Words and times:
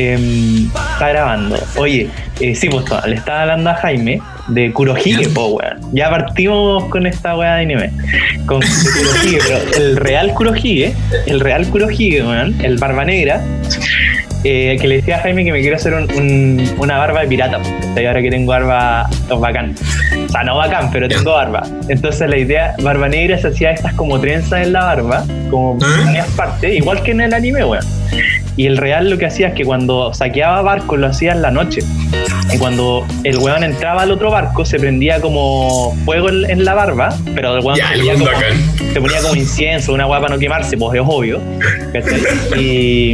em, 0.00 0.66
está 0.92 1.08
grabando. 1.08 1.56
Oye, 1.76 2.08
eh, 2.40 2.54
sí, 2.54 2.68
pues 2.68 2.84
le 3.06 3.16
estaba 3.16 3.42
hablando 3.42 3.70
a 3.70 3.74
Jaime 3.74 4.20
de 4.48 4.72
Kurohige, 4.72 5.28
po, 5.28 5.46
weón. 5.48 5.78
Ya 5.92 6.10
partimos 6.10 6.84
con 6.86 7.06
esta 7.06 7.36
weá 7.36 7.56
de 7.56 7.62
anime. 7.62 7.90
Con 8.46 8.60
Kurohige, 8.60 9.38
pero 9.46 9.84
el 9.84 9.96
real 9.96 10.32
Kurohige, 10.34 10.94
el 11.26 11.40
real 11.40 11.66
Kurohige, 11.68 12.22
weón, 12.22 12.54
el 12.62 12.76
barba 12.78 13.04
negra, 13.04 13.40
eh, 14.42 14.78
que 14.80 14.88
le 14.88 14.96
decía 14.96 15.16
a 15.16 15.20
Jaime 15.20 15.44
que 15.44 15.52
me 15.52 15.60
quiero 15.60 15.76
hacer 15.76 15.92
un- 15.92 16.10
un- 16.16 16.74
una 16.78 16.96
barba 16.96 17.20
de 17.20 17.28
pirata, 17.28 17.58
porque 17.58 18.06
ahora 18.08 18.22
que 18.22 18.30
tengo 18.30 18.50
barba 18.50 19.06
bacán. 19.38 19.74
O 20.26 20.28
sea, 20.32 20.42
no 20.44 20.56
bacán, 20.56 20.90
pero 20.90 21.08
tengo 21.08 21.32
barba. 21.32 21.62
Entonces 21.88 22.28
la 22.28 22.38
idea, 22.38 22.74
barba 22.82 23.08
negra 23.08 23.36
se 23.38 23.48
hacía 23.48 23.70
estas 23.72 23.92
como 23.94 24.18
trenzas 24.18 24.62
en 24.66 24.72
la 24.72 24.84
barba, 24.84 25.24
como 25.50 25.74
¿Eh? 25.84 26.04
varias 26.06 26.28
partes, 26.30 26.74
igual 26.74 27.02
que 27.02 27.10
en 27.10 27.20
el 27.20 27.34
anime, 27.34 27.64
weón. 27.64 27.84
Y 28.56 28.66
el 28.66 28.76
real 28.76 29.10
lo 29.10 29.18
que 29.18 29.26
hacía 29.26 29.48
es 29.48 29.54
que 29.54 29.64
cuando 29.64 30.12
saqueaba 30.12 30.62
barcos 30.62 30.98
lo 30.98 31.06
hacía 31.06 31.32
en 31.32 31.42
la 31.42 31.50
noche. 31.50 31.80
Y 32.52 32.58
cuando 32.58 33.06
el 33.24 33.38
weón 33.38 33.62
entraba 33.62 34.02
al 34.02 34.10
otro 34.10 34.30
barco 34.30 34.64
se 34.64 34.78
prendía 34.78 35.20
como 35.20 35.94
fuego 36.04 36.28
en, 36.28 36.50
en 36.50 36.64
la 36.64 36.74
barba, 36.74 37.10
pero 37.34 37.56
el 37.56 37.64
weón 37.64 37.78
Ya, 37.78 37.92
se, 37.94 38.12
como. 38.12 38.26
Se 38.92 39.00
ponía 39.00 39.20
como 39.22 39.34
incienso, 39.36 39.92
una 39.92 40.04
guapa 40.04 40.28
no 40.28 40.38
quemarse, 40.38 40.76
pues 40.76 41.00
es 41.00 41.06
obvio. 41.06 41.40
¿cachai? 41.92 42.20
Y, 42.60 43.12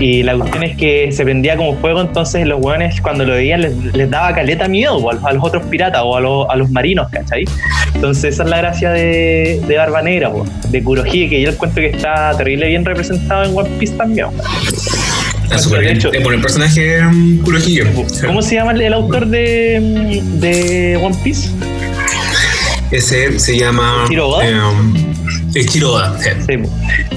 y 0.00 0.22
la 0.22 0.36
cuestión 0.36 0.62
es 0.64 0.76
que 0.76 1.10
se 1.12 1.24
prendía 1.24 1.56
como 1.56 1.76
fuego, 1.78 2.00
entonces 2.00 2.46
los 2.46 2.60
weones 2.62 3.00
cuando 3.00 3.24
lo 3.24 3.32
veían 3.34 3.62
les, 3.62 3.74
les 3.94 4.10
daba 4.10 4.34
caleta 4.34 4.68
miedo 4.68 4.96
o 4.96 5.10
a, 5.10 5.32
los- 5.32 5.42
otros 5.44 5.62
piratas 5.64 6.02
o 6.04 6.16
a, 6.16 6.20
los- 6.20 6.46
a 6.50 6.56
los 6.56 6.70
marinos, 6.70 7.08
¿cachai? 7.10 7.44
Entonces 7.94 8.34
esa 8.34 8.42
es 8.44 8.50
la 8.50 8.58
gracia 8.58 8.90
de, 8.90 9.62
de 9.66 9.76
Barba 9.76 10.02
Negra, 10.02 10.30
po, 10.30 10.44
de 10.68 10.82
Kurohige, 10.82 11.28
que 11.28 11.40
yo 11.42 11.50
encuentro 11.50 11.80
que 11.80 11.88
está 11.90 12.36
terrible 12.36 12.68
bien 12.68 12.84
representado 12.84 13.44
en 13.44 13.56
One 13.56 13.68
Piece 13.78 13.94
también. 13.96 14.26
Está 15.44 15.58
súper 15.58 15.80
bien. 15.80 15.96
hecho- 15.96 16.12
Eh, 16.12 16.20
Por 16.20 16.34
el 16.34 16.40
personaje 16.40 17.00
um, 17.06 17.38
Kurohige. 17.38 17.84
¿Cómo 18.26 18.42
se 18.42 18.56
llama 18.56 18.72
el, 18.72 18.92
autor 18.92 19.26
de, 19.26 20.20
de 20.40 20.96
One 21.02 21.16
Piece? 21.22 21.48
Ese 22.90 23.38
se 23.38 23.58
llama. 23.58 24.04
Um, 24.10 25.13
Eiichiro 25.54 25.92
Oda, 25.92 26.16
sí. 26.18 26.54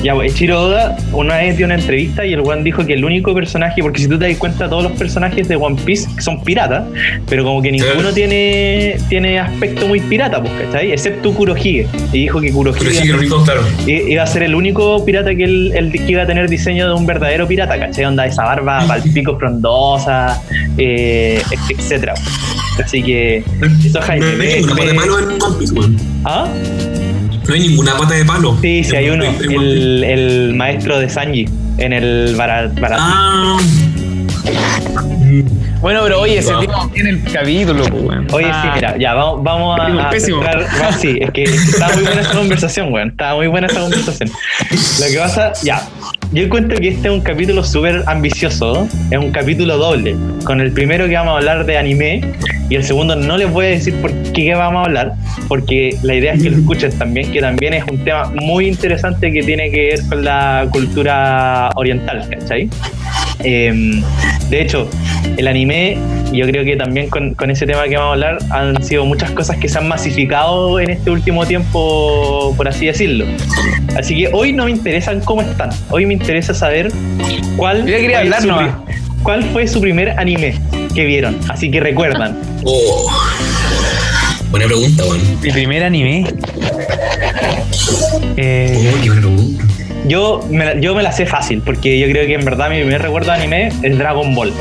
Ya, 0.04 0.14
pues, 0.14 0.32
Eiichiro 0.32 0.62
Oda 0.62 0.96
una 1.12 1.38
vez 1.38 1.58
dio 1.58 1.66
una 1.66 1.76
entrevista 1.76 2.26
y 2.26 2.34
el 2.34 2.42
one 2.42 2.64
dijo 2.64 2.86
que 2.86 2.94
el 2.94 3.04
único 3.04 3.34
personaje, 3.34 3.82
porque 3.82 4.02
si 4.02 4.08
tú 4.08 4.20
te 4.20 4.28
das 4.28 4.38
cuenta, 4.38 4.70
todos 4.70 4.84
los 4.84 4.92
personajes 4.94 5.48
de 5.48 5.56
One 5.56 5.78
Piece 5.84 6.08
son 6.20 6.44
piratas, 6.44 6.86
pero 7.28 7.44
como 7.44 7.62
que 7.62 7.72
ninguno 7.72 8.12
tiene, 8.14 8.98
tiene 9.10 9.40
aspecto 9.40 9.88
muy 9.88 10.00
pirata, 10.00 10.42
pues, 10.42 10.54
¿cachai? 10.66 10.92
Excepto 10.92 11.34
Kurohige. 11.34 11.88
Y 12.14 12.22
dijo 12.22 12.40
que 12.40 12.52
Kurohige, 12.52 13.02
claro. 13.46 13.64
iba 13.86 14.24
a 14.24 14.28
ser 14.28 14.44
el 14.44 14.56
único 14.56 15.04
pirata 15.04 15.34
que, 15.36 15.44
él, 15.44 15.72
él 15.76 15.92
que 15.92 16.12
iba 16.12 16.24
a 16.24 16.28
tener 16.28 16.50
diseño 16.50 16.88
de 16.88 16.94
un 16.94 17.06
verdadero 17.06 17.48
pirata, 17.48 17.80
¿cachai? 17.80 18.06
Onda 18.06 18.26
esa 18.26 18.44
barba 18.44 18.86
palpico 18.88 19.38
frondosa, 19.38 20.42
eh, 20.78 21.42
etcétera. 21.70 22.14
Así 22.84 23.02
que, 23.02 23.44
eso, 23.84 24.02
Jaime. 24.02 24.62
No, 24.62 25.22
no. 25.22 25.98
¿Ah? 26.26 26.48
No 27.48 27.54
hay 27.54 27.60
ninguna 27.62 27.98
pata 27.98 28.14
de 28.16 28.26
palo. 28.26 28.58
Sí, 28.62 28.84
sí, 28.84 28.96
hay 28.96 29.10
uno. 29.10 29.24
El, 29.26 30.04
el 30.04 30.54
maestro 30.56 31.00
de 31.00 31.10
Sanji 31.10 31.48
en 31.78 31.94
el 31.94 32.36
bara, 32.36 32.70
bara- 32.80 32.98
Ah. 33.00 33.58
Bueno, 35.82 36.02
pero 36.04 36.22
oye, 36.22 36.40
ese 36.40 36.54
tiene 36.94 37.10
el 37.12 37.24
capítulo, 37.32 37.84
pues, 37.86 38.04
weón. 38.04 38.28
Oye, 38.32 38.48
Ah, 38.52 38.62
sí, 38.64 38.70
mira, 38.76 38.98
ya, 38.98 39.14
vamos, 39.14 39.44
vamos 39.44 39.80
a. 39.80 40.08
a 40.08 40.10
pésimo. 40.10 40.42
centrar- 40.42 40.94
sí, 41.00 41.18
es 41.22 41.32
que, 41.32 41.44
es 41.44 41.52
que 41.52 41.72
estaba 41.72 41.94
muy 41.94 42.04
buena 42.04 42.22
esa 42.22 42.34
conversación, 42.34 42.92
weón. 42.94 43.10
Estaba 43.10 43.36
muy 43.36 43.48
buena 43.48 43.68
esa 43.68 43.80
conversación. 43.82 44.30
Lo 45.00 45.06
que 45.12 45.18
pasa, 45.20 45.54
ya. 45.64 45.88
Yo 46.34 46.44
encuentro 46.44 46.78
que 46.78 46.90
este 46.90 47.08
es 47.08 47.14
un 47.14 47.22
capítulo 47.22 47.64
súper 47.64 48.04
ambicioso. 48.06 48.88
Es 49.12 49.18
un 49.18 49.32
capítulo 49.32 49.78
doble. 49.78 50.16
Con 50.44 50.60
el 50.60 50.72
primero 50.72 51.08
que 51.08 51.16
vamos 51.16 51.34
a 51.34 51.38
hablar 51.38 51.66
de 51.66 51.78
anime 51.78 52.22
y 52.70 52.76
el 52.76 52.84
segundo 52.84 53.16
no 53.16 53.38
les 53.38 53.50
voy 53.52 53.66
a 53.66 53.70
decir 53.70 53.96
por 54.02 54.12
qué 54.34 54.54
vamos 54.54 54.82
a 54.82 54.86
hablar, 54.86 55.14
porque 55.48 55.96
la 56.04 56.16
idea 56.16 56.34
es 56.34 56.44
que 56.44 56.50
lo 56.50 56.58
escuchen 56.58 56.92
también, 56.98 57.32
que 57.32 57.40
también 57.40 57.74
es 57.74 57.84
un 57.90 58.04
tema 58.04 58.30
muy 58.36 58.68
interesante 58.68 59.32
que 59.32 59.42
tiene 59.42 59.72
que 59.72 59.88
ver 59.88 60.00
con 60.10 60.26
la 60.26 60.68
cultura 60.72 61.70
oriental, 61.76 62.28
¿cachai? 62.30 62.70
Eh, 63.40 64.02
de 64.50 64.62
hecho, 64.62 64.90
el 65.38 65.48
anime, 65.48 65.98
yo 66.34 66.46
creo 66.46 66.64
que 66.64 66.76
también 66.76 67.10
con, 67.10 67.36
con 67.36 67.52
ese 67.52 67.66
tema 67.66 67.84
que 67.84 67.96
vamos 67.96 68.10
a 68.10 68.14
hablar, 68.14 68.38
han 68.50 68.84
sido 68.84 69.06
muchas 69.06 69.32
cosas 69.32 69.58
que 69.58 69.70
se 69.70 69.78
han 69.78 69.88
masificado 69.88 70.80
en 70.80 70.90
este 70.90 71.12
último 71.12 71.46
tiempo, 71.46 72.54
por 72.58 72.68
así 72.68 72.88
decirlo. 72.88 73.26
Así 73.98 74.16
que 74.16 74.30
hoy 74.34 74.54
no 74.54 74.66
me 74.66 74.72
interesan 74.72 75.22
cómo 75.22 75.42
están, 75.42 75.70
hoy 75.90 76.06
me 76.06 76.14
interesa 76.18 76.54
saber 76.54 76.92
cuál, 77.56 77.80
Yo 77.86 77.96
quería 77.98 78.10
fue 78.10 78.16
hablar 78.18 78.42
su, 78.42 78.48
pri- 78.48 78.96
cuál 79.24 79.44
fue 79.52 79.68
su 79.68 79.82
primer 79.82 80.12
anime 80.20 80.60
que 80.94 81.06
vieron, 81.06 81.38
así 81.50 81.70
que 81.72 81.80
recuerdan. 81.80 82.38
Oh. 82.64 83.12
Buena 84.52 84.66
pregunta, 84.68 85.04
weón. 85.06 85.22
Mi 85.42 85.52
primer 85.52 85.84
anime. 85.84 86.26
Eh, 88.38 88.74
Oh, 88.78 89.02
qué 89.02 89.10
buena 89.10 89.22
pregunta. 89.22 89.64
Yo 90.08 90.46
me, 90.50 90.66
la- 90.66 90.80
yo 90.80 90.96
me 90.96 91.04
la 91.04 91.12
sé 91.12 91.26
fácil, 91.26 91.62
porque 91.62 92.00
yo 92.00 92.08
creo 92.08 92.26
que 92.28 92.36
en 92.36 92.46
verdad 92.46 92.70
mi 92.70 92.78
primer 92.78 93.02
recuerdo 93.02 93.32
de 93.32 93.38
anime 93.38 93.70
es 93.82 93.98
Dragon 93.98 94.34
Ball. 94.36 94.54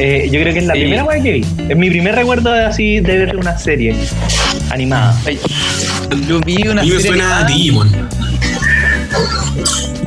Eh, 0.00 0.28
yo 0.30 0.40
creo 0.40 0.52
que 0.52 0.60
es 0.60 0.66
la 0.66 0.74
Sí. 0.74 0.80
primera 0.80 1.04
weá 1.04 1.20
que 1.22 1.32
vi. 1.32 1.44
Es 1.68 1.76
mi 1.76 1.90
primer 1.90 2.14
recuerdo 2.14 2.52
de, 2.52 2.64
así 2.64 3.00
de 3.00 3.18
ver 3.18 3.36
una 3.36 3.58
serie 3.58 3.94
animada. 4.70 5.16
yo 6.28 6.40
vi 6.40 6.66
una 6.68 6.82
A 6.82 6.84
mí 6.84 6.90
me 6.90 6.96
serie 7.00 7.08
suena 7.08 7.38
a. 7.40 7.44
Digimon. 7.44 8.08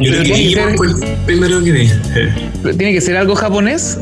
Yo 0.04 0.12
creo 0.12 0.24
que 0.24 0.30
tiene 0.30 0.38
que 0.40 0.44
Digimon 0.48 0.68
ser- 0.70 0.78
fue 0.78 0.88
el 0.88 1.18
primero 1.26 1.64
que 1.64 1.72
vi. 1.72 1.92
Eh. 2.16 2.34
¿Tiene 2.78 2.94
que 2.94 3.02
ser 3.02 3.18
algo 3.18 3.36
japonés? 3.36 4.00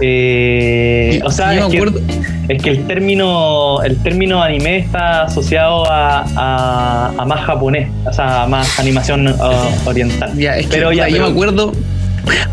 Eh, 0.00 1.20
o 1.24 1.30
sea, 1.30 1.54
Yo 1.54 1.60
es 1.60 1.64
me 1.66 1.70
que, 1.70 1.76
acuerdo- 1.78 2.00
es 2.48 2.62
que 2.62 2.70
el 2.70 2.86
término 2.86 3.80
el 3.82 3.96
término 4.02 4.42
anime 4.42 4.78
está 4.78 5.22
asociado 5.22 5.90
a, 5.90 6.24
a- 6.36 7.12
a 7.16 7.24
más 7.24 7.40
japonés, 7.46 7.88
o 8.04 8.12
sea, 8.12 8.42
a 8.42 8.46
más 8.48 8.78
animación 8.80 9.28
uh, 9.28 9.88
oriental. 9.88 10.32
Ya, 10.36 10.56
es 10.56 10.66
que 10.66 10.76
pero 10.76 10.92
ya, 10.92 11.08
yo 11.08 11.14
pero- 11.16 11.26
me 11.26 11.32
acuerdo. 11.32 11.72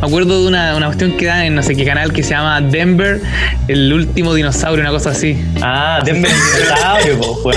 Me 0.02 0.08
acuerdo 0.08 0.42
de 0.42 0.48
una, 0.50 0.76
una 0.76 0.88
cuestión 0.88 1.14
que 1.16 1.28
da 1.28 1.46
en 1.46 1.56
no 1.56 1.64
sé 1.64 1.76
qué 1.78 1.86
canal 1.86 2.12
que 2.12 2.24
se 2.24 2.32
llama 2.32 2.60
Denver, 2.60 3.22
el 3.70 3.94
último 3.94 4.34
dinosaurio, 4.34 4.82
una 4.82 4.92
cosa 4.92 5.12
así. 5.12 5.38
Ah, 5.62 6.02
denme 6.04 6.28
el 6.28 6.34
dinosaurio, 6.64 7.20
po. 7.22 7.52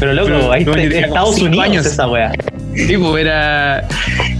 Pero 0.00 0.12
loco, 0.14 0.26
Pero, 0.30 0.52
ahí 0.52 0.64
no, 0.64 0.74
está 0.74 0.98
Estados 1.06 1.40
Unidos 1.40 1.64
años. 1.64 1.86
esa 1.86 2.08
weá. 2.08 2.32
Sí, 2.74 2.96
pues 2.98 3.24
era. 3.24 3.86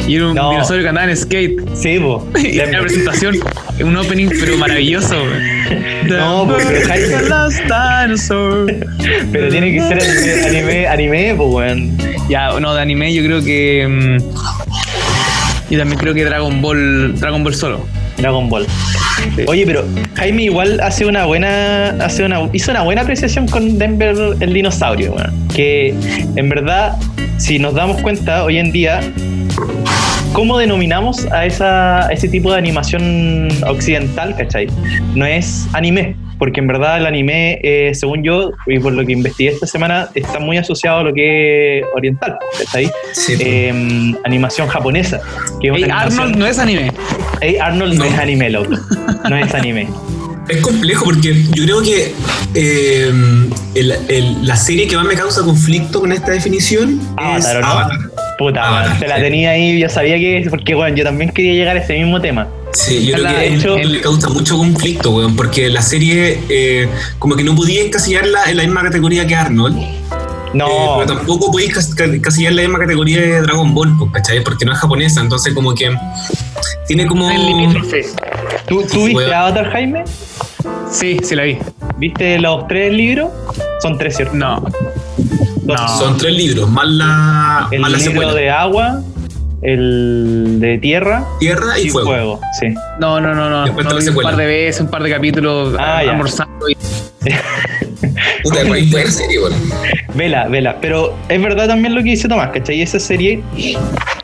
Y 0.06 0.16
era 0.16 0.28
un 0.28 0.34
No. 0.34 0.50
dinosaurio 0.50 0.82
que 0.82 0.88
andaba 0.91 1.10
en 1.10 1.16
skate. 1.16 1.60
Sí, 1.75 1.98
po. 1.98 2.26
Y 2.38 2.59
una 2.60 2.81
presentación, 2.81 3.37
un 3.81 3.97
opening, 3.97 4.28
pero 4.28 4.56
maravilloso. 4.59 5.16
No, 6.06 6.47
porque 6.47 6.65
Denver, 6.84 6.84
Jaime-. 6.87 8.66
Pero 9.32 9.48
tiene 9.48 9.72
que 9.72 9.81
ser 9.81 10.44
anime, 10.47 10.87
anime, 10.87 11.34
pues, 11.37 11.48
weón. 11.50 11.97
Ya, 12.28 12.59
no, 12.60 12.75
de 12.75 12.81
anime 12.82 13.12
yo 13.14 13.22
creo 13.25 13.43
que. 13.43 13.87
mm, 13.88 15.70
yo 15.70 15.78
también 15.78 15.98
creo 15.98 16.12
que 16.14 16.25
Dragon 16.25 16.60
Ball. 16.60 17.19
Dragon 17.19 17.43
Ball 17.43 17.54
solo. 17.54 17.87
Dragon 18.19 18.48
Ball. 18.48 18.66
Oye, 19.47 19.64
pero 19.66 19.84
Jaime 20.14 20.44
igual 20.44 20.81
hace 20.81 21.04
una 21.06 21.25
buena, 21.25 21.91
hace 22.04 22.25
una, 22.25 22.48
hizo 22.53 22.70
una 22.70 22.82
buena 22.82 23.03
apreciación 23.03 23.48
con 23.48 23.78
Denver 23.78 24.14
el 24.41 24.53
dinosaurio, 24.53 25.12
weón. 25.14 25.48
Que 25.48 25.94
en 26.37 26.48
verdad, 26.48 26.97
si 27.38 27.59
nos 27.59 27.75
damos 27.75 28.00
cuenta 28.03 28.44
hoy 28.44 28.59
en 28.59 28.70
día, 28.72 29.00
¿cómo 30.34 30.59
denominamos 30.59 31.25
a 31.33 31.47
esa, 31.47 32.06
a 32.06 32.12
ese 32.12 32.29
tipo 32.29 32.53
de 32.53 32.58
animación 32.58 33.49
occidental, 33.67 34.37
cachai? 34.37 34.67
No 35.14 35.25
es 35.25 35.67
anime, 35.73 36.17
porque 36.38 36.61
en 36.61 36.67
verdad 36.67 36.99
el 36.99 37.06
anime, 37.06 37.58
eh, 37.62 37.93
según 37.94 38.23
yo, 38.23 38.50
y 38.67 38.79
por 38.81 38.93
lo 38.93 39.06
que 39.06 39.12
investigué 39.12 39.53
esta 39.53 39.67
semana, 39.67 40.08
está 40.14 40.41
muy 40.41 40.58
asociado 40.58 40.99
a 40.99 41.03
lo 41.05 41.14
que 41.14 41.79
es 41.79 41.85
oriental, 41.94 42.37
¿cachai? 42.58 42.91
Sí, 43.12 43.35
Eh, 43.41 44.14
animación 44.25 44.69
japonesa. 44.69 45.20
Que 45.62 45.70
Arnold 45.91 46.37
no 46.37 46.47
es 46.47 46.58
anime. 46.58 46.93
Hey, 47.41 47.56
Arnold 47.61 47.94
no. 47.94 48.05
No. 48.05 48.11
es 48.11 48.19
anime, 48.19 48.50
loco. 48.50 48.75
No 49.31 49.37
es 49.37 49.55
anime. 49.55 49.88
Es 50.49 50.58
complejo 50.61 51.06
porque 51.06 51.32
yo 51.55 51.64
creo 51.64 51.81
que 51.82 52.12
eh, 52.55 53.11
el- 53.75 53.94
el- 54.08 54.47
la 54.47 54.56
serie 54.56 54.87
que 54.87 54.94
más 54.97 55.06
me 55.06 55.14
causa 55.14 55.43
conflicto 55.43 56.00
con 56.00 56.12
esta 56.12 56.32
definición 56.32 57.00
es 57.00 57.47
Avatar, 57.47 57.56
¿o 57.56 57.61
no? 57.61 57.67
Avatar. 57.67 57.99
Puta, 58.38 58.70
man, 58.70 58.98
te 58.98 59.06
la 59.06 59.16
sí. 59.16 59.22
tenía 59.22 59.50
ahí, 59.50 59.78
yo 59.78 59.88
sabía 59.88 60.16
que. 60.16 60.46
Porque, 60.50 60.75
bueno, 60.75 60.96
yo 60.96 61.04
también 61.04 61.31
quería 61.31 61.52
llegar 61.52 61.76
a 61.76 61.81
ese 61.81 61.94
mismo 61.94 62.20
tema. 62.20 62.48
Sí, 62.72 63.06
yo 63.06 63.14
creo 63.14 63.28
que 63.28 63.34
de 63.38 63.54
hecho- 63.54 63.76
él 63.76 63.92
le 63.92 64.00
causa 64.00 64.28
mucho 64.28 64.56
conflicto, 64.58 65.10
weón, 65.12 65.36
porque 65.36 65.70
la 65.70 65.81
serie 65.82 66.40
eh, 66.48 66.88
como 67.20 67.36
que 67.36 67.44
no 67.44 67.54
podía 67.54 67.82
encasillarla 67.84 68.50
en 68.50 68.56
la 68.56 68.62
misma 68.64 68.82
categoría 68.82 69.25
que 69.26 69.36
Arnold, 69.36 69.78
eh, 69.78 69.94
No, 70.54 70.66
pero 70.98 71.14
tampoco 71.16 71.52
podéis 71.52 71.72
cas- 71.75 71.94
ca- 71.94 72.04
encasillar 72.04 72.50
en 72.50 72.56
la 72.56 72.62
misma 72.62 72.81
categoría 72.81 73.20
de 73.20 73.40
Dragon 73.42 73.72
Ball, 73.72 73.96
pues, 73.96 74.10
¿cachai? 74.12 74.42
Porque 74.42 74.64
no 74.64 74.72
es 74.72 74.78
japonesa, 74.78 75.20
entonces 75.20 75.54
como 75.54 75.72
que 75.75 75.94
tiene 76.88 77.06
como... 77.06 77.28
¿tú, 78.66 78.82
tú 78.82 78.88
sí, 78.88 78.98
viste 78.98 79.14
weón. 79.14 79.32
Avatar, 79.32 79.70
Jaime? 79.70 80.04
Sí, 80.90 81.19
sí 81.22 81.36
la 81.36 81.44
vi. 81.44 81.58
¿Viste 81.98 82.38
los 82.40 82.66
tres 82.66 82.92
libros? 82.92 83.31
Son 83.82 83.96
tres, 83.98 84.16
¿cierto? 84.16 84.34
No. 84.34 84.64
No. 85.64 85.88
Son 85.99 86.16
tres 86.19 86.34
libros, 86.34 86.69
más 86.70 86.87
la, 86.87 87.69
El 87.70 87.81
más 87.81 87.90
la 87.93 87.99
libro 87.99 88.12
secuela. 88.12 88.34
de 88.34 88.50
agua, 88.50 89.00
el 89.62 90.58
de 90.61 90.78
tierra 90.78 91.25
Tierra 91.40 91.78
y, 91.78 91.87
y 91.87 91.90
fuego. 91.90 92.08
fuego. 92.08 92.40
Sí. 92.61 92.75
No, 93.00 93.20
no, 93.20 93.34
no, 93.34 93.49
no. 93.49 93.72
Un 93.72 93.76
par 94.22 94.37
de 94.37 94.46
veces, 94.46 94.81
un 94.82 94.88
par 94.88 95.02
de 95.02 95.11
capítulos 95.11 95.75
Ah, 95.78 95.99
almorzando 96.00 96.69
y 96.69 96.76
Puta, 98.43 98.58
buena 98.64 99.11
serie, 99.11 99.38
weón. 99.40 99.55
Vela, 100.14 100.46
vela. 100.49 100.76
Pero 100.81 101.14
es 101.28 101.40
verdad 101.43 101.67
también 101.69 101.94
lo 101.94 102.02
que 102.02 102.10
dice 102.10 102.28
Tomás, 102.28 102.50
¿cachai? 102.50 102.82
Esa 102.82 103.00
serie, 103.00 103.43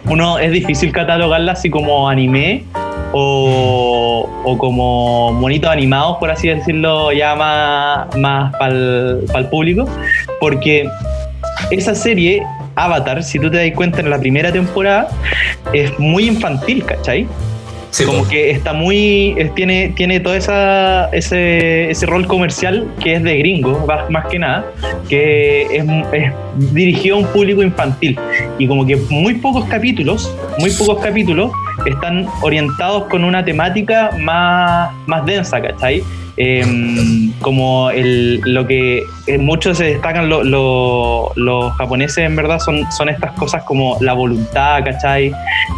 uno 0.04 0.38
es 0.38 0.52
difícil 0.52 0.92
catalogarla 0.92 1.52
así 1.52 1.70
como 1.70 2.06
anime 2.08 2.64
o, 3.12 4.28
o 4.44 4.58
como 4.58 5.32
monitos 5.32 5.70
animados, 5.70 6.18
por 6.18 6.30
así 6.30 6.48
decirlo, 6.48 7.10
ya 7.12 7.34
más, 7.34 8.14
más 8.16 8.54
para 8.56 8.74
el 8.74 9.46
público, 9.50 9.88
porque 10.38 10.86
esa 11.70 11.94
serie, 11.94 12.42
Avatar, 12.74 13.22
si 13.22 13.38
tú 13.38 13.50
te 13.50 13.58
das 13.58 13.76
cuenta 13.76 14.00
en 14.00 14.10
la 14.10 14.18
primera 14.18 14.52
temporada, 14.52 15.08
es 15.72 15.96
muy 15.98 16.26
infantil, 16.26 16.84
¿cachai? 16.84 17.26
Sí, 17.90 18.04
como 18.04 18.26
que 18.28 18.52
está 18.52 18.72
muy 18.72 19.34
tiene 19.56 19.92
tiene 19.96 20.20
todo 20.20 20.34
esa, 20.34 21.06
ese, 21.06 21.90
ese 21.90 22.06
rol 22.06 22.24
comercial 22.26 22.86
que 23.02 23.14
es 23.14 23.22
de 23.24 23.38
gringo 23.38 23.84
más, 23.84 24.08
más 24.08 24.26
que 24.26 24.38
nada 24.38 24.64
que 25.08 25.62
es, 25.62 25.84
es 26.12 26.32
dirigido 26.72 27.16
a 27.16 27.18
un 27.18 27.26
público 27.26 27.64
infantil 27.64 28.16
y 28.58 28.68
como 28.68 28.86
que 28.86 28.94
muy 29.10 29.34
pocos 29.34 29.64
capítulos 29.64 30.32
muy 30.60 30.70
pocos 30.70 31.02
capítulos 31.02 31.50
están 31.84 32.28
orientados 32.42 33.06
con 33.06 33.24
una 33.24 33.44
temática 33.44 34.10
más, 34.20 34.92
más 35.06 35.26
densa 35.26 35.60
¿cachai? 35.60 36.04
Em, 36.42 37.32
como 37.42 37.90
el, 37.90 38.40
lo 38.46 38.66
que 38.66 39.02
en 39.26 39.44
muchos 39.44 39.76
se 39.76 39.84
destacan 39.84 40.30
lo- 40.30 40.42
lo- 40.42 41.32
los 41.36 41.72
japoneses 41.76 42.24
en 42.24 42.34
verdad 42.34 42.58
son, 42.60 42.90
son 42.92 43.10
estas 43.10 43.32
cosas 43.32 43.62
como 43.64 43.98
la 44.00 44.14
voluntad, 44.14 44.82
¿cachai? 44.82 45.32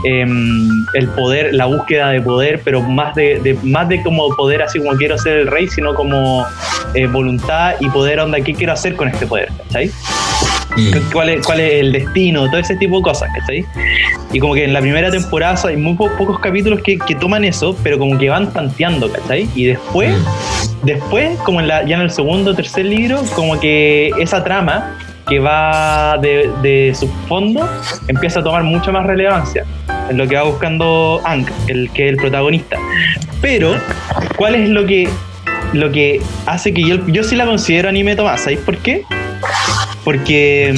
Em, 0.05 0.69
el 0.94 1.09
poder, 1.09 1.53
la 1.53 1.64
búsqueda 1.67 2.11
de 2.11 2.20
poder, 2.23 2.61
pero 2.64 2.81
más 2.81 3.12
de, 3.17 3.41
de- 3.41 3.59
más 3.64 3.88
de 3.88 4.05
como 4.05 4.29
poder 4.37 4.62
así 4.62 4.79
como 4.79 4.93
quiero 4.93 5.19
ser 5.19 5.38
el 5.38 5.47
rey, 5.49 5.67
sino 5.67 5.94
como 5.97 6.47
eh, 6.94 7.08
voluntad 7.08 7.75
y 7.81 7.88
poder 7.91 8.20
onda, 8.20 8.41
¿qué 8.41 8.55
quiero 8.55 8.73
hacer 8.73 8.94
con 8.94 9.08
este 9.08 9.26
poder? 9.26 9.49
¿cachai? 9.65 9.91
Mm. 10.77 11.13
cuál 11.13 11.29
es, 11.29 11.47
cuál 11.47 11.61
es 11.61 11.75
el 11.81 11.93
destino, 11.93 12.47
todo 12.49 12.59
ese 12.61 12.77
tipo 12.77 12.97
de 12.97 13.03
cosas, 13.03 13.29
¿cachai? 13.39 13.65
Y 14.33 14.39
como 14.39 14.55
que 14.55 14.65
en 14.65 14.73
la 14.73 14.81
primera 14.81 15.11
temporada 15.11 15.59
hay 15.69 15.77
muy 15.77 15.95
po- 15.95 16.11
pocos 16.17 16.39
capítulos 16.41 16.81
que, 16.83 16.99
que 16.99 17.15
toman 17.15 17.45
eso, 17.45 17.77
pero 17.83 17.99
como 17.99 18.19
que 18.19 18.29
van 18.31 18.53
tanteando, 18.53 19.11
¿cachai? 19.13 19.49
Y 19.55 19.67
después, 19.67 20.15
después, 20.83 21.39
como 21.41 21.61
en 21.61 21.69
la, 21.69 21.85
ya 21.85 21.97
en 21.97 22.03
el 22.03 22.11
segundo 22.11 22.53
o 22.53 22.55
tercer 22.55 22.87
libro, 22.87 23.23
como 23.35 23.61
que 23.61 24.11
esa 24.19 24.43
trama 24.43 24.97
que 25.29 25.39
va 25.39 26.19
de, 26.21 26.51
de 26.63 26.95
subfondo 26.99 27.69
empieza 28.09 28.41
a 28.41 28.43
tomar 28.43 28.63
mucha 28.65 28.91
más 28.91 29.07
relevancia 29.07 29.65
en 30.11 30.17
lo 30.19 30.27
que 30.27 30.35
va 30.37 30.43
buscando 30.43 31.21
Hank, 31.25 31.49
el 31.69 31.91
que 31.91 32.07
es 32.07 32.11
el 32.13 32.17
protagonista. 32.17 32.77
Pero, 33.41 33.75
¿cuál 34.37 34.55
es 34.57 34.69
lo 34.69 34.85
que 34.87 35.09
lo 35.75 35.91
que 35.91 36.21
hace 36.47 36.75
que 36.75 36.83
yo, 36.83 37.07
yo 37.07 37.23
sí 37.25 37.35
la 37.37 37.47
considero 37.47 37.89
anime 37.89 38.15
Tomás? 38.17 38.41
¿Sabéis 38.43 38.61
por 38.61 38.77
qué? 38.79 39.05
Porque, 40.05 40.73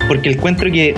mm, 0.00 0.06
porque 0.08 0.30
encuentro 0.32 0.70
que 0.70 0.94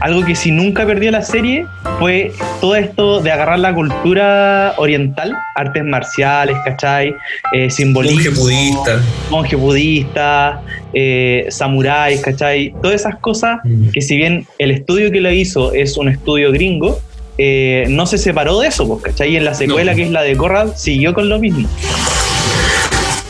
algo 0.00 0.24
que 0.24 0.34
si 0.34 0.50
nunca 0.50 0.84
perdió 0.86 1.10
la 1.10 1.22
serie 1.22 1.66
fue 1.98 2.32
todo 2.60 2.74
esto 2.76 3.20
de 3.20 3.30
agarrar 3.30 3.58
la 3.58 3.72
cultura 3.74 4.74
oriental, 4.76 5.34
artes 5.54 5.84
marciales, 5.84 6.56
¿cachai? 6.64 7.14
Eh, 7.52 7.70
simbolismo, 7.70 8.16
Monje 8.16 8.30
budista. 8.40 9.02
monje 9.30 9.56
budista, 9.56 10.62
eh, 10.92 11.46
samuráis, 11.50 12.20
¿cachai? 12.20 12.74
Todas 12.82 13.00
esas 13.00 13.16
cosas 13.18 13.60
que 13.92 14.00
si 14.02 14.16
bien 14.16 14.46
el 14.58 14.72
estudio 14.72 15.10
que 15.10 15.20
lo 15.20 15.30
hizo 15.30 15.72
es 15.72 15.96
un 15.96 16.08
estudio 16.08 16.50
gringo, 16.52 17.00
eh, 17.38 17.86
no 17.88 18.06
se 18.06 18.18
separó 18.18 18.60
de 18.60 18.68
eso, 18.68 18.86
pues, 18.86 19.02
¿cachai? 19.04 19.32
Y 19.32 19.36
en 19.36 19.44
la 19.44 19.54
secuela, 19.54 19.92
No. 19.92 19.96
que 19.96 20.02
es 20.04 20.10
la 20.10 20.22
de 20.22 20.36
Corral, 20.36 20.72
siguió 20.76 21.14
con 21.14 21.28
lo 21.28 21.38
mismo. 21.38 21.68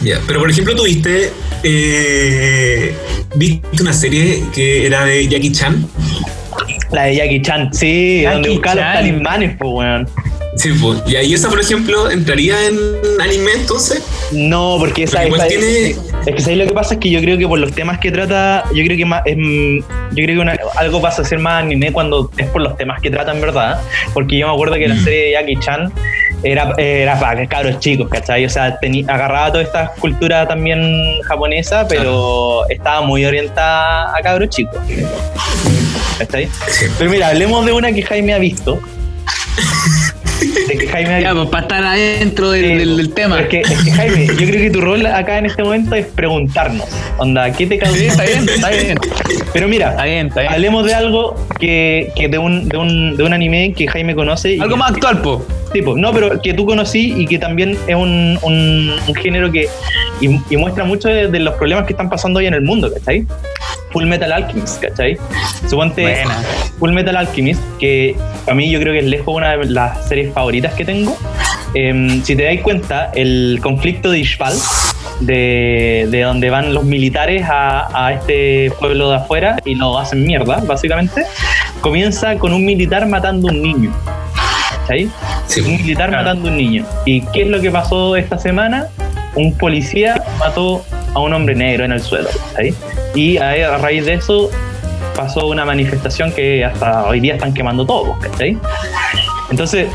Ya, 0.02 0.18
Pero 0.26 0.40
por 0.40 0.50
ejemplo, 0.50 0.74
tuviste. 0.74 1.30
Eh, 1.64 2.94
¿Viste 3.36 3.82
una 3.82 3.92
serie 3.92 4.42
que 4.54 4.86
era 4.86 5.04
de 5.04 5.26
Jackie 5.26 5.50
Chan? 5.52 5.86
La 6.92 7.04
de 7.04 7.16
Jackie 7.16 7.42
Chan, 7.42 7.72
sí, 7.72 8.20
Jackie 8.22 8.34
donde 8.34 8.50
buscaba 8.50 8.74
los 8.76 8.84
talismanes, 8.94 9.56
pues, 9.58 9.70
weón. 9.72 10.08
Sí, 10.56 10.70
pues. 10.80 11.02
Y 11.08 11.16
ahí 11.16 11.34
esa, 11.34 11.48
por 11.48 11.58
ejemplo, 11.60 12.08
entraría 12.10 12.54
en 12.68 12.78
anime 13.20 13.50
entonces. 13.56 14.04
No, 14.30 14.76
porque 14.78 15.02
esa, 15.02 15.22
Porque 15.22 15.36
esa- 15.36 15.48
tiene- 15.48 15.90
es 16.26 16.34
que 16.36 16.40
¿sabes 16.40 16.58
lo 16.58 16.66
que 16.66 16.72
pasa 16.72 16.94
es 16.94 17.00
que 17.00 17.10
yo 17.10 17.20
creo 17.20 17.36
que 17.36 17.48
por 17.48 17.58
los 17.58 17.72
temas 17.72 17.98
que 17.98 18.12
trata, 18.12 18.62
yo 18.72 18.84
creo 18.84 18.96
que 18.96 19.04
más, 19.04 19.22
es, 19.24 19.36
yo 19.36 19.84
creo 20.24 20.26
que 20.36 20.38
una- 20.38 20.56
algo 20.76 21.00
pasa 21.02 21.22
a 21.22 21.24
ser 21.24 21.40
más 21.40 21.64
anime 21.64 21.90
cuando 21.92 22.30
es 22.36 22.46
por 22.48 22.62
los 22.62 22.76
temas 22.76 23.00
que 23.00 23.10
tratan, 23.10 23.40
¿verdad? 23.40 23.80
Porque 24.12 24.38
yo 24.38 24.46
me 24.46 24.52
acuerdo 24.52 24.74
que 24.76 24.86
la 24.86 24.94
Mm. 24.94 25.04
serie 25.04 25.24
de 25.24 25.30
Jackie 25.32 25.56
Chan 25.58 25.92
era, 26.44 26.72
era 26.76 27.18
para 27.18 27.46
cabros 27.46 27.78
chicos, 27.80 28.08
¿cachai? 28.08 28.44
O 28.44 28.50
sea, 28.50 28.78
teni- 28.80 29.04
agarraba 29.08 29.50
toda 29.52 29.62
esta 29.64 29.88
cultura 30.00 30.46
también 30.46 31.20
japonesa, 31.22 31.86
pero 31.88 32.68
estaba 32.68 33.00
muy 33.02 33.24
orientada 33.24 34.16
a 34.16 34.20
cabros 34.22 34.50
chicos. 34.50 34.78
¿Cachai? 36.18 36.48
Pero 36.98 37.10
mira, 37.10 37.28
hablemos 37.28 37.64
de 37.66 37.72
una 37.72 37.92
que 37.92 38.02
Jaime 38.02 38.34
ha 38.34 38.38
visto. 38.38 38.78
Que 40.86 40.92
Jaime 40.92 41.22
Ya, 41.22 41.34
pues 41.34 41.48
para 41.48 41.62
estar 41.62 41.84
adentro 41.84 42.50
del, 42.50 42.64
Sí, 42.64 42.74
del- 42.76 42.96
del 42.96 43.14
tema. 43.14 43.40
Es 43.40 43.48
que, 43.48 43.60
es 43.60 43.82
que, 43.84 43.90
Jaime, 43.92 44.26
yo 44.26 44.34
creo 44.46 44.50
que 44.62 44.70
tu 44.70 44.80
rol 44.80 45.04
acá 45.06 45.38
en 45.38 45.46
este 45.46 45.62
momento 45.62 45.94
es 45.94 46.06
preguntarnos, 46.06 46.86
onda, 47.18 47.50
¿qué 47.52 47.66
te 47.66 47.78
causó? 47.78 47.94
Sí, 47.96 48.06
está 48.06 48.24
bien, 48.24 48.48
está 48.48 48.70
bien. 48.70 48.98
Pero 49.52 49.68
mira, 49.68 49.90
Está 49.90 50.04
bien, 50.04 50.26
está 50.28 50.40
bien. 50.42 50.52
hablemos 50.52 50.84
de 50.86 50.94
algo 50.94 51.36
que, 51.58 52.10
que 52.16 52.28
de, 52.28 52.38
un, 52.38 52.68
de, 52.68 52.76
un, 52.76 53.16
de 53.16 53.22
un 53.22 53.32
anime 53.32 53.72
que 53.72 53.86
Jaime 53.88 54.14
conoce. 54.14 54.54
y 54.56 54.60
Algo 54.60 54.76
más 54.76 54.92
actual, 54.92 55.20
po. 55.22 55.44
Tipo, 55.72 55.96
no, 55.96 56.12
pero 56.12 56.40
que 56.40 56.54
tú 56.54 56.66
conocí 56.66 57.14
y 57.16 57.26
que 57.26 57.38
también 57.38 57.76
es 57.88 57.94
un, 57.96 58.38
un, 58.42 58.92
un 59.08 59.14
género 59.16 59.50
que 59.50 59.68
y, 60.20 60.28
y 60.50 60.56
muestra 60.56 60.84
mucho 60.84 61.08
de, 61.08 61.26
de 61.28 61.40
los 61.40 61.54
problemas 61.54 61.84
que 61.86 61.92
están 61.94 62.08
pasando 62.08 62.38
hoy 62.38 62.46
en 62.46 62.54
el 62.54 62.60
mundo, 62.62 62.92
¿cachai? 62.92 63.26
Full 63.92 64.04
Metal 64.06 64.30
Alchemist, 64.32 64.80
¿cachai? 64.80 65.16
Suponte 65.68 66.02
Buena. 66.02 66.42
Full 66.78 66.92
Metal 66.92 67.16
Alchemist, 67.16 67.60
que 67.80 68.14
a 68.46 68.54
mí 68.54 68.70
yo 68.70 68.78
creo 68.80 68.92
que 68.92 69.00
es 69.00 69.04
lejos 69.06 69.34
una 69.34 69.56
de 69.56 69.66
las 69.66 70.06
series 70.08 70.32
favoritas 70.32 70.74
que 70.74 70.84
tengo. 70.84 71.16
Em, 71.74 72.22
si 72.22 72.36
te 72.36 72.44
dais 72.44 72.60
cuenta, 72.60 73.10
el 73.14 73.58
conflicto 73.62 74.10
de 74.10 74.20
Ishval, 74.20 74.54
de, 75.20 76.06
de 76.10 76.20
donde 76.22 76.50
van 76.50 76.74
los 76.74 76.84
militares 76.84 77.44
a, 77.48 77.88
a 78.06 78.12
este 78.12 78.70
pueblo 78.78 79.10
de 79.10 79.16
afuera 79.16 79.56
y 79.64 79.74
lo 79.74 79.98
hacen 79.98 80.24
mierda, 80.24 80.62
básicamente, 80.66 81.24
comienza 81.80 82.36
con 82.36 82.52
un 82.52 82.64
militar 82.64 83.06
matando 83.06 83.48
a 83.48 83.52
un 83.52 83.62
niño. 83.62 83.92
¿Cachai? 84.82 85.08
Sí, 85.46 85.60
un 85.60 85.72
militar 85.76 86.08
Claro. 86.10 86.24
matando 86.24 86.48
a 86.48 86.50
un 86.52 86.56
niño. 86.58 86.84
¿Y 87.06 87.22
qué 87.28 87.42
es 87.42 87.48
lo 87.48 87.60
que 87.60 87.70
pasó 87.70 88.16
esta 88.16 88.38
semana? 88.38 88.88
Un 89.34 89.56
policía 89.56 90.22
mató 90.38 90.84
a 91.14 91.20
un 91.20 91.32
hombre 91.32 91.54
negro 91.54 91.84
en 91.84 91.92
el 91.92 92.00
suelo. 92.02 92.28
¿cachai? 92.52 92.74
Y 93.14 93.38
a, 93.38 93.74
a 93.74 93.78
raíz 93.78 94.04
de 94.06 94.14
eso 94.14 94.50
pasó 95.14 95.46
una 95.46 95.64
manifestación 95.64 96.32
que 96.32 96.64
hasta 96.64 97.04
hoy 97.06 97.20
día 97.20 97.34
están 97.34 97.54
quemando 97.54 97.84
todo. 97.86 98.18
¿cachai? 98.20 98.58
Entonces, 99.50 99.88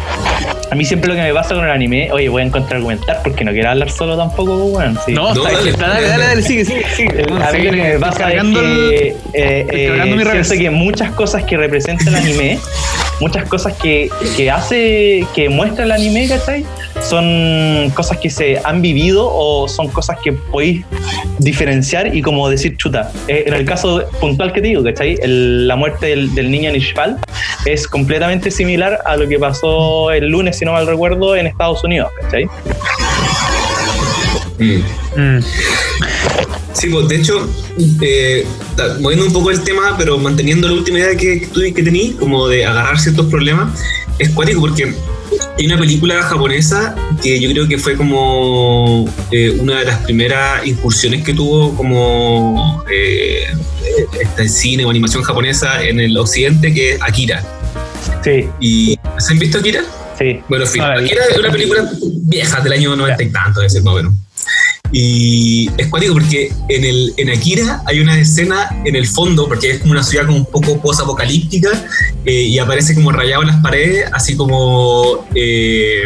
a 0.72 0.76
mí 0.76 0.86
siempre 0.86 1.10
lo 1.10 1.16
que 1.16 1.22
me 1.22 1.34
pasa 1.34 1.56
con 1.56 1.66
el 1.66 1.72
anime, 1.72 2.12
oye, 2.12 2.30
voy 2.30 2.44
a 2.44 2.46
encontrar 2.46 2.78
argumentar 2.78 3.22
porque 3.24 3.44
no 3.44 3.52
quiero 3.52 3.70
hablar 3.72 3.90
solo 3.90 4.16
tampoco, 4.16 4.58
pues, 4.60 4.72
bueno, 4.72 5.00
sí. 5.06 5.12
No, 5.12 5.34
No, 5.34 5.46
está, 5.48 5.58
dale, 5.58 5.70
está- 5.72 5.88
dale, 5.88 6.08
dale, 6.08 6.24
dale, 6.26 6.42
sigue, 6.44 6.66
sigue, 6.66 6.86
sigue. 6.96 7.24
A 7.44 7.52
mí 7.52 7.64
lo 7.64 7.72
que 7.72 7.84
me 7.84 8.00
pasa 8.00 8.12
es 8.12 8.18
cargando 8.20 8.62
que 8.62 9.08
eh, 9.34 9.68
eh, 9.72 10.24
siento 10.44 10.54
que 10.64 10.70
muchas 10.70 11.12
cosas 11.12 11.44
que 11.44 11.58
representa 11.58 12.04
el 12.10 12.16
anime, 12.16 12.60
muchas 13.20 13.48
cosas 13.50 13.74
que, 13.82 14.10
que 14.38 14.50
hace, 14.50 15.26
que 15.36 15.50
muestra 15.50 15.84
el 15.86 15.92
anime, 15.92 16.28
¿cachai? 16.28 16.66
Son 17.02 17.90
cosas 17.94 18.18
que 18.18 18.30
se 18.30 18.60
han 18.64 18.82
vivido 18.82 19.30
o 19.32 19.68
son 19.68 19.88
cosas 19.90 20.18
que 20.24 20.34
podéis 20.34 20.86
diferenciar 21.38 22.16
y 22.16 22.22
como 22.22 22.50
decir, 22.50 22.76
chuta, 22.78 23.12
eh, 23.28 23.44
en 23.48 23.54
el 23.54 23.66
caso 23.66 24.04
puntual 24.20 24.52
que 24.54 24.62
te 24.62 24.68
digo, 24.68 24.84
¿cachai? 24.84 25.18
El- 25.22 25.68
la 25.68 25.76
muerte 25.76 26.08
del, 26.08 26.34
del 26.36 26.50
niño 26.52 26.72
Nishval 26.72 27.18
es 27.66 27.88
completamente 27.88 28.52
similar 28.52 29.00
a 29.06 29.16
lo 29.18 29.28
que 29.28 29.38
pasó 29.40 30.12
el 30.12 30.28
lunes, 30.30 30.58
si 30.58 30.66
no 30.66 30.74
mal 30.74 30.88
recuerdo, 30.88 31.36
en 31.36 31.48
Estados 31.48 31.84
Unidos, 31.84 32.10
¿cachai? 32.22 32.46
Mm. 34.60 34.84
Mm. 35.16 35.44
Sí, 36.74 36.90
pues 36.90 37.08
de 37.08 37.16
hecho, 37.16 37.50
eh, 38.02 38.46
moviendo 39.00 39.26
un 39.26 39.34
poco 39.34 39.52
el 39.52 39.62
tema, 39.64 39.96
pero 39.98 40.18
manteniendo 40.18 40.68
la 40.68 40.74
última 40.76 41.00
idea 41.00 41.16
que, 41.16 41.42
que, 41.42 41.74
que 41.74 41.84
tení, 41.84 42.14
como 42.14 42.48
de 42.48 42.66
agarrar 42.66 43.00
ciertos 43.00 43.26
problemas, 43.28 43.80
es 44.18 44.30
cuático 44.30 44.62
porque 44.62 44.94
hay 45.58 45.66
una 45.66 45.78
película 45.78 46.22
japonesa 46.24 46.96
que 47.22 47.40
yo 47.40 47.50
creo 47.52 47.68
que 47.68 47.78
fue 47.78 47.96
como 47.96 49.12
eh, 49.32 49.52
una 49.60 49.80
de 49.80 49.86
las 49.86 50.00
primeras 50.00 50.66
incursiones 50.66 51.24
que 51.24 51.34
tuvo 51.34 51.76
como 51.76 52.84
eh, 52.92 53.44
este 54.20 54.50
cine 54.50 54.86
o 54.86 54.90
animación 54.90 55.24
japonesa 55.24 55.84
en 55.84 56.00
el 56.00 56.18
occidente, 56.18 56.74
que 56.74 56.94
es 56.94 57.02
Akira. 57.02 57.44
Sí, 58.24 58.48
¿Y 58.60 59.00
¿se 59.18 59.34
han 59.34 59.40
visto 59.40 59.60
Akira? 59.60 59.84
sí. 60.18 60.40
Bueno, 60.50 60.66
en 60.66 60.72
fin. 60.72 60.82
Akira 60.82 61.24
es 61.32 61.38
una 61.38 61.52
película 61.52 61.90
vieja 62.24 62.62
del 62.62 62.74
año 62.74 62.96
90 62.96 63.24
y 63.24 63.30
tanto, 63.32 63.60
debe 63.60 63.70
ser 63.70 63.84
más 63.84 63.94
o 63.94 63.98
menos. 63.98 64.14
Y 64.92 65.70
es 65.78 65.88
cuático 65.88 66.14
porque 66.14 66.52
en, 66.68 66.84
el, 66.84 67.14
en 67.18 67.30
Akira 67.30 67.82
hay 67.86 68.00
una 68.00 68.20
escena 68.20 68.70
en 68.86 68.96
el 68.96 69.08
fondo, 69.08 69.48
porque 69.48 69.72
es 69.72 69.80
como 69.80 69.92
una 69.92 70.04
ciudad 70.04 70.26
como 70.26 70.38
un 70.38 70.46
poco 70.46 70.82
post-apocalíptica, 70.82 71.70
eh, 72.26 72.44
y 72.44 72.58
aparece 72.60 72.96
como 72.96 73.12
rayado 73.12 73.44
en 73.44 73.50
las 73.50 73.62
paredes, 73.62 74.06
así 74.12 74.36
como, 74.36 75.26
eh, 75.36 76.04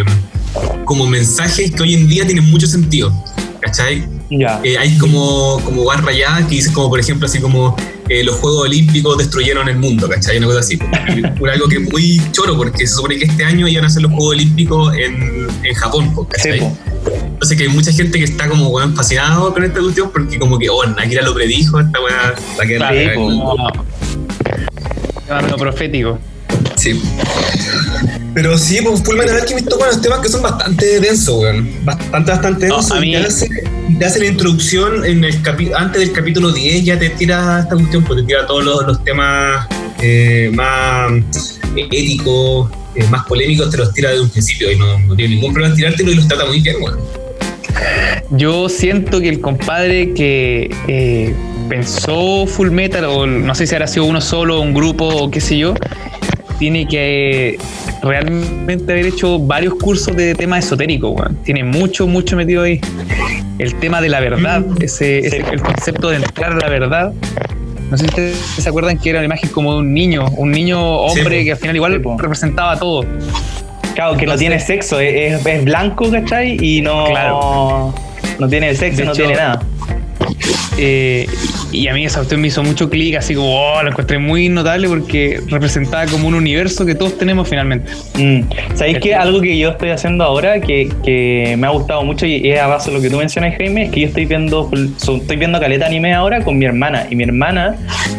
como 0.85 1.07
mensajes 1.07 1.71
que 1.71 1.83
hoy 1.83 1.93
en 1.93 2.07
día 2.07 2.25
tienen 2.25 2.49
mucho 2.49 2.67
sentido. 2.67 3.13
¿Cachai? 3.61 4.05
Ya. 4.29 4.59
Eh, 4.63 4.77
hay 4.77 4.97
como, 4.97 5.61
como 5.63 5.85
barra 5.85 6.01
rayadas 6.01 6.45
que 6.47 6.55
dicen 6.55 6.73
como, 6.73 6.89
por 6.89 6.99
ejemplo, 6.99 7.27
así 7.27 7.39
como 7.39 7.77
eh, 8.09 8.23
los 8.23 8.35
Juegos 8.35 8.65
Olímpicos 8.65 9.17
destruyeron 9.17 9.69
el 9.69 9.77
mundo, 9.77 10.09
¿cachai? 10.09 10.37
Una 10.37 10.47
cosa 10.47 10.59
así. 10.59 10.77
Por 11.39 11.49
algo 11.49 11.67
que 11.67 11.77
es 11.77 11.89
muy 11.89 12.21
choro, 12.31 12.57
porque 12.57 12.85
se 12.85 12.95
supone 12.95 13.17
que 13.17 13.25
este 13.25 13.45
año 13.45 13.67
iban 13.67 13.85
a 13.85 13.89
ser 13.89 14.01
los 14.01 14.11
Juegos 14.11 14.31
Olímpicos 14.31 14.93
en, 14.97 15.47
en 15.63 15.73
Japón, 15.75 16.13
¿cachai? 16.29 16.59
Sí. 16.59 16.65
Entonces 17.05 17.57
que 17.57 17.63
hay 17.63 17.69
mucha 17.69 17.91
gente 17.91 18.17
que 18.19 18.25
está 18.25 18.47
como, 18.47 18.69
weón, 18.69 18.95
fascinado 18.95 19.53
con 19.53 19.63
esta 19.63 19.79
cuestión, 19.79 20.09
porque 20.11 20.39
como 20.39 20.57
que, 20.57 20.69
oh, 20.69 20.81
Akira 20.97 21.21
lo 21.23 21.33
predijo, 21.33 21.79
esta 21.79 21.99
weá 22.01 22.35
va 22.59 22.63
a 22.63 22.67
quedar 22.67 22.95
el- 22.95 23.15
No. 23.15 23.55
Profético. 25.57 26.19
Sí. 26.75 27.01
Pero 28.33 28.57
sí, 28.57 28.79
pues 28.83 29.01
Full 29.03 29.15
Metal 29.17 29.35
Alchemist 29.39 29.67
toca 29.69 29.85
unos 29.85 30.01
temas 30.01 30.19
que 30.19 30.29
son 30.29 30.41
bastante 30.41 30.99
densos, 30.99 31.41
weón. 31.41 31.69
Bastante, 31.85 32.31
bastante 32.31 32.67
No, 32.67 32.75
densos. 32.77 32.91
a 32.91 32.97
y 32.97 33.01
mí- 33.01 33.11
te, 33.13 33.17
hace, 33.27 33.49
te 33.99 34.05
hace 34.05 34.19
la 34.19 34.25
introducción 34.25 35.05
en 35.05 35.23
el 35.23 35.41
capi- 35.43 35.71
antes 35.75 36.01
del 36.01 36.11
capítulo 36.11 36.51
10, 36.51 36.83
ya 36.85 36.97
te 36.99 37.09
tira 37.11 37.59
esta 37.61 37.75
cuestión, 37.75 38.03
pues 38.03 38.19
te 38.21 38.25
tira 38.27 38.45
todos 38.47 38.63
los, 38.63 38.85
los 38.87 39.03
temas 39.03 39.67
eh, 40.01 40.51
más 40.53 41.11
éticos, 41.75 42.69
eh, 42.95 43.03
más 43.09 43.25
polémicos, 43.25 43.69
te 43.69 43.77
los 43.77 43.93
tira 43.93 44.09
desde 44.09 44.21
un 44.23 44.29
principio 44.29 44.71
y 44.71 44.77
no, 44.77 44.99
no 44.99 45.15
tiene 45.15 45.35
ningún 45.35 45.53
problema 45.53 45.73
en 45.73 45.77
tirártelo 45.77 46.11
y 46.11 46.15
los 46.15 46.27
trata 46.27 46.45
muy 46.45 46.59
bien, 46.61 46.75
weón. 46.81 46.99
Yo 48.31 48.69
siento 48.69 49.19
que 49.19 49.29
el 49.29 49.39
compadre 49.41 50.13
que 50.13 50.69
eh, 50.87 51.33
pensó 51.69 52.45
Full 52.47 52.69
Metal, 52.71 53.03
o 53.05 53.25
no 53.27 53.53
sé 53.55 53.67
si 53.67 53.75
habrá 53.75 53.87
sido 53.87 54.05
uno 54.05 54.21
solo, 54.21 54.59
un 54.61 54.73
grupo 54.73 55.05
o 55.07 55.29
qué 55.31 55.39
sé 55.41 55.57
yo, 55.57 55.73
tiene 56.59 56.87
que 56.87 57.57
realmente 58.01 58.91
haber 58.91 59.07
hecho 59.07 59.39
varios 59.39 59.75
cursos 59.75 60.15
de 60.15 60.35
temas 60.35 60.65
esotéricos, 60.65 61.11
weón. 61.15 61.35
Tiene 61.43 61.63
mucho, 61.63 62.07
mucho 62.07 62.35
metido 62.35 62.63
ahí. 62.63 62.79
El 63.59 63.75
tema 63.75 64.01
de 64.01 64.09
la 64.09 64.19
verdad, 64.19 64.63
ese, 64.81 65.19
ese- 65.19 65.37
el 65.51 65.61
concepto 65.61 66.09
de 66.09 66.17
entrar 66.17 66.53
a 66.53 66.57
la 66.57 66.69
verdad. 66.69 67.13
No 67.93 67.97
sé 67.97 68.05
si 68.05 68.09
ustedes 68.09 68.37
se 68.57 68.67
acuerdan 68.67 68.97
que 68.97 69.11
era 69.11 69.19
la 69.19 69.25
imagen 69.25 69.51
como 69.51 69.73
de 69.73 69.79
un 69.81 69.93
niño, 69.93 70.25
un 70.37 70.49
niño 70.49 70.81
hombre 70.83 71.37
Sí, 71.41 71.45
que 71.45 71.51
al 71.51 71.57
final 71.59 71.75
igual 71.75 72.01
sí, 72.03 72.09
representaba 72.17 72.75
todo. 72.79 73.05
Claro, 73.93 74.17
que 74.17 74.25
no 74.25 74.35
tiene 74.35 74.59
sexo, 74.59 74.99
es, 74.99 75.45
es- 75.45 75.63
blanco, 75.63 76.09
¿cachai? 76.09 76.57
Y 76.59 76.81
no, 76.81 77.05
Claro. 77.05 77.93
no 78.39 78.47
tiene 78.49 78.73
sexo, 78.73 79.05
no 79.05 79.11
tiene 79.11 79.35
nada. 79.35 79.61
Eh, 80.77 81.27
y 81.71 81.87
a 81.87 81.93
mí 81.93 82.05
esa 82.05 82.19
cuestión 82.19 82.41
me 82.41 82.47
hizo 82.47 82.63
mucho 82.63 82.89
clic, 82.89 83.15
así 83.15 83.35
como, 83.35 83.55
oh, 83.55 83.81
lo 83.83 83.89
encontré 83.89 84.17
muy 84.17 84.49
notable 84.49 84.87
porque 84.87 85.39
representaba 85.47 86.05
como 86.07 86.27
un 86.27 86.33
universo 86.35 86.85
que 86.85 86.95
todos 86.95 87.17
tenemos 87.17 87.47
finalmente. 87.49 87.91
Mm. 88.17 88.41
¿Sabéis 88.75 88.99
que 88.99 89.15
algo 89.15 89.41
que 89.41 89.57
yo 89.57 89.69
estoy 89.69 89.89
haciendo 89.89 90.23
ahora 90.23 90.59
que, 90.61 90.89
que 91.03 91.55
me 91.57 91.67
ha 91.67 91.71
gustado 91.71 92.03
mucho 92.03 92.25
y 92.25 92.49
es 92.51 92.59
a 92.59 92.67
base 92.67 92.89
de 92.91 92.97
lo 92.97 93.01
que 93.03 93.09
tú 93.09 93.17
mencionas, 93.17 93.55
Jaime, 93.57 93.85
es 93.85 93.91
que 93.91 94.01
yo 94.01 94.07
estoy 94.07 94.25
viendo 94.25 94.69
so- 94.97 95.17
estoy 95.17 95.37
viendo 95.37 95.59
caleta 95.59 95.85
anime 95.85 96.13
ahora 96.13 96.41
con 96.43 96.57
mi 96.57 96.65
hermana 96.65 97.07
y 97.09 97.15
mi 97.15 97.23
hermana 97.23 97.75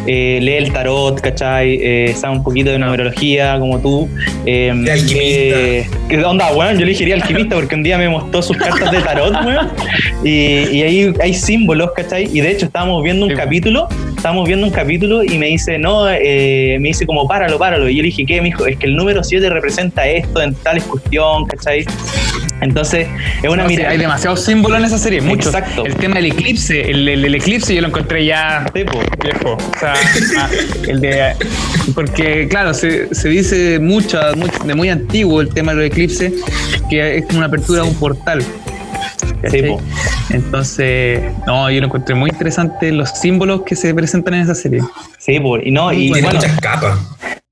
eh, 0.06 0.38
lee 0.42 0.54
el 0.54 0.72
tarot, 0.72 1.20
¿cachai? 1.20 1.78
Eh, 1.82 2.14
sabe 2.16 2.36
un 2.36 2.42
poquito 2.44 2.70
de 2.70 2.78
numerología 2.78 3.58
como 3.58 3.78
tú. 3.80 4.08
Eh, 4.46 4.72
De 4.74 4.92
alquimista. 4.92 5.20
eh, 5.20 5.86
¿Qué 6.08 6.24
onda, 6.24 6.52
weón? 6.52 6.78
Yo 6.78 6.86
le 6.86 6.92
diría 6.94 7.14
alquimista 7.16 7.54
porque 7.56 7.74
un 7.74 7.82
día 7.82 7.98
me 7.98 8.08
mostró 8.08 8.42
sus 8.42 8.56
cartas 8.56 8.90
de 8.90 9.00
tarot, 9.00 9.32
weón. 9.44 9.70
Y, 10.24 10.30
y 10.76 10.82
ahí 10.82 11.12
hay 11.20 11.34
símbolos, 11.34 11.90
¿cachai? 11.94 12.28
Y 12.32 12.40
de 12.44 12.52
hecho 12.52 12.66
estábamos 12.66 13.02
viendo 13.02 13.24
un 13.26 13.30
Sí. 13.32 13.36
capítulo, 13.36 13.88
estábamos 14.16 14.46
viendo 14.46 14.66
un 14.66 14.72
capítulo 14.72 15.22
y 15.24 15.38
me 15.38 15.46
dice, 15.46 15.78
no, 15.78 16.08
eh, 16.10 16.76
me 16.80 16.88
dice 16.88 17.06
como, 17.06 17.26
páralo, 17.26 17.58
páralo. 17.58 17.88
Y 17.88 17.96
yo 17.96 18.02
le 18.02 18.06
dije, 18.06 18.24
¿qué, 18.26 18.40
mijo? 18.40 18.66
Es 18.66 18.76
que 18.76 18.86
el 18.86 18.96
número 18.96 19.22
7 19.24 19.48
representa 19.50 20.06
esto 20.06 20.42
en 20.42 20.54
tal 20.54 20.82
cuestión, 20.82 21.46
¿cachai? 21.46 21.84
Entonces, 22.60 23.06
es 23.42 23.50
una 23.50 23.64
No, 23.64 23.68
sí, 23.68 23.76
mirada. 23.76 23.92
hay 23.92 23.98
demasiados 23.98 24.44
símbolos 24.44 24.78
en 24.78 24.84
esa 24.86 24.98
serie, 24.98 25.20
muchos. 25.20 25.46
Exacto. 25.54 25.84
El 25.84 25.96
tema 25.96 26.16
del 26.16 26.26
eclipse, 26.26 26.90
el, 26.90 27.06
el- 27.08 27.24
el 27.24 27.34
eclipse 27.34 27.74
yo 27.74 27.80
lo 27.80 27.88
encontré 27.88 28.24
ya 28.24 28.64
Tipo, 28.72 28.98
viejo. 29.22 29.54
O 29.56 29.78
sea, 29.78 29.94
ah, 30.38 30.48
el 30.88 31.00
de. 31.00 31.32
Porque, 31.94 32.46
claro, 32.48 32.72
se, 32.72 33.14
se 33.14 33.28
dice 33.28 33.78
mucho, 33.80 34.18
mucho- 34.36 34.64
de 34.64 34.74
muy 34.74 34.88
antiguo 34.88 35.40
el 35.40 35.48
tema 35.48 35.74
del 35.74 35.86
eclipse, 35.86 36.32
que 36.88 37.18
es 37.18 37.26
como 37.26 37.38
una 37.38 37.46
apertura 37.48 37.82
de 37.82 37.88
un 37.88 37.94
portal. 37.96 38.42
Sí. 39.50 39.64
Entonces, 40.30 41.22
no, 41.46 41.70
yo 41.70 41.80
lo 41.80 41.86
encontré 41.86 42.14
muy 42.14 42.30
interesante 42.30 42.92
los 42.92 43.10
símbolos 43.10 43.62
que 43.62 43.76
se 43.76 43.94
presentan 43.94 44.34
en 44.34 44.40
esa 44.40 44.54
serie. 44.54 44.82
sí, 45.18 45.40
po. 45.40 45.58
y 45.58 45.70
no, 45.70 45.92
y 45.92 46.10
bueno, 46.10 46.30
muchas 46.32 46.60
capas. 46.60 46.98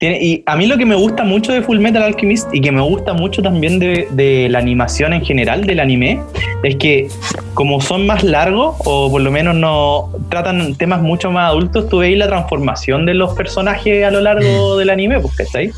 Tiene- 0.02 0.18
y 0.20 0.42
a 0.46 0.56
mí 0.56 0.66
lo 0.66 0.76
que 0.76 0.84
me 0.84 0.96
gusta 0.96 1.22
mucho 1.22 1.52
de 1.52 1.62
Full 1.62 1.78
Metal 1.78 2.02
Alchemist 2.02 2.52
y 2.52 2.60
que 2.60 2.72
me 2.72 2.80
gusta 2.80 3.12
mucho 3.12 3.40
también 3.40 3.78
de, 3.78 4.08
de 4.10 4.48
la 4.50 4.58
animación 4.58 5.12
en 5.12 5.24
general 5.24 5.64
del 5.64 5.78
anime 5.78 6.20
es 6.64 6.74
que 6.74 7.06
como 7.54 7.80
son 7.80 8.06
más 8.06 8.22
largos 8.24 8.76
o 8.84 9.10
por 9.10 9.20
lo 9.20 9.30
menos 9.30 9.54
no 9.54 10.10
tratan 10.28 10.74
temas 10.74 11.02
mucho 11.02 11.30
más 11.30 11.50
adultos, 11.50 11.88
tú 11.88 11.98
veis 11.98 12.16
la 12.16 12.26
transformación 12.26 13.04
de 13.04 13.14
los 13.14 13.34
personajes 13.34 14.04
a 14.04 14.10
lo 14.10 14.20
largo 14.20 14.76
del 14.76 14.90
anime, 14.90 15.20
pues, 15.20 15.36
¿cachai? 15.36 15.70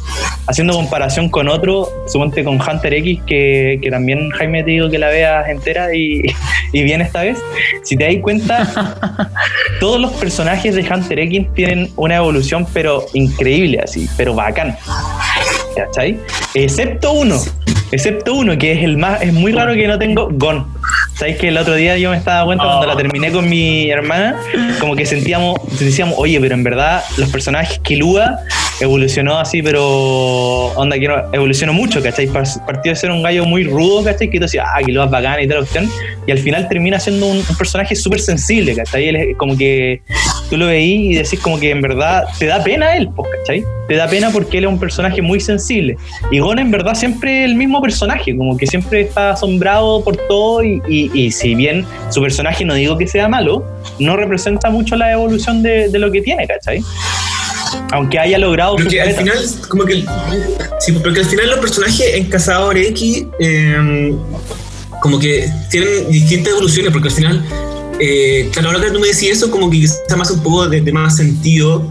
Haciendo 0.46 0.74
comparación 0.74 1.28
con 1.28 1.48
otro, 1.48 1.88
suponte 2.06 2.44
con 2.44 2.60
Hunter 2.60 2.94
X, 2.94 3.20
que, 3.26 3.78
que 3.82 3.90
también 3.90 4.30
Jaime 4.30 4.62
te 4.62 4.70
digo 4.70 4.88
que 4.88 4.98
la 4.98 5.08
veas 5.08 5.48
entera 5.48 5.94
y, 5.94 6.22
y 6.72 6.82
bien 6.82 7.00
esta 7.00 7.22
vez. 7.22 7.38
Si 7.82 7.96
te 7.96 8.04
das 8.04 8.22
cuenta, 8.22 9.30
todos 9.80 10.00
los 10.00 10.12
personajes 10.12 10.74
de 10.76 10.82
Hunter 10.82 11.18
X 11.18 11.46
tienen 11.54 11.88
una 11.96 12.16
evolución, 12.16 12.66
pero 12.72 13.04
increíble, 13.14 13.80
así, 13.82 14.08
pero 14.16 14.34
bacán. 14.34 14.76
¿Cachai? 15.76 16.20
Excepto 16.54 17.12
uno. 17.12 17.40
Excepto 17.90 18.34
uno, 18.34 18.58
que 18.58 18.72
es 18.72 18.82
el 18.82 18.96
más. 18.96 19.22
Es 19.22 19.32
muy 19.32 19.52
raro 19.52 19.74
que 19.74 19.86
no 19.86 19.98
tengo 19.98 20.28
Gon. 20.32 20.66
¿Sabéis 21.16 21.36
que 21.36 21.48
el 21.48 21.56
otro 21.56 21.74
día 21.74 21.96
yo 21.96 22.10
me 22.10 22.16
estaba 22.16 22.44
cuenta 22.44 22.64
cuando 22.64 22.86
la 22.86 22.96
terminé 22.96 23.30
con 23.30 23.48
mi 23.48 23.90
hermana? 23.90 24.36
Como 24.80 24.96
que 24.96 25.06
sentíamos, 25.06 25.60
decíamos, 25.78 26.16
oye, 26.18 26.40
pero 26.40 26.54
en 26.54 26.64
verdad 26.64 27.04
los 27.16 27.30
personajes 27.30 27.78
que 27.78 27.96
Lua 27.96 28.40
evolucionó 28.80 29.38
así, 29.38 29.62
pero 29.62 29.84
onda 30.74 30.98
que 30.98 31.08
no, 31.08 31.14
evolucionó 31.32 31.72
mucho, 31.72 32.02
¿cachai? 32.02 32.26
Par- 32.26 32.44
Partió 32.66 32.92
de 32.92 32.96
ser 32.96 33.10
un 33.10 33.22
gallo 33.22 33.44
muy 33.44 33.64
rudo, 33.64 34.02
¿cachai? 34.04 34.28
Que 34.30 34.38
tú 34.38 34.44
decías, 34.44 34.66
ah, 34.74 34.80
que 34.84 34.92
Lua 34.92 35.04
es 35.06 35.10
bacán 35.10 35.40
y 35.42 35.46
tal 35.48 35.58
opción. 35.58 35.88
Y 36.26 36.32
al 36.32 36.38
final 36.38 36.68
termina 36.68 36.98
siendo 36.98 37.26
un, 37.26 37.38
un 37.38 37.56
personaje 37.56 37.94
súper 37.94 38.20
sensible, 38.20 38.74
¿cachai? 38.74 39.08
Él 39.08 39.16
es 39.16 39.36
como 39.36 39.56
que 39.56 40.02
tú 40.50 40.56
lo 40.56 40.66
veís 40.66 41.12
y 41.12 41.14
decís 41.16 41.40
como 41.40 41.58
que 41.58 41.70
en 41.70 41.80
verdad 41.82 42.24
te 42.38 42.46
da 42.46 42.62
pena 42.62 42.96
él, 42.96 43.08
pues, 43.14 43.28
¿cachai? 43.38 43.64
Te 43.88 43.96
da 43.96 44.08
pena 44.08 44.30
porque 44.30 44.58
él 44.58 44.64
es 44.64 44.70
un 44.70 44.78
personaje 44.78 45.20
muy 45.22 45.40
sensible. 45.40 45.96
Y 46.30 46.38
Gon 46.38 46.58
en 46.58 46.70
verdad 46.70 46.94
siempre 46.94 47.40
es 47.44 47.50
el 47.50 47.54
mismo 47.56 47.80
personaje, 47.82 48.36
como 48.36 48.56
que 48.56 48.66
siempre 48.66 49.02
está 49.02 49.30
asombrado 49.32 50.02
por 50.02 50.16
todo 50.28 50.64
y, 50.64 50.80
y- 50.88 51.10
y 51.14 51.30
si 51.30 51.54
bien 51.54 51.84
su 52.10 52.20
personaje 52.22 52.64
no 52.64 52.74
digo 52.74 52.96
que 52.96 53.06
sea 53.06 53.28
malo, 53.28 53.64
no 53.98 54.16
representa 54.16 54.70
mucho 54.70 54.96
la 54.96 55.12
evolución 55.12 55.62
de, 55.62 55.88
de 55.88 55.98
lo 55.98 56.10
que 56.10 56.22
tiene, 56.22 56.46
¿cachai? 56.46 56.80
Aunque 57.92 58.18
haya 58.18 58.38
logrado 58.38 58.76
Porque 58.76 59.00
al 59.00 59.14
final, 59.14 59.38
como 59.68 59.84
que. 59.84 60.04
Sí, 60.80 60.92
porque 60.92 61.20
al 61.20 61.26
final 61.26 61.50
los 61.50 61.58
personajes 61.60 62.14
en 62.14 62.26
Cazador 62.26 62.76
X, 62.76 63.24
eh, 63.38 64.14
como 65.00 65.18
que 65.18 65.48
tienen 65.70 66.10
distintas 66.10 66.52
evoluciones, 66.52 66.92
porque 66.92 67.08
al 67.08 67.14
final, 67.14 67.44
eh, 68.00 68.48
claro, 68.52 68.70
ahora 68.70 68.86
que 68.86 68.90
tú 68.90 69.00
me 69.00 69.06
decís 69.08 69.30
eso, 69.30 69.50
como 69.50 69.70
que 69.70 69.80
quizás 69.80 70.00
más 70.16 70.30
un 70.30 70.42
poco 70.42 70.68
de, 70.68 70.80
de 70.80 70.92
más 70.92 71.16
sentido, 71.16 71.90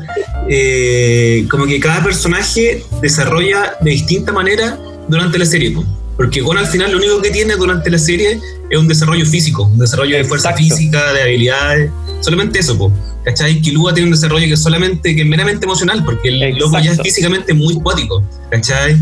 eh, 0.50 1.46
como 1.50 1.66
que 1.66 1.80
cada 1.80 2.04
personaje 2.04 2.84
desarrolla 3.02 3.76
de 3.82 3.92
distinta 3.92 4.32
manera 4.32 4.78
durante 5.08 5.38
la 5.38 5.46
serie. 5.46 5.72
po. 5.72 5.86
Porque 6.18 6.42
Gon 6.42 6.58
al 6.58 6.68
final 6.68 6.92
lo 6.92 6.98
único 6.98 7.22
que 7.22 7.32
tiene 7.32 7.56
durante 7.56 7.90
la 7.90 7.98
serie 7.98 8.40
es 8.70 8.78
un 8.78 8.88
desarrollo 8.88 9.26
físico, 9.26 9.64
un 9.64 9.80
desarrollo 9.80 10.16
de 10.18 10.24
fuerza 10.24 10.52
Exacto. 10.52 10.76
física, 10.76 11.14
de 11.14 11.22
habilidades, 11.24 11.92
solamente 12.24 12.60
eso, 12.60 12.78
po. 12.78 12.92
¿cachai? 13.24 13.62
Kilua 13.62 13.94
tiene 13.94 14.08
un 14.08 14.14
desarrollo 14.14 14.48
que 14.48 14.58
solamente, 14.58 15.16
que 15.16 15.22
es 15.22 15.28
meramente 15.28 15.66
emocional, 15.66 16.04
porque 16.04 16.30
el 16.30 16.58
loco 16.58 16.74
ya 16.74 16.80
es 16.80 16.86
Exacto. 16.86 17.04
físicamente 17.04 17.54
muy 17.54 17.76
cuático, 17.76 18.24
¿cachai? 18.50 18.98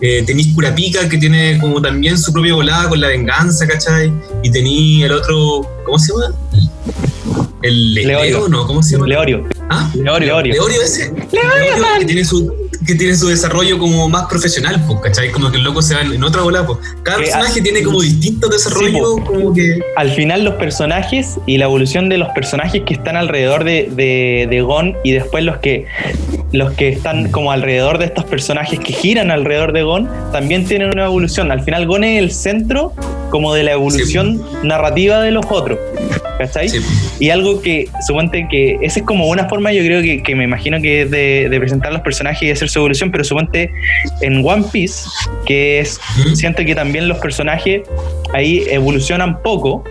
Eh, 0.00 0.22
tenéis 0.26 0.54
Kurapika 0.54 1.08
que 1.08 1.16
tiene 1.16 1.58
como 1.58 1.80
también 1.80 2.18
su 2.18 2.30
propia 2.30 2.54
volada 2.54 2.88
con 2.88 3.00
la 3.00 3.08
venganza, 3.08 3.66
¿cachai? 3.66 4.12
Y 4.42 4.50
tení 4.50 5.02
el 5.02 5.12
otro, 5.12 5.66
¿cómo 5.84 5.98
se 5.98 6.12
llama? 6.12 6.34
El 7.62 7.94
Leorio. 7.94 8.22
Leo, 8.22 8.48
¿no? 8.48 8.66
¿Cómo 8.66 8.82
se 8.82 8.92
llama? 8.92 9.06
Leorio. 9.06 9.48
¿Ah? 9.70 9.90
Leorio. 9.94 10.26
Leorio. 10.26 10.52
Leorio 10.52 10.82
ese. 10.82 11.12
Leorio 11.32 11.98
que 11.98 12.04
tiene 12.04 12.24
su 12.24 12.65
que 12.86 12.94
tiene 12.94 13.14
su 13.16 13.28
desarrollo 13.28 13.78
como 13.78 14.08
más 14.08 14.26
profesional, 14.26 14.82
pues, 14.86 15.00
¿cachai? 15.00 15.30
Como 15.30 15.50
que 15.50 15.58
el 15.58 15.64
loco 15.64 15.82
se 15.82 15.94
va 15.94 16.02
en 16.02 16.12
en 16.12 16.24
otra 16.24 16.42
bola, 16.42 16.66
pues. 16.66 16.78
Cada 17.02 17.18
Que, 17.18 17.24
personaje 17.24 17.60
tiene 17.60 17.82
como 17.82 18.00
distintos 18.00 18.50
desarrollos, 18.50 19.16
sí, 19.16 19.22
como 19.26 19.52
que. 19.52 19.78
al 19.96 20.10
final 20.10 20.44
los 20.44 20.54
personajes 20.54 21.38
y 21.46 21.58
la 21.58 21.64
evolución 21.66 22.08
de 22.08 22.18
los 22.18 22.28
personajes 22.30 22.82
que 22.86 22.94
están 22.94 23.16
alrededor 23.16 23.64
de, 23.64 23.90
de, 23.94 24.46
de 24.48 24.60
Gon 24.62 24.96
y 25.04 25.12
después 25.12 25.44
los 25.44 25.58
que 25.58 25.86
los 26.52 26.72
que 26.72 26.88
están 26.88 27.30
como 27.30 27.52
alrededor 27.52 27.98
de 27.98 28.06
estos 28.06 28.24
personajes 28.24 28.78
que 28.80 28.92
giran 28.92 29.30
alrededor 29.30 29.72
de 29.72 29.82
Gon 29.82 30.08
también 30.32 30.64
tienen 30.64 30.88
una 30.88 31.06
evolución. 31.06 31.50
Al 31.50 31.62
final 31.62 31.86
Gon 31.86 32.04
es 32.04 32.18
el 32.18 32.30
centro 32.30 32.92
como 33.30 33.54
de 33.54 33.62
la 33.62 33.72
evolución 33.72 34.42
narrativa 34.62 35.20
de 35.20 35.30
los 35.30 35.44
otros. 35.48 35.78
¿Cachai? 36.38 36.68
Sí. 36.68 36.80
Y 37.18 37.30
algo 37.30 37.62
que, 37.62 37.88
suponte 38.06 38.46
que, 38.50 38.76
esa 38.82 39.00
es 39.00 39.06
como 39.06 39.26
una 39.28 39.48
forma, 39.48 39.72
yo 39.72 39.82
creo 39.82 40.02
que, 40.02 40.22
que 40.22 40.34
me 40.34 40.44
imagino 40.44 40.80
que 40.82 41.02
es 41.02 41.10
de, 41.10 41.48
de 41.48 41.58
presentar 41.58 41.92
los 41.92 42.02
personajes 42.02 42.42
y 42.42 42.50
hacer 42.50 42.68
su 42.68 42.78
evolución, 42.78 43.10
pero 43.10 43.24
suponte 43.24 43.72
en 44.20 44.46
One 44.46 44.64
Piece, 44.70 45.08
que 45.46 45.80
es, 45.80 45.98
siento 46.34 46.64
que 46.64 46.74
también 46.74 47.08
los 47.08 47.18
personajes 47.18 47.82
ahí 48.34 48.64
evolucionan 48.68 49.40
poco. 49.42 49.84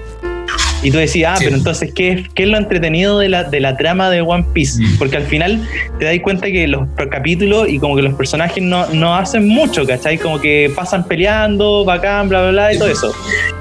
Y 0.85 0.91
tú 0.91 0.99
decías, 0.99 1.31
ah, 1.33 1.37
Sí. 1.37 1.45
pero 1.45 1.57
entonces, 1.57 1.91
¿qué 1.93 2.11
es, 2.11 2.29
¿qué 2.29 2.43
es 2.43 2.49
lo 2.49 2.57
entretenido 2.57 3.17
de 3.17 3.27
la, 3.29 3.43
de 3.43 3.59
la 3.59 3.75
trama 3.75 4.09
de 4.11 4.21
One 4.21 4.45
Piece? 4.53 4.79
Mm. 4.81 4.97
Porque 4.99 5.17
al 5.17 5.23
final 5.23 5.67
te 5.99 6.05
das 6.05 6.15
cuenta 6.21 6.45
que 6.47 6.67
los 6.67 6.87
capítulos 7.09 7.67
y 7.69 7.79
como 7.79 7.95
que 7.95 8.03
los 8.03 8.13
personajes 8.13 8.63
no, 8.63 8.85
no 8.93 9.15
hacen 9.15 9.47
mucho, 9.47 9.85
¿cachai? 9.87 10.17
Como 10.19 10.39
que 10.39 10.71
pasan 10.75 11.07
peleando, 11.07 11.83
bacán, 11.85 12.29
bla, 12.29 12.41
bla, 12.43 12.51
bla, 12.51 12.73
y 12.73 12.77
todo 12.77 12.87
eso. 12.89 13.13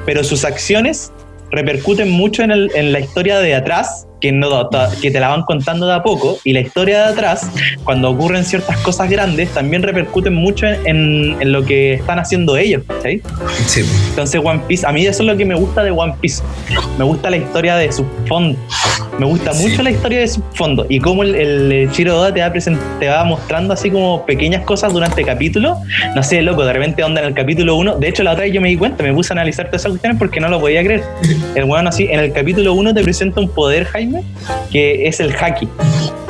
Pero 0.04 0.22
sus 0.22 0.44
acciones 0.44 1.12
repercuten 1.50 2.10
mucho 2.10 2.42
en, 2.42 2.50
el- 2.50 2.70
en 2.74 2.92
la 2.92 3.00
historia 3.00 3.38
de 3.38 3.54
atrás, 3.54 4.06
que, 4.24 4.32
no, 4.32 4.70
que 5.02 5.10
te 5.10 5.20
la 5.20 5.28
van 5.28 5.42
contando 5.42 5.86
de 5.86 5.92
a 5.92 6.02
poco, 6.02 6.38
y 6.44 6.54
la 6.54 6.60
historia 6.60 7.02
de 7.02 7.12
atrás, 7.12 7.50
cuando 7.84 8.08
ocurren 8.08 8.42
ciertas 8.42 8.78
cosas 8.78 9.10
grandes, 9.10 9.50
también 9.50 9.82
repercuten 9.82 10.34
mucho 10.34 10.66
en, 10.66 11.36
en 11.38 11.52
lo 11.52 11.62
que 11.62 11.92
están 11.94 12.18
haciendo 12.18 12.56
ellos, 12.56 12.82
¿cachai? 12.88 13.20
Sí. 13.66 13.84
Entonces 14.08 14.40
One 14.42 14.62
Piece, 14.66 14.86
a 14.86 14.92
mí 14.92 15.04
eso 15.04 15.22
es 15.22 15.28
lo 15.28 15.36
que 15.36 15.44
me 15.44 15.54
gusta 15.54 15.82
de 15.82 15.90
One 15.90 16.14
Piece. 16.22 16.42
Me 16.96 17.04
gusta 17.04 17.28
la 17.28 17.36
historia 17.36 17.76
de 17.76 17.92
su 17.92 18.06
fondo. 18.26 18.58
Me 19.18 19.26
gusta 19.26 19.52
Sí. 19.52 19.68
mucho 19.68 19.82
la 19.82 19.90
historia 19.90 20.20
de 20.20 20.28
su 20.28 20.42
fondo. 20.54 20.86
Y 20.88 20.98
cómo 21.00 21.22
el, 21.22 21.34
el 21.34 21.88
Shiro 21.90 22.18
Oda 22.18 22.32
te 22.34 22.40
va, 22.40 22.52
te 22.52 23.08
va 23.08 23.24
mostrando 23.24 23.74
así 23.74 23.90
como 23.90 24.24
pequeñas 24.26 24.62
cosas 24.64 24.92
durante 24.92 25.20
el 25.20 25.26
capítulo. 25.26 25.76
No 26.16 26.22
sé, 26.22 26.42
loco, 26.42 26.64
de 26.64 26.72
repente 26.72 27.02
onda 27.04 27.20
en 27.20 27.28
el 27.28 27.34
capítulo 27.34 27.76
1. 27.76 27.98
De 27.98 28.08
hecho, 28.08 28.22
la 28.22 28.32
otra 28.32 28.44
vez 28.44 28.52
yo 28.52 28.60
me 28.60 28.68
di 28.68 28.76
cuenta, 28.76 29.02
me 29.04 29.12
puse 29.12 29.32
a 29.32 29.34
analizar 29.34 29.66
todas 29.66 29.82
esas 29.82 29.90
cuestiones 29.92 30.18
porque 30.18 30.40
no 30.40 30.48
lo 30.48 30.60
podía 30.60 30.82
creer. 30.82 31.02
El 31.54 31.64
weón 31.64 31.86
así, 31.86 32.08
en 32.10 32.20
el 32.20 32.32
capítulo 32.32 32.74
1 32.74 32.94
te 32.94 33.02
presenta 33.02 33.40
un 33.40 33.48
poder, 33.48 33.84
Jaime, 33.84 34.22
que 34.72 35.06
es 35.06 35.20
el 35.20 35.32
Haki. 35.34 35.68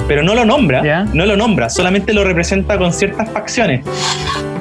Pero 0.06 0.23
no 0.23 0.35
lo 0.35 0.44
nombra, 0.44 1.06
no 1.14 1.25
lo 1.25 1.35
nombra, 1.35 1.71
solamente 1.71 2.12
lo 2.12 2.25
representa 2.25 2.76
con 2.76 2.92
ciertas 2.92 3.30
facciones. 3.30 3.80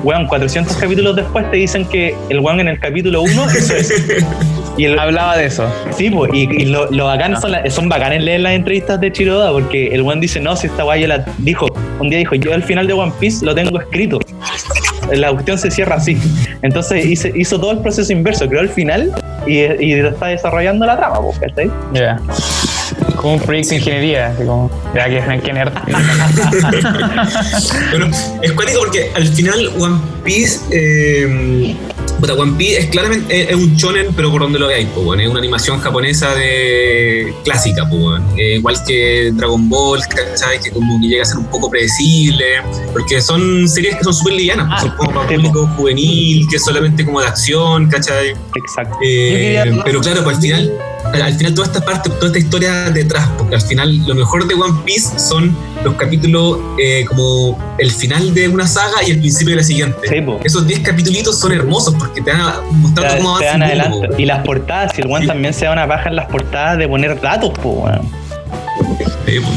Weón, 0.04 0.28
400 0.28 0.76
capítulos 0.78 1.16
después 1.18 1.50
te 1.52 1.58
dicen 1.58 1.86
que 1.86 2.16
el 2.30 2.40
weón 2.40 2.62
en 2.62 2.70
el 2.70 2.80
capítulo 2.80 3.22
1 3.24 3.50
eso 3.50 3.76
es. 3.76 3.94
Y 4.78 4.86
el, 4.86 4.98
Hablaba 4.98 5.38
de 5.38 5.46
eso. 5.46 5.66
Sí, 5.96 6.10
po, 6.10 6.26
y, 6.34 6.50
y 6.52 6.66
lo, 6.66 6.90
lo 6.92 7.06
bacán 7.06 7.40
son, 7.40 7.52
la- 7.52 7.70
son 7.70 7.90
bacanes 7.90 8.24
leer 8.24 8.40
las 8.42 8.54
entrevistas 8.54 9.00
de 9.00 9.12
Chiroda 9.12 9.52
porque 9.52 9.88
el 9.94 10.02
one 10.02 10.20
dice, 10.22 10.40
no, 10.40 10.56
si 10.56 10.68
esta 10.68 10.84
guay 10.84 11.06
la 11.06 11.26
dijo, 11.40 11.68
un 12.00 12.10
día 12.10 12.18
dijo, 12.20 12.36
yo 12.36 12.54
al 12.54 12.64
final 12.64 12.88
de 12.88 12.94
One 12.94 13.14
Piece 13.20 13.46
lo 13.46 13.54
tengo 13.54 13.80
escrito. 13.80 14.20
La 15.12 15.32
cuestión 15.32 15.58
se 15.60 15.70
cierra 15.70 15.98
así. 15.98 16.18
Entonces 16.62 17.06
hice- 17.06 17.32
hizo 17.36 17.60
todo 17.60 17.72
el 17.72 17.80
proceso 17.80 18.12
inverso, 18.14 18.48
creó 18.48 18.62
el 18.62 18.70
final 18.70 19.12
y, 19.46 19.60
y 19.60 19.94
está 19.94 20.28
desarrollando 20.28 20.86
la 20.86 20.98
trama, 20.98 21.18
¿cachai? 21.40 21.70
Ya. 21.94 22.20
Como 23.18 23.36
un 23.36 23.40
proyecto 23.42 23.72
de 23.72 23.76
ingeniería, 23.78 24.28
así 24.28 24.44
como, 24.46 24.72
ya 24.96 25.06
que. 25.10 25.22
Bueno, 27.92 28.08
es 28.42 28.52
cuático 28.54 28.80
porque 28.80 29.12
al 29.16 29.28
final 29.28 29.70
One 29.80 30.00
Piece. 30.24 30.60
Eh, 30.72 31.76
puta, 32.24 32.36
One 32.36 32.54
Piece 32.54 32.80
es 32.80 32.86
claramente 32.88 33.42
es, 33.42 33.50
es 33.50 33.56
un 33.56 33.76
shonen, 33.76 34.14
pero 34.16 34.32
por 34.32 34.42
donde 34.42 34.58
lo 34.58 34.68
veáis, 34.68 34.88
pues, 34.94 35.06
bueno, 35.06 35.22
es 35.24 35.28
una 35.28 35.40
animación 35.40 35.80
japonesa 35.80 36.34
de 36.34 37.34
clásica, 37.44 37.86
pues, 37.90 38.02
bueno. 38.02 38.26
Eh, 38.38 38.56
igual 38.56 38.78
que 38.88 39.32
Dragon 39.34 39.68
Ball, 39.68 40.00
¿cachai? 40.08 40.60
Que 40.62 40.72
como 40.72 41.02
que 41.02 41.08
llega 41.08 41.24
a 41.24 41.26
ser 41.26 41.40
un 41.40 41.48
poco 41.48 41.70
predecible, 41.70 42.62
porque 42.94 43.20
son 43.20 43.68
series 43.68 43.98
que 43.98 44.06
son 44.06 44.14
súper 44.14 44.36
livianas, 44.36 44.68
Ah, 44.72 44.82
son 44.82 44.92
como 44.96 45.14
para 45.14 45.28
público 45.28 45.68
juvenil, 45.76 46.48
que 46.50 46.56
es 46.56 46.64
solamente 46.64 47.04
como 47.04 47.20
de 47.20 47.28
acción, 47.28 47.90
¿cachai? 47.90 48.30
Exacto. 48.56 48.98
Eh, 49.04 49.82
pero 49.84 50.00
claro, 50.00 50.24
pues 50.24 50.38
al 50.38 50.42
final, 50.42 50.74
al, 51.12 51.22
al 51.22 51.34
final 51.34 51.54
toda 51.54 51.68
esta 51.68 51.82
parte, 51.84 52.10
toda 52.10 52.28
esta 52.28 52.40
historia 52.40 52.90
detrás, 52.92 53.28
porque 53.38 53.56
al 53.56 53.62
final 53.62 53.98
lo 54.08 54.16
mejor 54.16 54.48
de 54.48 54.54
One 54.54 54.82
Piece 54.86 55.20
son 55.20 55.56
los 55.84 55.96
capítulos 55.96 56.60
eh, 56.80 57.06
como 57.08 57.58
el 57.78 57.92
final 57.92 58.34
de 58.34 58.48
una 58.48 58.68
saga 58.68 59.04
y 59.06 59.12
el 59.12 59.20
principio 59.20 59.52
de 59.52 59.58
la 59.58 59.64
siguiente. 59.64 60.08
Sí, 60.08 60.22
po. 60.22 60.40
Esos 60.44 60.66
10 60.66 60.80
capítulos 60.80 61.40
son 61.40 61.52
hermosos 61.52 61.96
porque 62.00 62.22
te 62.22 62.32
van 62.32 62.42
mostrando 62.82 63.18
cómo 63.18 63.38
avanza 63.38 63.66
adelante. 63.66 64.08
Y 64.18 64.26
las 64.26 64.44
portadas, 64.46 64.98
y 64.98 65.02
el 65.02 65.08
one 65.12 65.22
Sí. 65.22 65.28
también 65.28 65.54
se 65.54 65.66
da 65.66 65.74
una 65.74 65.88
paja 65.88 66.10
en 66.10 66.16
las 66.16 66.28
portadas 66.28 66.78
de 66.78 66.88
poner 66.88 67.20
datos, 67.20 67.52
weón. 67.64 68.02
Sí, 69.26 69.40
po. 69.40 69.50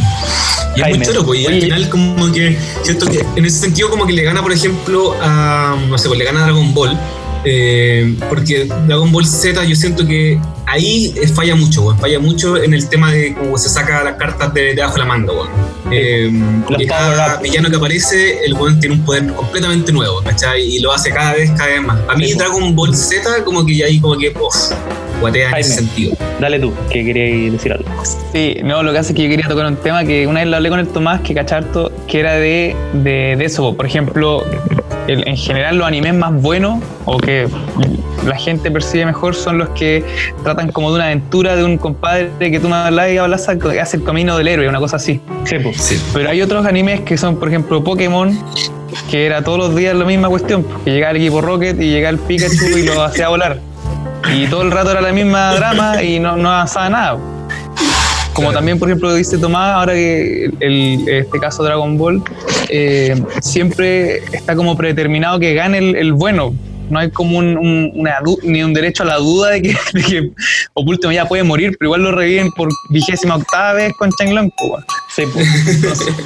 Y 0.77 0.83
es 0.83 0.89
muy 0.99 1.07
choro, 1.07 1.25
pues, 1.25 1.41
y 1.41 1.47
al 1.47 1.61
final 1.61 1.89
como 1.89 2.33
que 2.33 2.59
siento 2.83 3.07
que 3.07 3.25
en 3.37 3.47
ese 3.47 3.61
sentido 3.61 3.89
como 3.89 4.07
que 4.07 4.13
le 4.13 4.23
gana, 4.23 4.43
por 4.43 4.53
ejemplo, 4.53 5.15
a, 5.23 5.75
no 5.89 5.97
sé, 5.97 6.09
pues 6.09 6.19
le 6.19 6.25
gana 6.27 6.41
a 6.41 6.45
Dragon 6.45 6.75
Ball, 6.75 6.99
eh, 7.45 8.15
porque 8.29 8.69
Dragon 8.87 9.11
Ball 9.11 9.27
Z 9.27 9.65
yo 9.65 9.75
siento 9.75 10.07
que 10.07 10.39
ahí 10.67 11.15
eh, 11.17 11.29
falla 11.29 11.55
mucho, 11.55 11.83
weón, 11.83 11.99
falla 11.99 12.19
mucho 12.19 12.57
en 12.57 12.75
el 12.75 12.89
tema 12.89 13.13
de 13.13 13.35
cómo 13.35 13.57
se 13.57 13.69
saca 13.69 14.03
las 14.03 14.17
cartas 14.17 14.53
de, 14.53 14.75
debajo 14.75 14.95
de 14.95 14.99
la 15.01 15.05
manga, 15.07 15.33
weón. 15.33 15.49
Eh, 15.91 16.31
porque 16.67 16.87
cada 16.87 17.37
villano 17.41 17.71
que 17.71 17.77
aparece, 17.77 18.45
el 18.45 18.55
weón 18.55 18.79
tiene 18.81 18.97
un 18.97 19.05
poder 19.05 19.33
completamente 19.35 19.93
nuevo, 19.93 20.21
¿cachai? 20.23 20.63
Y 20.63 20.81
lo 20.81 20.93
hace 20.93 21.11
cada 21.11 21.35
vez, 21.35 21.51
cada 21.53 21.71
vez 21.71 21.83
más. 21.83 21.99
A 22.09 22.15
mí. 22.17 22.33
Dragon 22.35 22.75
Ball 22.75 22.95
Z 22.95 23.45
como 23.45 23.65
que 23.65 23.77
ya 23.77 23.87
ahí 23.87 24.01
como 24.01 24.19
que, 24.19 24.29
uff, 24.31 24.73
guatea 25.21 25.51
en 25.51 25.57
ese 25.57 25.73
sentido. 25.75 26.17
Dale 26.41 26.59
tú, 26.61 26.73
que 26.91 27.05
querías 27.05 27.53
decir 27.53 27.73
algo. 27.73 27.85
Sí, 28.33 28.57
no, 28.63 28.83
lo 28.83 28.93
que 28.93 28.99
hace 28.99 29.13
es 29.13 29.17
que 29.17 29.23
yo 29.25 29.29
quería 29.31 29.49
tocar 29.49 29.67
un 29.67 29.77
tema 29.77 30.05
que 30.05 30.27
una 30.27 30.41
vez 30.41 30.49
lo 30.49 30.57
hablé 30.57 30.69
con 30.71 30.79
el 30.81 30.89
Tomás, 30.89 31.21
que 31.23 31.35
cacharto, 31.35 31.91
que 32.07 32.21
era 32.21 32.35
de, 32.35 32.77
de, 32.93 33.37
de 33.39 33.45
eso. 33.45 33.75
Por 33.75 33.87
ejemplo, 33.87 34.45
el- 35.07 35.27
en 35.27 35.37
general 35.37 35.79
los 35.79 35.87
animes 35.87 36.15
más 36.15 36.33
buenos 36.43 36.83
o 37.05 37.17
que 37.19 37.49
la 38.27 38.37
gente 38.37 38.71
percibe 38.71 39.07
mejor 39.07 39.35
son 39.35 39.57
los 39.59 39.69
que 39.71 40.05
tratan 40.43 40.73
como 40.73 40.91
de 40.91 40.97
una 40.97 41.07
aventura 41.07 41.55
de 41.57 41.65
un 41.65 41.79
compadre 41.79 42.31
que 42.39 42.59
tú 42.61 42.69
me 42.69 42.75
hablas 42.75 43.11
y 43.13 43.19
hablas 43.19 43.47
que 43.47 43.81
hace 43.81 43.97
el 43.99 44.05
camino 44.05 44.37
del 44.37 44.49
héroe, 44.49 44.69
una 44.69 44.79
cosa 44.81 44.97
así. 44.97 45.21
Sí, 45.45 45.57
pues. 45.63 45.77
Sí. 45.81 46.03
Pero 46.13 46.29
hay 46.31 46.43
otros 46.43 46.67
animes 46.67 47.01
que 47.03 47.17
son, 47.17 47.37
por 47.39 47.49
ejemplo, 47.49 47.83
Pokémon, 47.85 48.37
que 49.11 49.27
era 49.27 49.43
todos 49.43 49.59
los 49.59 49.77
días 49.77 49.95
la 49.95 50.05
misma 50.05 50.29
cuestión, 50.29 50.67
que 50.85 50.91
llegaba 50.91 51.13
el 51.13 51.19
equipo 51.19 51.41
Rocket 51.41 51.81
y 51.81 51.89
llegaba 51.91 52.11
el 52.11 52.19
Pikachu 52.19 52.77
y 52.77 52.83
lo 52.83 53.01
hacía 53.05 53.29
volar. 53.29 53.59
Y 54.35 54.47
todo 54.49 54.63
el 54.63 54.71
rato 54.71 54.91
era 54.93 55.01
la 55.01 55.13
misma 55.13 55.55
drama 55.55 56.03
y 56.03 56.19
no, 56.19 56.37
no 56.37 56.51
avanzaba 56.51 56.89
nada. 56.91 57.19
Como 58.33 58.53
también, 58.53 58.79
por 58.79 58.89
ejemplo, 58.89 59.15
dice 59.15 59.39
Tomás, 59.39 59.75
ahora 59.77 59.95
que 59.95 60.51
el, 60.61 61.05
este 61.09 61.39
caso 61.39 61.63
Dragon 61.63 61.97
Ball, 61.97 62.23
eh, 62.69 63.23
siempre 63.41 64.19
está 64.35 64.55
como 64.55 64.77
predeterminado 64.77 65.39
que 65.39 65.55
gane 65.55 65.79
el, 65.79 65.97
el 65.97 66.13
bueno. 66.13 66.55
No 66.91 67.01
hay 67.01 67.11
como 67.11 67.39
un, 67.39 67.57
un- 67.59 67.91
una 67.95 68.19
ni 68.45 68.63
un 68.63 68.73
derecho 68.73 69.03
a 69.03 69.07
la 69.07 69.17
duda 69.17 69.51
de 69.51 69.63
que, 69.63 69.77
de 69.93 70.03
que 70.03 70.31
ya 71.13 71.25
puede 71.27 71.43
morir, 71.43 71.75
pero 71.79 71.89
igual 71.89 72.03
lo 72.03 72.13
reviven 72.13 72.51
por 72.53 72.69
vigésima 72.91 73.37
octava 73.37 73.73
vez 73.73 73.93
con 73.99 74.11
Changlong. 74.13 74.51
Sí, 75.15 75.25
pues. 75.33 75.49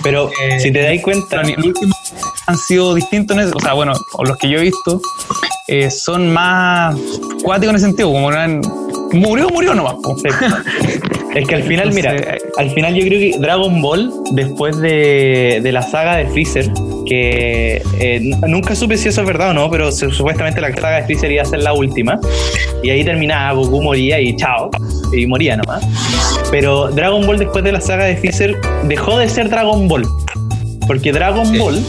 Pero 0.02 0.30
Eh, 0.42 0.58
si 0.60 0.70
te 0.72 0.82
dais 0.82 1.00
cuenta, 1.02 1.42
los 1.42 1.64
últimos 1.64 1.96
han 2.46 2.58
sido 2.58 2.94
distintos 2.94 3.36
en 3.38 3.44
eso. 3.44 3.52
O 3.56 3.60
sea, 3.60 3.72
bueno, 3.74 3.92
o 4.14 4.24
los 4.24 4.36
que 4.36 4.50
yo 4.50 4.58
he 4.58 4.62
visto 4.62 5.00
eh, 5.70 5.90
son 5.90 6.32
más 6.32 6.96
cuáticos 7.44 7.70
en 7.70 7.76
ese 7.76 7.86
sentido. 7.86 8.12
Como 8.12 8.30
eran, 8.30 8.60
murió, 9.12 9.48
murió 9.48 9.74
nomás. 9.74 9.94
Es 11.34 11.46
que 11.46 11.54
al 11.54 11.62
final, 11.62 11.92
mira, 11.92 12.16
al 12.58 12.70
final 12.70 12.92
yo 12.92 13.06
creo 13.06 13.20
que 13.20 13.38
Dragon 13.38 13.80
Ball, 13.80 14.12
después 14.32 14.76
de, 14.78 15.60
de 15.62 15.70
la 15.70 15.80
saga 15.80 16.16
de 16.16 16.26
Freezer, 16.26 16.68
que 17.06 17.80
eh, 18.00 18.20
nunca 18.48 18.74
supe 18.74 18.96
si 18.96 19.10
eso 19.10 19.20
es 19.20 19.26
verdad 19.28 19.50
o 19.50 19.54
no, 19.54 19.70
pero 19.70 19.92
supuestamente 19.92 20.60
la 20.60 20.74
saga 20.74 20.96
de 20.96 21.04
Freezer 21.04 21.30
iba 21.30 21.42
a 21.42 21.44
ser 21.44 21.60
la 21.60 21.72
última, 21.72 22.18
y 22.82 22.90
ahí 22.90 23.04
terminaba, 23.04 23.52
Goku 23.52 23.80
moría 23.80 24.20
y 24.20 24.34
chao, 24.34 24.70
y 25.12 25.24
moría 25.26 25.56
nomás. 25.56 25.86
Pero 26.50 26.88
Dragon 26.88 27.24
Ball 27.24 27.38
después 27.38 27.62
de 27.62 27.72
la 27.72 27.80
saga 27.80 28.06
de 28.06 28.16
Freezer 28.16 28.56
dejó 28.88 29.16
de 29.16 29.28
ser 29.28 29.48
Dragon 29.48 29.86
Ball. 29.86 30.08
Porque 30.86 31.12
Dragon 31.12 31.46
Sí. 31.46 31.58
Ball 31.58 31.82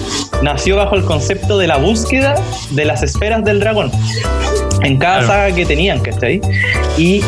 nació 0.43 0.75
bajo 0.77 0.95
el 0.95 1.03
concepto 1.05 1.57
de 1.57 1.67
la 1.67 1.77
búsqueda 1.77 2.35
de 2.71 2.85
las 2.85 3.03
esferas 3.03 3.43
del 3.43 3.59
dragón. 3.59 3.91
En 4.83 4.97
cada 4.97 5.19
Claro. 5.19 5.27
saga 5.27 5.55
que 5.55 5.65
tenían, 5.65 5.99
¿cachai? 5.99 6.41
Y 6.97 7.21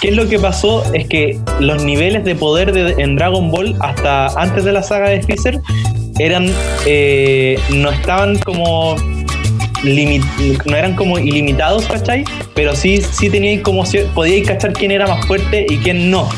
¿Qué 0.00 0.10
es 0.10 0.16
lo 0.16 0.28
que 0.28 0.38
pasó? 0.38 0.84
Es 0.92 1.06
que 1.08 1.38
los 1.60 1.82
niveles 1.82 2.24
de 2.24 2.34
poder 2.34 2.72
de- 2.74 3.02
en 3.02 3.16
Dragon 3.16 3.50
Ball 3.50 3.74
hasta 3.80 4.26
antes 4.38 4.62
de 4.62 4.72
la 4.72 4.82
saga 4.82 5.08
de 5.08 5.22
Freezer 5.22 5.62
eran 6.18 6.52
eh, 6.84 7.58
no 7.70 7.90
estaban 7.90 8.38
como 8.40 8.96
no 10.66 10.76
eran 10.76 10.94
como 10.94 11.18
ilimitados, 11.18 11.86
¿cachai? 11.86 12.24
Pero 12.54 12.74
sí, 12.74 13.00
sí 13.12 13.30
teníais 13.30 13.62
como 13.62 13.84
podíais 14.14 14.46
cachar 14.46 14.72
quién 14.74 14.90
era 14.90 15.06
más 15.06 15.26
fuerte 15.26 15.64
y 15.70 15.76
quién 15.78 16.10
no. 16.10 16.28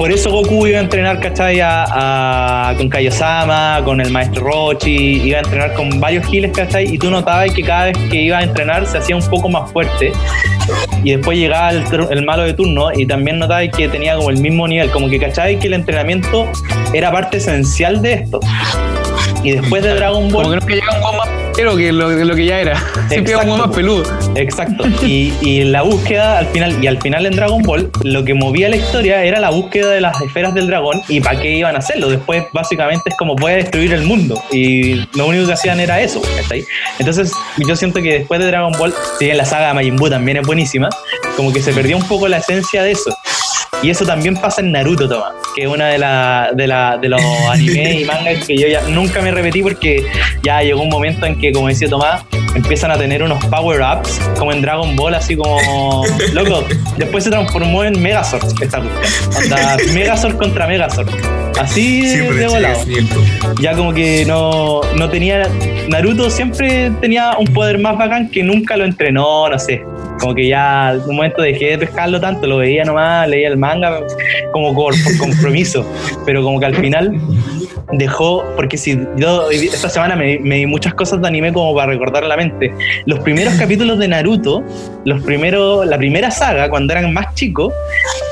Por 0.00 0.10
eso 0.10 0.30
Goku 0.30 0.66
iba 0.66 0.78
a 0.78 0.80
entrenar, 0.80 1.20
¿cachai? 1.20 1.60
A, 1.60 2.70
a- 2.70 2.74
con 2.74 2.88
Kaiosama, 2.88 3.82
con 3.84 4.00
el 4.00 4.10
maestro 4.10 4.46
Rochi, 4.46 5.20
iba 5.22 5.36
a 5.36 5.42
entrenar 5.42 5.74
con 5.74 6.00
varios 6.00 6.24
giles, 6.24 6.52
¿cachai? 6.52 6.94
Y 6.94 6.96
tú 6.96 7.10
notabas 7.10 7.52
que 7.52 7.62
cada 7.62 7.84
vez 7.84 7.98
que 8.10 8.22
iba 8.22 8.38
a 8.38 8.42
entrenar 8.42 8.86
se 8.86 8.96
hacía 8.96 9.14
un 9.14 9.28
poco 9.28 9.50
más 9.50 9.70
fuerte. 9.70 10.10
Y 11.04 11.10
después 11.10 11.36
llegaba 11.36 11.72
el, 11.72 12.24
malo 12.24 12.44
de 12.44 12.54
turno 12.54 12.88
y 12.96 13.04
también 13.04 13.38
notabas 13.38 13.68
que 13.76 13.88
tenía 13.88 14.16
como 14.16 14.30
el 14.30 14.38
mismo 14.38 14.66
nivel, 14.66 14.90
como 14.90 15.06
que 15.10 15.18
cachai 15.18 15.58
que 15.58 15.66
el 15.66 15.74
entrenamiento 15.74 16.50
era 16.94 17.12
parte 17.12 17.36
esencial 17.36 18.00
de 18.00 18.14
esto. 18.14 18.40
Y 19.44 19.52
después 19.52 19.82
de 19.82 19.94
Dragon 19.96 20.30
Como 20.30 20.50
que 20.66 20.79
Ligero 21.50 21.76
que 21.76 21.92
lo, 21.92 22.10
lo 22.10 22.34
que 22.34 22.46
ya 22.46 22.60
era. 22.60 22.82
Siempre 23.08 23.32
era 23.32 23.42
como 23.42 23.56
más 23.56 23.74
peludo. 23.74 24.04
Exacto. 24.34 24.84
Y, 25.02 25.32
y 25.40 25.64
la 25.64 25.82
búsqueda 25.82 26.38
al 26.38 26.46
final, 26.46 26.82
y 26.82 26.86
al 26.86 27.00
final 27.00 27.26
en 27.26 27.36
Dragon 27.36 27.62
Ball, 27.62 27.90
lo 28.02 28.24
que 28.24 28.34
movía 28.34 28.68
la 28.68 28.76
historia 28.76 29.24
era 29.24 29.40
la 29.40 29.50
búsqueda 29.50 29.90
de 29.90 30.00
las 30.00 30.20
esferas 30.20 30.54
del 30.54 30.66
dragón 30.66 31.02
y 31.08 31.20
para 31.20 31.40
qué 31.40 31.56
iban 31.56 31.74
a 31.74 31.78
hacerlo. 31.78 32.08
Después, 32.08 32.44
básicamente, 32.52 33.10
es 33.10 33.16
como 33.16 33.34
a 33.46 33.50
destruir 33.50 33.92
el 33.92 34.02
mundo. 34.02 34.40
Y 34.52 34.96
lo 35.16 35.26
único 35.26 35.46
que 35.46 35.52
hacían 35.52 35.80
era 35.80 36.00
eso. 36.00 36.20
¿cachai? 36.36 36.64
Entonces, 36.98 37.32
yo 37.58 37.76
siento 37.76 38.00
que 38.00 38.20
después 38.20 38.40
de 38.40 38.46
Dragon 38.46 38.72
Ball, 38.78 38.94
si 39.18 39.26
bien 39.26 39.36
la 39.36 39.44
saga 39.44 39.68
de 39.68 39.74
Majin 39.74 39.96
Buu 39.96 40.10
también 40.10 40.38
es 40.38 40.46
buenísima, 40.46 40.88
como 41.36 41.52
que 41.52 41.60
se 41.60 41.72
perdió 41.72 41.96
un 41.96 42.06
poco 42.06 42.28
la 42.28 42.38
esencia 42.38 42.82
de 42.82 42.92
eso. 42.92 43.14
Y 43.82 43.90
eso 43.90 44.04
también 44.04 44.36
pasa 44.36 44.60
en 44.60 44.72
Naruto, 44.72 45.08
Tomás, 45.08 45.32
que 45.54 45.62
es 45.62 45.68
una 45.68 45.88
de, 45.88 45.98
la, 45.98 46.50
de, 46.54 46.66
la, 46.66 46.98
de 46.98 47.08
los 47.08 47.20
animes 47.50 48.00
y 48.00 48.04
mangas 48.04 48.46
que 48.46 48.56
yo 48.56 48.68
ya 48.68 48.82
nunca 48.88 49.20
me 49.20 49.30
repetí 49.30 49.62
porque 49.62 50.04
ya 50.42 50.62
llegó 50.62 50.82
un 50.82 50.88
momento 50.90 51.26
en 51.26 51.38
que, 51.38 51.52
como 51.52 51.68
decía 51.68 51.88
Tomás, 51.88 52.24
empiezan 52.54 52.90
a 52.90 52.98
tener 52.98 53.22
unos 53.22 53.44
power-ups, 53.46 54.20
como 54.38 54.52
en 54.52 54.62
Dragon 54.62 54.96
Ball, 54.96 55.14
así 55.14 55.36
como... 55.36 56.04
Loco, 56.32 56.64
después 56.96 57.24
se 57.24 57.30
transformó 57.30 57.84
en 57.84 58.00
Megazord 58.00 58.44
esta 58.62 58.80
cuestión. 58.80 59.94
Megazord 59.94 60.36
contra 60.36 60.66
Megazord. 60.66 61.08
Así 61.58 62.02
de, 62.02 62.12
Siempre 62.14 62.36
de 62.36 62.48
volado 62.48 62.80
ya 63.60 63.74
como 63.74 63.92
que 63.92 64.24
no, 64.26 64.80
no 64.96 65.10
tenía. 65.10 65.48
Naruto 65.88 66.30
siempre 66.30 66.90
tenía 67.00 67.36
un 67.38 67.46
poder 67.46 67.78
más 67.78 67.96
bacán 67.96 68.30
que 68.30 68.42
nunca 68.42 68.76
lo 68.76 68.84
entrenó, 68.84 69.48
no 69.48 69.58
sé. 69.58 69.84
Como 70.20 70.34
que 70.34 70.48
ya 70.48 70.92
en 70.92 71.00
un 71.08 71.16
momento 71.16 71.42
dejé 71.42 71.70
de 71.70 71.78
pescarlo 71.78 72.20
tanto, 72.20 72.46
lo 72.46 72.58
veía 72.58 72.84
nomás, 72.84 73.28
leía 73.28 73.48
el 73.48 73.56
manga 73.56 74.00
como 74.52 74.74
por, 74.74 74.94
compromiso. 75.18 75.84
Pero 76.26 76.42
como 76.42 76.60
que 76.60 76.66
al 76.66 76.76
final 76.76 77.18
dejó, 77.92 78.44
porque 78.56 78.76
si 78.76 78.98
yo 79.16 79.50
esta 79.50 79.88
semana 79.88 80.14
me, 80.16 80.38
me 80.38 80.56
di 80.56 80.66
muchas 80.66 80.94
cosas 80.94 81.20
de 81.20 81.28
anime 81.28 81.52
como 81.52 81.74
para 81.74 81.92
recordar 81.92 82.24
la 82.24 82.36
mente. 82.36 82.72
Los 83.06 83.20
primeros 83.20 83.54
capítulos 83.54 83.98
de 83.98 84.08
Naruto, 84.08 84.62
los 85.04 85.22
primeros, 85.22 85.86
la 85.86 85.98
primera 85.98 86.30
saga, 86.30 86.68
cuando 86.68 86.92
eran 86.92 87.12
más 87.12 87.34
chicos, 87.34 87.72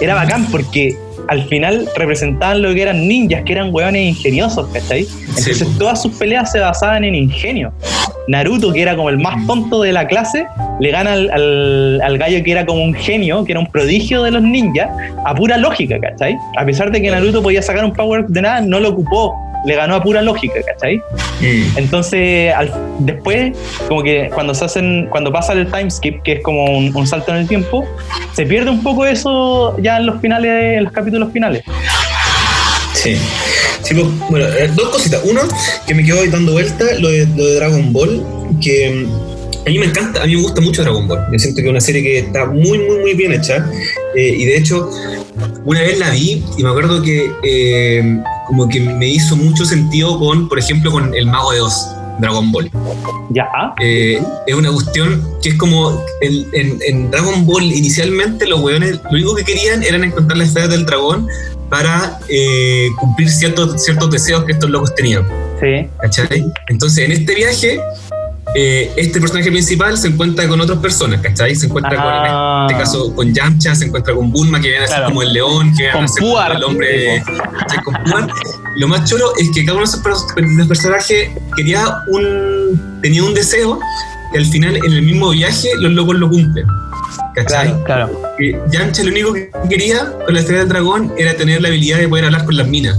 era 0.00 0.14
bacán 0.14 0.46
porque 0.50 0.96
al 1.28 1.44
final 1.44 1.86
representaban 1.96 2.62
lo 2.62 2.74
que 2.74 2.82
eran 2.82 3.06
ninjas, 3.06 3.42
que 3.44 3.52
eran 3.52 3.72
hueones 3.72 4.02
ingeniosos, 4.16 4.66
¿cachai? 4.72 5.06
Entonces 5.20 5.58
Sí. 5.58 5.66
todas 5.78 6.02
sus 6.02 6.12
peleas 6.14 6.50
se 6.52 6.58
basaban 6.60 7.04
en 7.04 7.14
ingenio. 7.14 7.72
Naruto, 8.28 8.72
que 8.72 8.82
era 8.82 8.94
como 8.96 9.08
el 9.08 9.18
más 9.18 9.46
tonto 9.46 9.80
de 9.82 9.92
la 9.92 10.06
clase, 10.06 10.46
le 10.80 10.90
gana 10.90 11.12
al, 11.14 11.30
al- 11.30 12.00
al 12.02 12.18
gallo 12.18 12.42
que 12.44 12.50
era 12.52 12.66
como 12.66 12.82
un 12.84 12.92
genio, 12.94 13.44
que 13.44 13.52
era 13.52 13.60
un 13.60 13.66
prodigio 13.66 14.22
de 14.22 14.30
los 14.32 14.42
ninjas, 14.42 14.88
a 15.24 15.34
pura 15.34 15.56
lógica, 15.56 15.98
¿cachai? 15.98 16.36
A 16.58 16.64
pesar 16.64 16.90
de 16.90 17.00
que 17.00 17.10
Naruto 17.10 17.42
podía 17.42 17.62
sacar 17.62 17.84
un 17.84 17.92
power 17.92 18.26
de 18.26 18.42
nada, 18.42 18.60
no 18.60 18.80
lo 18.80 18.90
ocupó, 18.90 19.34
le 19.66 19.74
ganó 19.74 19.96
a 19.96 20.02
pura 20.02 20.22
lógica, 20.22 20.54
¿cachai? 20.64 20.96
Mm. 21.40 21.76
Entonces, 21.78 22.52
al- 22.54 22.72
después, 23.00 23.52
como 23.88 24.02
que 24.02 24.30
cuando 24.34 24.54
se 24.54 24.64
hacen, 24.64 25.08
cuando 25.10 25.32
pasa 25.32 25.52
el 25.52 25.66
time 25.70 25.90
skip, 25.90 26.22
que 26.22 26.32
es 26.34 26.42
como 26.42 26.64
un, 26.64 26.94
un 26.96 27.06
salto 27.06 27.32
en 27.32 27.38
el 27.38 27.48
tiempo, 27.48 27.84
se 28.34 28.46
pierde 28.46 28.70
un 28.70 28.82
poco 28.82 29.04
eso 29.06 29.76
ya 29.80 29.96
en 29.98 30.06
los 30.06 30.20
finales, 30.20 30.78
en 30.78 30.84
los 30.84 30.92
capítulos 30.92 31.32
finales. 31.32 31.62
Sí. 32.94 33.16
Sí, 33.82 33.94
pues, 33.94 34.06
bueno, 34.28 34.46
eh, 34.48 34.70
dos 34.74 34.88
cositas. 34.90 35.20
Uno, 35.24 35.40
que 35.86 35.94
me 35.94 36.04
quedo 36.04 36.20
ahí 36.20 36.28
dando 36.28 36.52
vuelta, 36.52 36.84
lo 36.98 37.08
de, 37.08 37.26
lo 37.36 37.44
de 37.46 37.54
Dragon 37.54 37.92
Ball, 37.92 38.22
que 38.60 38.90
mm, 38.90 39.66
a 39.66 39.70
mí 39.70 39.78
me 39.78 39.86
encanta, 39.86 40.22
a 40.22 40.26
mí 40.26 40.34
me 40.36 40.42
gusta 40.42 40.60
mucho 40.60 40.82
Dragon 40.82 41.06
Ball. 41.06 41.20
Yo 41.32 41.38
siento 41.38 41.60
que 41.60 41.66
es 41.68 41.70
una 41.70 41.80
serie 41.80 42.02
que 42.02 42.18
está 42.18 42.46
muy, 42.46 42.78
muy, 42.78 42.98
muy 42.98 43.14
bien 43.14 43.32
hecha. 43.32 43.64
Eh, 44.16 44.34
y 44.38 44.44
de 44.44 44.56
hecho, 44.58 44.90
una 45.64 45.80
vez 45.80 45.98
la 45.98 46.10
vi 46.10 46.44
y 46.58 46.62
me 46.62 46.70
acuerdo 46.70 47.00
que 47.02 47.30
eh, 47.44 48.18
como 48.48 48.68
que 48.68 48.80
me 48.80 49.06
hizo 49.08 49.36
mucho 49.36 49.64
sentido 49.64 50.18
con, 50.18 50.48
por 50.48 50.58
ejemplo, 50.58 50.90
con 50.90 51.14
El 51.14 51.26
Mago 51.26 51.52
de 51.52 51.60
Oz, 51.60 51.86
Dragon 52.18 52.50
Ball. 52.50 52.70
Ya, 53.30 53.46
Eh, 53.80 54.20
es 54.46 54.54
una 54.54 54.72
cuestión 54.72 55.22
que 55.42 55.50
es 55.50 55.54
como 55.56 56.02
en, 56.22 56.46
en- 56.52 56.78
en 56.88 57.10
Dragon 57.10 57.44
Ball 57.46 57.62
inicialmente 57.64 58.46
los 58.46 58.60
weones 58.60 58.98
lo 59.04 59.10
único 59.10 59.34
que 59.36 59.44
querían 59.44 59.82
eran 59.84 60.02
encontrar 60.02 60.36
la 60.38 60.44
esfera 60.44 60.66
del 60.66 60.84
dragón 60.86 61.28
para 61.68 62.18
eh, 62.28 62.88
cumplir 62.98 63.28
ciertos, 63.30 63.84
ciertos 63.84 64.10
deseos 64.10 64.44
que 64.44 64.52
estos 64.52 64.70
locos 64.70 64.94
tenían. 64.94 65.24
sí. 65.60 65.86
¿cachai? 66.00 66.44
Entonces 66.68 67.04
en 67.04 67.12
este 67.12 67.34
viaje 67.34 67.78
eh, 68.54 68.90
este 68.96 69.20
personaje 69.20 69.50
principal 69.50 69.96
se 69.98 70.08
encuentra 70.08 70.48
con 70.48 70.60
otras 70.60 70.78
personas, 70.78 71.20
¿cachai? 71.20 71.54
Se 71.54 71.66
encuentra 71.66 71.96
Ah. 71.98 72.66
con, 72.66 72.70
en 72.76 72.76
este 72.78 72.84
caso, 72.84 73.14
con 73.14 73.32
Yamcha, 73.34 73.74
se 73.74 73.84
encuentra 73.86 74.14
con 74.14 74.30
Bulma, 74.32 74.60
que 74.60 74.68
viene 74.68 74.84
a 74.84 74.88
ser 74.88 74.96
Claro. 74.96 75.10
como 75.10 75.22
el 75.22 75.32
león, 75.32 75.72
que 75.76 75.82
viene 75.84 75.98
a 75.98 76.08
ser 76.08 76.22
como 76.22 76.40
el 76.42 76.64
hombre, 76.64 77.22
¿cachai? 77.60 77.82
Con 77.84 77.94
Puar. 78.04 78.28
Lo 78.76 78.88
más 78.88 79.08
choro 79.08 79.32
es 79.38 79.50
que 79.54 79.64
cada 79.64 79.78
uno 79.78 79.86
de 79.86 79.90
esos 79.90 80.66
personajes 80.68 81.30
quería 81.56 81.98
un, 82.08 82.98
tenía 83.02 83.22
un 83.24 83.34
deseo 83.34 83.78
que 84.32 84.38
al 84.38 84.46
final 84.46 84.76
en 84.76 84.92
el 84.92 85.02
mismo 85.02 85.30
viaje 85.30 85.68
los 85.80 85.92
locos 85.92 86.16
lo 86.16 86.28
cumplen. 86.28 86.66
¿Cachai? 87.34 87.68
Claro. 87.84 88.10
Claro. 88.38 88.66
Yamcha 88.70 89.02
lo 89.04 89.10
único 89.10 89.32
que 89.32 89.50
quería 89.68 90.12
con 90.24 90.34
la 90.34 90.40
estrella 90.40 90.60
del 90.60 90.68
dragón 90.68 91.12
era 91.18 91.34
tener 91.34 91.60
la 91.62 91.68
habilidad 91.68 91.98
de 91.98 92.08
poder 92.08 92.24
hablar 92.26 92.44
con 92.44 92.56
las 92.56 92.66
minas. 92.68 92.98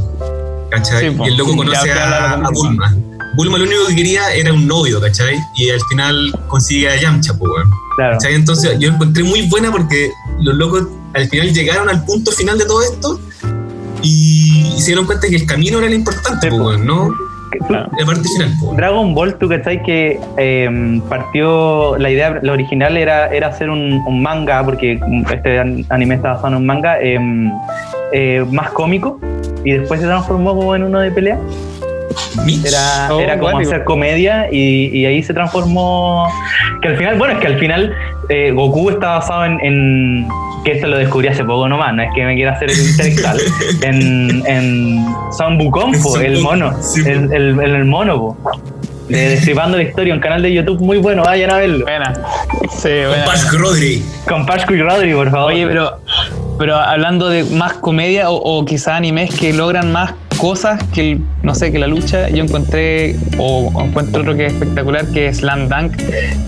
¿Cachai? 0.71 1.09
Sí, 1.09 1.17
y 1.23 1.27
el 1.27 1.37
loco 1.37 1.51
Sí, 1.51 1.57
conoce 1.57 1.91
a, 1.91 2.33
a 2.33 2.49
Bulma. 2.51 2.95
Bulma 3.35 3.57
lo 3.57 3.63
único 3.65 3.87
que 3.87 3.95
quería 3.95 4.33
era 4.33 4.51
un 4.53 4.67
novio, 4.67 4.99
¿cachai? 4.99 5.35
Y 5.55 5.69
al 5.69 5.79
final 5.89 6.33
consigue 6.47 6.89
a 6.89 6.95
Yamcha, 6.99 7.33
pues, 7.33 7.51
weón. 7.51 7.69
Claro. 7.95 8.13
¿Cachai? 8.13 8.33
Entonces 8.35 8.77
yo 8.79 8.89
encontré 8.89 9.23
muy 9.23 9.47
buena 9.49 9.71
porque 9.71 10.09
los 10.41 10.55
locos 10.55 10.83
al 11.13 11.27
final 11.29 11.53
llegaron 11.53 11.89
al 11.89 12.03
punto 12.05 12.31
final 12.31 12.57
de 12.57 12.65
todo 12.65 12.81
esto 12.83 13.19
y, 14.01 14.73
y 14.75 14.79
se 14.81 14.87
dieron 14.87 15.05
cuenta 15.05 15.27
que 15.27 15.35
el 15.35 15.45
camino 15.45 15.79
era 15.79 15.89
lo 15.89 15.95
importante, 15.95 16.49
Sí, 16.49 16.55
pues, 16.57 16.61
weón, 16.61 16.85
¿no? 16.85 17.09
Claro. 17.67 17.89
La 17.99 18.05
parte 18.05 18.23
final, 18.35 18.53
pues. 18.61 18.77
Dragon 18.77 19.13
Ball, 19.15 19.35
tú 19.37 19.49
cachai 19.49 19.81
que 19.83 20.19
eh, 20.37 21.01
partió, 21.09 21.97
la 21.97 22.09
idea, 22.11 22.39
la 22.43 22.53
original 22.53 22.95
era, 22.95 23.27
era 23.27 23.47
hacer 23.47 23.69
un, 23.69 23.93
un 24.05 24.21
manga, 24.21 24.63
porque 24.63 24.99
este 25.33 25.59
an- 25.59 25.83
anime 25.89 26.15
está 26.15 26.29
basado 26.33 26.49
en 26.49 26.55
un 26.55 26.65
manga 26.65 27.01
eh, 27.01 27.17
eh, 28.13 28.45
más 28.51 28.69
cómico, 28.71 29.19
y 29.65 29.71
después 29.71 29.99
se 29.99 30.05
transformó 30.05 30.55
como 30.55 30.75
en 30.75 30.83
uno 30.83 30.99
de 30.99 31.11
pelea. 31.11 31.39
Mitch. 32.45 32.65
Era, 32.65 33.07
Oh, 33.11 33.19
era 33.19 33.37
como 33.39 33.57
hacer 33.59 33.83
comedia 33.83 34.47
y, 34.51 34.87
y 34.97 35.05
ahí 35.05 35.21
se 35.23 35.33
transformó. 35.33 36.27
Que 36.81 36.89
al 36.89 36.97
final, 36.97 37.17
bueno, 37.17 37.33
es 37.35 37.39
que 37.39 37.47
al 37.47 37.59
final 37.59 37.93
eh, 38.29 38.51
Goku 38.51 38.89
está 38.89 39.17
basado 39.19 39.45
en, 39.45 39.59
en- 39.61 40.27
Que 40.63 40.73
esto 40.73 40.87
lo 40.87 40.97
descubrí 40.97 41.27
hace 41.27 41.43
poco 41.43 41.67
nomás, 41.67 41.93
no 41.93 42.01
es 42.03 42.09
que 42.15 42.23
me 42.25 42.35
quiera 42.35 42.51
hacer 42.53 42.69
el 42.71 42.79
intelectual. 42.79 43.37
en, 43.83 44.43
en 44.45 45.05
Son 45.37 45.57
Wukong, 45.59 45.93
po, 46.01 46.13
Son 46.13 46.25
el 46.25 46.39
mono. 46.41 46.73
sí, 46.81 47.01
el, 47.05 47.31
el, 47.33 47.59
el 47.59 47.85
mono, 47.85 48.17
po. 48.19 48.37
De 49.07 49.29
Destripando 49.29 49.75
la 49.75 49.83
historia, 49.83 50.13
un 50.13 50.19
canal 50.19 50.43
de 50.43 50.53
YouTube 50.53 50.79
muy 50.81 50.97
bueno, 50.99 51.23
vayan 51.23 51.49
a 51.51 51.57
verlo. 51.57 51.83
Buena. 51.83 52.13
Sí, 52.69 52.89
Con 53.01 53.07
buena. 53.09 53.25
Pash 53.25 53.51
Rodri. 53.53 54.03
Con 54.27 54.45
Pascu 54.45 54.73
y 54.75 54.81
Rodri, 54.83 55.13
por 55.15 55.31
favor. 55.31 55.51
Oye, 55.51 55.65
pero, 55.65 55.97
pero 56.59 56.75
hablando 56.75 57.27
de 57.27 57.43
más 57.45 57.73
comedia 57.73 58.29
o, 58.29 58.35
o 58.35 58.65
quizá 58.65 58.95
animes 58.95 59.33
que 59.33 59.51
logran 59.51 59.91
más 59.91 60.13
cosas 60.39 60.81
que, 60.93 61.01
el- 61.11 61.21
no 61.43 61.53
sé, 61.53 61.71
que 61.71 61.79
la 61.79 61.87
lucha, 61.87 62.29
yo 62.29 62.43
encontré, 62.43 63.15
o 63.37 63.71
encuentro 63.85 64.21
otro 64.21 64.35
que 64.35 64.45
es 64.47 64.53
espectacular, 64.53 65.05
que 65.07 65.27
es 65.27 65.37
Slam 65.37 65.67
Dunk, 65.69 65.93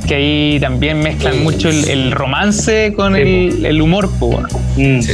que 0.07 0.15
ahí 0.15 0.57
también 0.59 0.99
mezclan 0.99 1.43
mucho 1.43 1.69
el, 1.69 1.87
el 1.89 2.11
romance 2.11 2.93
con 2.95 3.15
el, 3.15 3.65
el 3.65 3.81
humor, 3.81 4.09
pues, 4.19 4.31
bueno. 4.33 4.47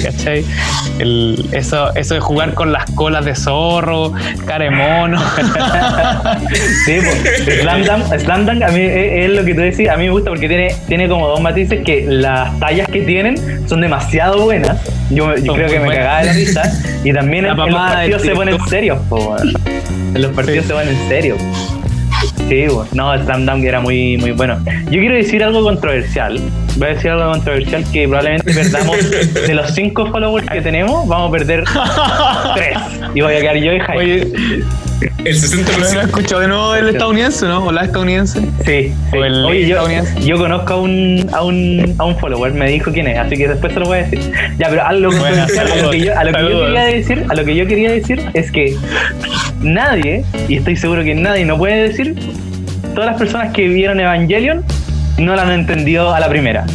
¿cachai? 0.03 0.45
Eso, 1.51 1.93
eso 1.95 2.13
de 2.13 2.19
jugar 2.19 2.53
con 2.53 2.71
las 2.71 2.85
colas 2.91 3.25
de 3.25 3.35
zorro, 3.35 4.13
cara 4.45 4.65
de 4.65 4.71
mono. 4.71 5.21
Sí, 6.85 6.97
pues, 7.03 7.59
Slam 7.61 7.83
Dunk, 7.83 8.19
Slam 8.19 8.45
Dunk 8.45 8.61
a 8.63 8.67
mí 8.69 8.81
es, 8.81 9.25
es 9.25 9.29
lo 9.31 9.43
que 9.43 9.53
tú 9.53 9.61
decís, 9.61 9.89
a 9.89 9.97
mí 9.97 10.05
me 10.05 10.11
gusta 10.11 10.29
porque 10.29 10.47
tiene, 10.47 10.73
tiene 10.87 11.07
como 11.07 11.27
dos 11.27 11.41
matices 11.41 11.81
que 11.83 12.05
las 12.07 12.57
tallas 12.59 12.87
que 12.87 13.01
tienen 13.01 13.67
son 13.67 13.81
demasiado 13.81 14.43
buenas. 14.43 14.77
Yo, 15.09 15.35
yo 15.37 15.53
creo 15.53 15.67
que 15.67 15.79
me 15.79 15.85
buenas. 15.85 15.97
cagaba 15.97 16.19
de 16.19 16.25
la 16.27 16.33
risa. 16.33 16.61
Y 17.03 17.13
también 17.13 17.45
La 17.45 17.51
en, 17.53 17.59
en 17.59 17.71
los 17.71 17.79
partidos 17.91 18.21
se 18.21 18.31
ponen. 18.31 18.57
Serios, 18.69 18.99
po. 19.10 19.36
En 19.39 20.21
los 20.21 20.32
partidos 20.34 20.63
Sí. 20.63 20.67
se 20.69 20.73
ponen 20.73 21.08
serios. 21.08 21.38
Sí, 22.49 22.65
bueno. 22.67 22.88
no, 22.93 23.23
Slam 23.23 23.45
Dunk 23.45 23.63
era 23.65 23.80
muy, 23.80 24.17
muy 24.17 24.32
bueno. 24.32 24.58
Yo 24.86 24.99
quiero 24.99 25.15
decir 25.15 25.43
algo 25.43 25.62
controversial. 25.63 26.39
Voy 26.77 26.88
a 26.88 26.93
decir 26.93 27.12
algo 27.12 27.32
controversial 27.32 27.84
que 27.91 28.08
probablemente 28.08 28.53
perdamos 28.53 28.97
de 29.34 29.53
los 29.53 29.71
cinco 29.75 30.08
followers 30.08 30.47
que 30.49 30.62
tenemos, 30.62 31.08
vamos 31.08 31.30
a 31.30 31.32
perder 31.32 31.63
tres. 32.56 32.77
Y 33.13 33.21
voy 33.21 33.34
a 33.36 33.39
quedar 33.41 33.58
yo 33.58 33.73
y 33.73 33.80
Jaime. 33.80 34.03
Oye, 34.03 34.27
El 35.01 35.36
¿no 35.36 35.77
lo 35.77 35.86
60%. 35.88 36.01
he 36.01 36.05
escuchado 36.05 36.41
de 36.41 36.47
nuevo 36.47 36.75
el 36.75 36.89
estadounidense, 36.89 37.45
no? 37.45 37.65
¿O 37.65 37.71
la 37.71 37.83
estadounidense? 37.83 38.39
Sí, 38.65 38.93
sí. 39.12 39.17
O 39.17 39.23
el 39.23 39.45
Oye, 39.45 39.67
yo, 39.67 39.75
estadounidense. 39.75 40.25
yo 40.25 40.38
conozco 40.38 40.73
a 40.73 40.81
un, 40.81 41.29
a, 41.33 41.43
un, 41.43 41.95
a 41.99 42.05
un 42.05 42.17
follower, 42.17 42.51
me 42.53 42.69
dijo 42.69 42.91
quién 42.91 43.07
es, 43.07 43.17
así 43.19 43.38
que 43.38 43.47
después 43.47 43.73
se 43.73 43.79
lo 43.79 43.86
voy 43.88 43.99
a 43.99 44.01
decir. 44.03 44.19
Ya, 44.57 44.69
pero 44.69 44.83
a 44.86 44.93
lo, 44.93 45.10
Bueno, 45.12 45.43
a 45.43 45.81
lo 45.83 45.91
que, 45.91 45.99
yo, 46.01 46.17
a 46.17 46.23
lo 46.23 46.31
que 46.31 46.39
yo 46.39 46.47
saludos. 46.47 46.65
quería 46.65 46.83
decir, 46.86 47.25
a 47.29 47.33
lo 47.36 47.45
que 47.45 47.55
yo 47.55 47.67
quería 47.67 47.91
decir 47.91 48.25
es 48.33 48.51
que 48.51 48.75
nadie, 49.62 50.23
y 50.47 50.55
estoy 50.57 50.75
seguro 50.75 51.03
que 51.03 51.13
nadie 51.15 51.45
no 51.45 51.57
puede 51.57 51.89
decir, 51.89 52.15
todas 52.95 53.12
las 53.12 53.17
personas 53.19 53.53
que 53.53 53.67
vieron 53.67 53.99
Evangelion 53.99 54.63
no 55.19 55.36
la 55.36 55.43
han 55.43 55.51
entendido 55.51 56.13
a 56.13 56.19
la 56.19 56.29
primera. 56.29 56.65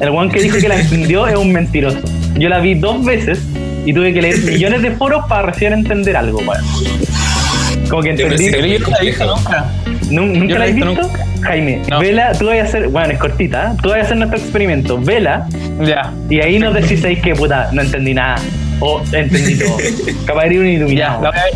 El 0.00 0.08
one 0.10 0.30
que 0.30 0.42
dijo 0.42 0.58
que 0.58 0.68
la 0.68 0.78
entendió 0.78 1.26
es 1.26 1.36
un 1.36 1.52
mentiroso. 1.52 2.00
Yo 2.36 2.48
la 2.48 2.58
vi 2.58 2.74
dos 2.74 3.02
veces 3.04 3.40
y 3.86 3.92
tuve 3.94 4.12
que 4.12 4.20
leer 4.20 4.38
millones 4.42 4.82
de 4.82 4.90
foros 4.90 5.24
para 5.28 5.42
recién 5.42 5.72
entender 5.72 6.16
algo, 6.16 6.38
weón. 6.40 6.64
Como 7.94 8.02
que 8.02 8.10
entendí. 8.10 8.44
yo 8.46 8.50
no 8.50 8.58
la 8.58 8.66
he 8.66 8.70
visto 8.70 8.84
complejo. 8.86 9.24
nunca. 9.36 9.64
¿Nu- 10.10 10.26
¿Nunca 10.26 10.46
Yo 10.52 10.58
la 10.58 10.66
he 10.66 10.72
visto? 10.72 10.86
nunca. 11.02 11.26
Jaime, 11.42 11.82
No. 11.90 12.00
vela, 12.00 12.32
tú 12.32 12.46
vas 12.46 12.58
a 12.58 12.62
hacer, 12.62 12.88
bueno, 12.88 13.12
es 13.12 13.18
cortita, 13.18 13.72
¿eh? 13.72 13.76
tú 13.82 13.90
vas 13.90 13.98
a 13.98 14.02
hacer 14.02 14.16
nuestro 14.16 14.38
experimento, 14.38 14.98
vela, 14.98 15.46
Ya. 15.80 16.10
y 16.30 16.40
ahí 16.40 16.58
nos 16.58 16.72
decís 16.74 17.04
ahí 17.04 17.16
que 17.16 17.34
puta, 17.34 17.68
no 17.72 17.82
entendí 17.82 18.14
nada, 18.14 18.36
o 18.80 19.02
entendí 19.12 19.58
todo. 19.58 19.76
Capaz 20.26 20.46
eres 20.46 20.58
un 20.58 20.64
Ya, 20.66 20.70
iluminado. 20.72 21.22
la 21.22 21.30
voy 21.30 21.38
a 21.38 21.44
ver. 21.44 21.54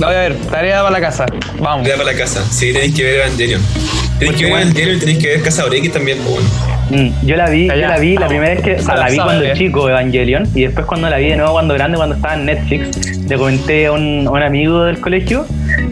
La 0.00 0.06
voy 0.06 0.16
a 0.16 0.18
ver. 0.20 0.34
Tarea 0.50 0.78
para 0.80 0.90
la 0.90 1.00
casa. 1.00 1.26
Vamos. 1.60 1.86
Ya 1.86 1.96
para 1.96 2.12
la 2.12 2.18
casa. 2.18 2.42
Sí, 2.50 2.72
tenéis 2.72 2.94
que 2.94 3.02
ver 3.04 3.14
Evangelion. 3.20 3.60
Tenéis 4.18 4.36
que 4.38 4.44
ver. 4.44 4.52
Evangelion 4.54 4.96
y 4.96 4.98
tenéis 5.00 5.18
que 5.18 5.26
ver 5.28 5.42
Casa 5.42 5.64
X 5.70 5.92
también, 5.92 6.18
pues 6.18 6.30
bueno. 6.34 6.48
Mm, 6.88 7.26
yo 7.26 7.36
la 7.36 7.50
vi, 7.50 7.66
Ya, 7.66 7.74
yo 7.74 7.80
ya, 7.80 7.88
la 7.88 7.98
vi 7.98 8.14
la 8.14 8.20
vamos. 8.20 8.28
primera 8.30 8.54
vez 8.54 8.62
que, 8.62 8.74
o 8.74 8.82
sea, 8.82 8.96
la 8.96 9.08
vi 9.08 9.16
cuando 9.16 9.54
chico, 9.54 9.88
Evangelion, 9.90 10.48
y 10.54 10.62
después 10.62 10.86
cuando 10.86 11.10
la 11.10 11.16
vi 11.18 11.28
de 11.30 11.36
nuevo 11.36 11.52
cuando 11.52 11.74
grande, 11.74 11.96
cuando 11.96 12.14
estaba 12.16 12.34
en 12.34 12.46
Netflix, 12.46 13.18
le 13.28 13.36
comenté 13.36 13.86
a 13.86 13.92
un, 13.92 14.24
a 14.26 14.30
un 14.30 14.42
amigo 14.42 14.84
del 14.84 15.00
colegio, 15.00 15.46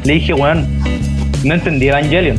le 0.04 0.12
dije, 0.14 0.34
weón, 0.34 0.66
no 1.44 1.54
entendí 1.54 1.88
Evangelion. 1.88 2.38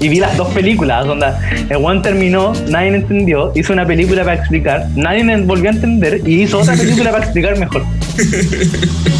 Y 0.00 0.08
vi 0.08 0.18
las 0.18 0.36
dos 0.36 0.48
películas, 0.52 1.06
donde 1.06 1.26
el 1.70 2.02
terminó, 2.02 2.52
nadie 2.68 2.88
entendió, 2.96 3.52
hizo 3.54 3.72
una 3.72 3.86
película 3.86 4.24
para 4.24 4.34
explicar, 4.36 4.88
nadie 4.96 5.22
me 5.22 5.40
volvió 5.42 5.70
a 5.70 5.74
entender 5.74 6.20
y 6.26 6.42
hizo 6.42 6.58
otra 6.58 6.74
película 6.74 7.12
para 7.12 7.24
explicar 7.24 7.56
mejor. 7.58 7.84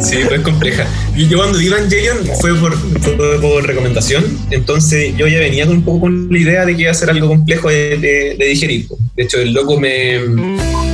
Sí, 0.00 0.18
pues 0.28 0.40
compleja. 0.42 0.86
Y 1.16 1.26
yo 1.28 1.38
cuando 1.38 1.58
vi 1.58 1.66
Evangelion 1.68 2.18
fue 2.40 2.54
por, 2.54 2.76
fue 2.76 3.62
recomendación, 3.62 4.24
entonces 4.50 5.16
yo 5.16 5.26
ya 5.26 5.38
venía 5.38 5.64
un 5.66 5.82
poco 5.82 6.00
con 6.00 6.28
la 6.30 6.38
idea 6.38 6.66
de 6.66 6.76
que 6.76 6.82
iba 6.82 6.90
a 6.90 6.94
ser 6.94 7.10
algo 7.10 7.28
complejo 7.28 7.70
de, 7.70 7.96
de- 7.98 8.36
de 8.38 8.44
digerir. 8.46 8.86
De 9.16 9.22
hecho, 9.22 9.38
el 9.40 9.52
loco 9.54 9.78
me 9.80 10.18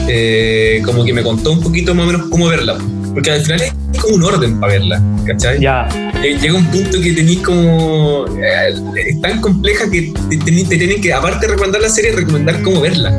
eh, 0.09 0.81
como 0.85 1.05
que 1.05 1.13
me 1.13 1.23
contó 1.23 1.53
un 1.53 1.61
poquito 1.61 1.95
más 1.95 2.05
o 2.07 2.13
menos 2.13 2.27
cómo 2.29 2.47
verla. 2.49 2.79
Porque 3.15 3.31
al 3.31 3.41
final 3.43 3.61
es 3.61 4.01
como 4.01 4.15
un 4.17 4.25
orden 4.25 4.61
para 4.61 4.73
verla, 4.75 5.03
¿cachai? 5.27 5.61
Ya, 5.61 5.89
Eh, 6.23 6.37
Llega 6.41 6.55
un 6.55 6.67
punto 6.67 7.01
que 7.01 7.13
tenéis 7.13 7.39
como. 7.41 8.27
eh, 8.43 8.75
es 9.09 9.21
tan 9.23 9.41
compleja 9.41 9.91
que 9.91 10.13
te, 10.29 10.37
tení- 10.39 10.69
te 10.69 10.77
tienen 10.77 11.01
que, 11.01 11.13
aparte 11.15 11.47
de 11.47 11.53
recomendar 11.53 11.81
la 11.81 11.89
serie, 11.89 12.13
recomendar 12.13 12.61
cómo 12.63 12.81
verla. 12.83 13.11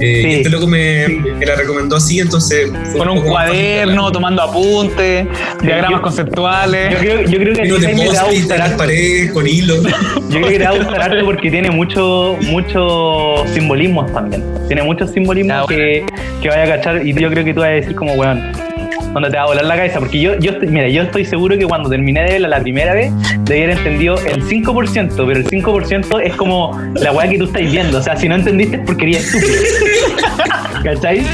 Eh, 0.00 0.20
Sí. 0.22 0.28
y 0.28 0.32
este 0.34 0.50
loco 0.50 0.66
me, 0.66 1.06
me 1.38 1.46
la 1.46 1.54
recomendó 1.54 1.94
así, 1.96 2.18
entonces. 2.18 2.68
Con 2.96 3.08
un 3.08 3.20
cuaderno, 3.20 4.10
tomando 4.10 4.42
apuntes, 4.42 5.26
diagramas 5.62 6.00
yo- 6.00 6.02
conceptuales. 6.02 6.90
yo 6.92 6.98
creo, 6.98 7.20
yo 7.22 7.38
creo 7.38 7.54
que 7.54 7.68
Jaime, 7.86 8.08
te 8.10 8.38
gustar 8.40 8.58
las 8.58 8.72
paredes 8.72 9.30
con 9.30 9.46
hilo. 9.46 9.76
Yo 10.32 10.38
creo 10.40 10.48
que 10.48 10.58
te 10.58 10.64
va 10.64 10.70
a 10.70 10.76
gustar 10.78 11.02
harto 11.02 11.24
porque 11.26 11.50
tiene 11.50 11.70
mucho, 11.70 12.36
muchos 12.50 13.48
simbolismos 13.50 14.10
también. 14.12 14.42
Tiene 14.66 14.82
muchos 14.82 15.10
simbolismos 15.12 15.66
bueno. 15.66 15.66
que, 15.68 16.04
que 16.42 16.48
vaya 16.48 16.62
a 16.64 16.76
cachar 16.78 17.06
y 17.06 17.12
yo 17.12 17.28
creo 17.30 17.44
que 17.44 17.52
tú 17.54 17.60
vas 17.60 17.68
a 17.68 17.72
decir 17.72 17.94
como, 17.94 18.14
weón, 18.14 18.50
cuando 19.12 19.30
te 19.30 19.36
va 19.36 19.44
a 19.44 19.46
volar 19.46 19.64
la 19.64 19.76
cabeza. 19.76 19.98
Porque 19.98 20.20
yo, 20.20 20.38
yo 20.38 20.52
mira, 20.60 20.88
yo 20.88 21.02
estoy 21.02 21.24
seguro 21.24 21.56
que 21.56 21.64
cuando 21.64 21.88
terminé 21.88 22.22
de 22.24 22.32
verla 22.32 22.48
la 22.48 22.60
primera 22.60 22.94
vez, 22.94 23.12
te 23.44 23.54
hubiera 23.54 23.72
entendido 23.74 24.16
el 24.26 24.42
5%, 24.42 25.14
pero 25.14 25.30
el 25.32 25.46
5% 25.46 26.20
es 26.22 26.34
como 26.34 26.78
la 26.94 27.12
weá 27.12 27.28
que 27.28 27.38
tú 27.38 27.44
estás 27.44 27.62
viendo. 27.62 27.98
O 27.98 28.02
sea, 28.02 28.16
si 28.16 28.28
no 28.28 28.34
entendiste 28.34 28.76
es 28.76 28.82
porque 28.84 29.04
eres 29.04 29.34
estúpido. 29.34 29.62
¿Cachai? 30.84 31.24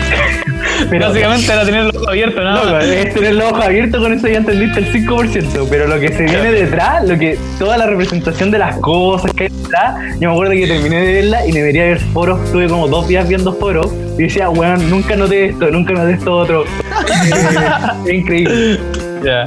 Pero, 0.90 1.08
Básicamente 1.08 1.52
era 1.52 1.64
tener 1.64 1.84
los 1.84 1.96
ojos 1.96 2.08
abiertos, 2.08 2.44
¿no? 2.44 2.64
Loco, 2.64 2.78
es 2.78 3.14
tener 3.14 3.34
los 3.34 3.52
ojos 3.52 3.64
abiertos, 3.64 4.00
con 4.00 4.12
eso 4.12 4.28
ya 4.28 4.38
entendiste 4.38 4.80
el 4.80 4.92
5%, 4.92 5.66
pero 5.70 5.86
lo 5.86 5.98
que 6.00 6.12
se 6.12 6.24
viene 6.24 6.52
detrás, 6.52 7.06
lo 7.08 7.18
que 7.18 7.38
toda 7.58 7.76
la 7.76 7.86
representación 7.86 8.50
de 8.50 8.58
las 8.58 8.76
cosas 8.78 9.32
que 9.32 9.44
hay 9.44 9.50
detrás, 9.50 9.94
yo 10.20 10.28
me 10.28 10.34
acuerdo 10.34 10.52
que 10.52 10.66
terminé 10.66 11.00
de 11.00 11.12
verla 11.12 11.46
y 11.46 11.52
me 11.52 11.60
debería 11.60 11.84
ver 11.84 11.98
foros, 11.98 12.52
tuve 12.52 12.68
como 12.68 12.88
dos 12.88 13.08
días 13.08 13.28
viendo 13.28 13.52
foros 13.52 13.92
y 14.18 14.22
decía, 14.22 14.50
weón, 14.50 14.88
nunca 14.90 15.16
noté 15.16 15.46
esto, 15.46 15.70
nunca 15.70 15.92
noté 15.92 16.12
esto 16.12 16.36
otro. 16.36 16.64
es 18.06 18.12
increíble. 18.12 18.80
Ya. 19.24 19.44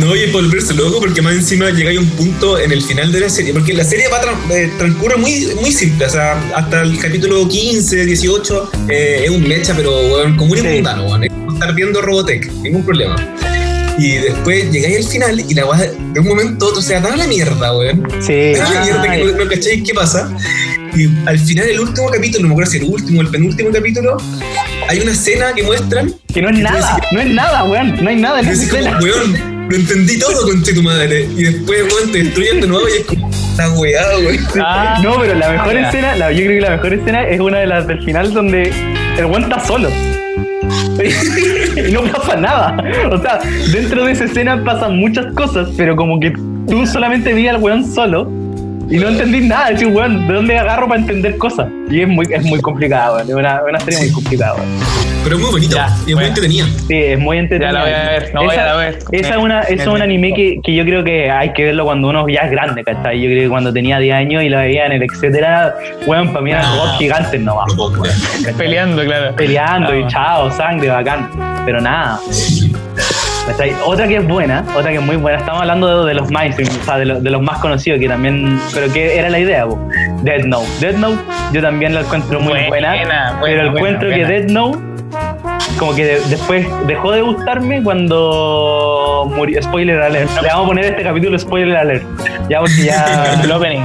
No, 0.00 0.14
y 0.14 0.24
es 0.24 0.32
volverse 0.32 0.74
loco 0.74 1.00
porque 1.00 1.22
más 1.22 1.34
encima 1.34 1.70
llegáis 1.70 1.98
a 1.98 2.02
un 2.02 2.08
punto 2.10 2.58
en 2.58 2.72
el 2.72 2.82
final 2.82 3.10
de 3.12 3.20
la 3.20 3.28
serie. 3.28 3.52
Porque 3.52 3.72
la 3.72 3.84
serie 3.84 4.06
va 4.08 4.20
eh, 4.54 4.70
transcurre 4.78 5.16
muy, 5.16 5.48
muy 5.60 5.72
simple. 5.72 6.06
O 6.06 6.10
sea, 6.10 6.32
hasta 6.54 6.82
el 6.82 6.98
capítulo 6.98 7.48
15, 7.48 8.04
18 8.04 8.70
eh, 8.88 9.22
es 9.24 9.30
un 9.30 9.46
mecha, 9.48 9.74
pero 9.74 9.90
weón, 10.00 10.36
común 10.36 10.58
y 10.58 10.60
Sí. 10.60 10.66
mundano, 10.68 11.06
weón. 11.06 11.24
Es 11.24 11.30
como 11.30 11.52
estar 11.52 11.74
viendo 11.74 12.02
Robotech, 12.02 12.50
ningún 12.62 12.84
problema. 12.84 13.16
Y 13.98 14.16
después 14.16 14.70
llegáis 14.70 15.06
al 15.06 15.12
final 15.12 15.40
y 15.48 15.54
la 15.54 15.64
weá 15.64 15.90
de 15.90 16.20
un 16.20 16.26
momento 16.26 16.66
a 16.66 16.68
otro 16.68 16.82
se 16.82 17.00
va 17.00 17.12
a 17.12 17.16
la 17.16 17.26
mierda, 17.26 17.76
weón. 17.76 18.06
Sí. 18.20 18.52
A 18.54 18.68
la 18.70 18.84
mierda 18.84 19.02
que 19.10 19.24
no, 19.24 19.44
no 19.44 19.48
cacháis 19.50 19.82
qué 19.82 19.94
pasa. 19.94 20.30
Y 20.96 21.10
al 21.26 21.38
final, 21.38 21.66
el 21.68 21.80
último 21.80 22.08
capítulo, 22.08 22.42
no 22.42 22.48
me 22.48 22.54
acuerdo 22.54 22.70
si 22.72 22.78
el 22.78 22.84
último 22.84 23.18
o 23.18 23.22
el 23.22 23.28
penúltimo 23.28 23.70
capítulo, 23.70 24.16
hay 24.88 25.00
una 25.00 25.10
escena 25.12 25.52
que 25.54 25.62
muestran 25.62 26.12
que 26.32 26.40
no 26.42 26.48
es 26.48 26.58
nada, 26.58 26.98
no 27.12 27.20
es 27.20 27.26
nada, 27.28 27.64
weón, 27.64 28.02
no 28.02 28.08
hay 28.10 28.16
nada 28.16 28.40
en 28.40 28.48
esa 28.48 28.66
como, 28.70 28.78
escena. 28.78 28.98
weón, 29.02 29.68
lo 29.68 29.76
entendí 29.76 30.18
todo, 30.18 30.42
conche 30.48 30.72
tu 30.72 30.82
madre. 30.82 31.28
Y 31.36 31.42
después, 31.44 31.82
weón, 31.92 32.12
te 32.12 32.22
destruyen 32.24 32.60
de 32.62 32.66
nuevo 32.66 32.88
y 32.88 33.00
es 33.00 33.06
como, 33.06 33.30
la 33.58 33.70
weá, 33.72 34.02
weón. 34.18 34.38
Ah, 34.60 34.98
no, 35.02 35.20
pero 35.20 35.34
la 35.34 35.50
mejor 35.50 35.74
ya. 35.74 35.88
escena, 35.88 36.16
la- 36.16 36.32
yo 36.32 36.38
creo 36.44 36.50
que 36.54 36.60
la 36.60 36.70
mejor 36.70 36.94
escena 36.94 37.28
es 37.28 37.40
una 37.40 37.58
de 37.58 37.66
las 37.66 37.86
del 37.86 38.02
final 38.04 38.32
donde 38.32 38.72
el 39.18 39.24
weón 39.26 39.42
está 39.44 39.66
solo. 39.66 39.90
y 41.88 41.92
no 41.92 42.02
pasa 42.04 42.36
nada. 42.36 42.76
O 43.10 43.20
sea, 43.20 43.38
dentro 43.70 44.04
de 44.04 44.12
esa 44.12 44.24
escena 44.24 44.64
pasan 44.64 44.96
muchas 44.96 45.26
cosas, 45.34 45.68
pero 45.76 45.94
como 45.94 46.18
que 46.20 46.30
tú 46.68 46.86
solamente 46.86 47.32
vi 47.34 47.48
al 47.48 47.58
weón 47.58 47.84
solo 47.94 48.30
y 48.88 48.96
no 48.98 49.08
entendí 49.08 49.40
nada. 49.40 49.70
Decir, 49.70 49.88
weón, 49.88 50.26
¿de 50.26 50.34
dónde 50.34 50.58
agarro 50.58 50.88
para 50.88 51.00
entender 51.00 51.36
cosas? 51.38 51.68
Y 51.90 52.00
es 52.02 52.08
muy, 52.08 52.26
es 52.30 52.42
muy 52.44 52.60
complicado, 52.60 53.16
weón. 53.16 53.28
Es 53.28 53.34
una, 53.34 53.62
una 53.68 53.80
serie 53.80 53.98
muy 54.00 54.12
complicada, 54.12 54.54
weón. 54.54 54.68
Pero 55.24 55.36
es 55.38 55.42
muy 55.42 55.50
bonito 55.50 55.74
Ya, 55.74 55.88
y 56.06 56.10
es 56.10 56.14
muy 56.16 56.24
entretenida. 56.24 56.64
Sí, 56.86 56.94
es 56.94 57.18
muy 57.18 57.38
entretenido. 57.38 57.72
Ya 57.72 57.78
la 57.80 57.84
voy 57.84 57.92
a 57.92 58.10
ver, 58.12 58.30
no 58.34 58.44
voy 58.44 58.50
esa, 58.54 58.62
a 58.62 58.66
la 58.66 58.76
ver. 58.76 58.98
Esa 59.10 59.30
es 59.30 59.36
una, 59.36 59.60
es 59.62 59.86
un 59.88 60.00
anime 60.00 60.32
que, 60.32 60.60
que 60.62 60.72
yo 60.72 60.84
creo 60.84 61.02
que 61.02 61.28
hay 61.32 61.52
que 61.52 61.64
verlo 61.64 61.84
cuando 61.84 62.08
uno 62.10 62.28
ya 62.28 62.42
es 62.42 62.50
grande, 62.52 62.84
¿cachai? 62.84 63.20
Yo 63.20 63.28
creo 63.28 63.42
que 63.42 63.48
cuando 63.48 63.72
tenía 63.72 63.98
10 63.98 64.14
años 64.14 64.44
y 64.44 64.48
lo 64.48 64.58
veía 64.58 64.86
en 64.86 64.92
el 64.92 65.02
etcétera, 65.02 65.74
weón, 66.06 66.28
para 66.28 66.42
mí 66.42 66.52
eran 66.52 66.64
robots 66.76 66.98
gigantes 66.98 67.40
nomás. 67.40 67.66
Peleando, 68.56 69.04
claro. 69.04 69.34
Peleando 69.34 69.90
Ah. 69.90 69.96
y 69.98 70.06
chao, 70.06 70.50
sangre, 70.52 70.88
bacán. 70.90 71.28
Pero 71.64 71.80
nada. 71.80 72.20
¿cachai? 72.24 72.85
Otra 73.84 74.08
que 74.08 74.16
es 74.16 74.26
buena, 74.26 74.64
otra 74.76 74.90
que 74.90 74.96
es 74.96 75.02
muy 75.02 75.16
buena, 75.16 75.38
estamos 75.38 75.60
hablando 75.62 76.04
de, 76.04 76.08
de 76.08 76.14
los 76.14 76.30
mainstream, 76.30 76.68
o 76.80 76.84
sea, 76.84 76.98
de, 76.98 77.04
los- 77.06 77.22
de 77.22 77.30
los 77.30 77.40
más 77.40 77.58
conocidos, 77.58 78.00
que 78.00 78.08
también, 78.08 78.60
pero 78.74 78.92
que 78.92 79.16
era 79.18 79.30
la 79.30 79.38
idea, 79.38 79.66
po. 79.66 79.78
Dead 80.22 80.44
Note. 80.44 80.66
Dead 80.80 80.94
Note 80.94 81.18
yo 81.52 81.62
también 81.62 81.94
la 81.94 82.00
encuentro 82.00 82.40
muy 82.40 82.52
Buena, 82.52 82.68
buena, 82.68 82.90
buena, 82.90 83.38
pero 83.42 83.56
buena, 83.56 83.76
encuentro 83.78 84.08
buena. 84.08 84.26
que 84.26 84.32
Dead 84.32 84.50
Note 84.50 84.78
como 85.78 85.94
que 85.94 86.04
de- 86.04 86.20
después 86.28 86.66
dejó 86.86 87.12
de 87.12 87.20
gustarme 87.22 87.82
cuando 87.82 89.30
murió. 89.34 89.62
Spoiler 89.62 90.00
alert. 90.00 90.30
Le 90.42 90.48
vamos 90.48 90.64
a 90.64 90.68
poner 90.68 90.84
este 90.86 91.02
capítulo 91.02 91.38
spoiler 91.38 91.76
alert. 91.76 92.02
Ya 92.48 92.60
porque 92.60 92.84
ya 92.84 93.38
El 93.44 93.52
opening. 93.52 93.82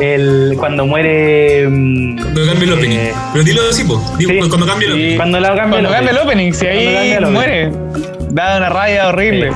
el, 0.00 0.54
cuando 0.58 0.86
muere. 0.86 1.64
Cuando 1.64 2.46
cambia 2.46 2.64
el 2.64 2.72
opening. 2.74 2.96
eh, 2.96 3.12
Pero 3.32 3.44
dilo 3.44 3.62
así, 3.70 3.84
po. 3.84 4.00
Digo, 4.18 4.30
sí. 4.32 4.48
cuando 4.48 4.66
cambia 4.66 4.86
el 4.88 4.92
opening. 4.94 5.16
Cuando 5.16 5.40
la 5.40 5.48
cambia 5.48 5.64
Cuando 5.70 5.88
el 5.88 5.94
cambia 5.94 6.10
el 6.10 6.18
opening. 6.18 6.50
opening, 6.50 6.52
si 6.52 6.64
Cuando 6.66 6.82
cambia 6.84 7.00
ahí 7.00 7.10
el 7.12 7.24
opening. 7.24 7.32
muere. 7.34 7.72
Da 8.34 8.56
una 8.56 8.68
raya 8.68 9.08
horrible. 9.08 9.52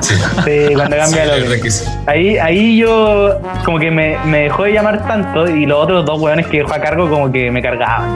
Sí. 0.00 0.14
Sí, 0.44 0.74
cuando 0.74 0.96
cambia 1.02 1.24
Sí, 1.24 1.30
el 1.52 1.60
que. 1.60 1.70
Ahí, 2.06 2.38
ahí 2.38 2.78
yo 2.78 3.38
como 3.64 3.78
que 3.78 3.90
me, 3.90 4.16
me 4.24 4.44
dejó 4.44 4.64
de 4.64 4.72
llamar 4.72 5.06
tanto 5.06 5.46
y 5.46 5.66
los 5.66 5.78
otros 5.84 6.06
dos 6.06 6.18
hueones 6.18 6.46
que 6.46 6.58
dejó 6.58 6.72
a 6.72 6.80
cargo 6.80 7.10
como 7.10 7.30
que 7.30 7.50
me 7.50 7.60
cargaban. 7.60 8.08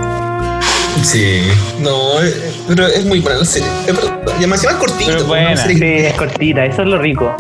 Sí. 1.03 1.43
No, 1.81 2.23
eh, 2.23 2.33
pero 2.67 2.87
es 2.87 3.05
muy 3.05 3.21
buena 3.21 3.41
la 3.41 3.45
serie. 3.45 3.69
Y 3.87 4.31
además 4.39 4.65
es 4.65 4.73
cortita. 4.73 5.13
Pero 5.13 5.25
buena. 5.27 5.55
serie 5.57 5.75
Sí, 5.75 5.81
que- 5.81 6.07
es 6.09 6.15
cortita, 6.15 6.65
eso 6.65 6.81
es 6.83 6.89
lo 6.89 6.97
rico. 6.99 7.37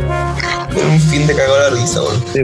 es 0.76 0.84
un 0.84 1.00
fin 1.00 1.26
de 1.26 1.34
cagado 1.34 1.70
la 1.70 1.76
risa, 1.80 2.02
weón. 2.02 2.24
Sí, 2.32 2.40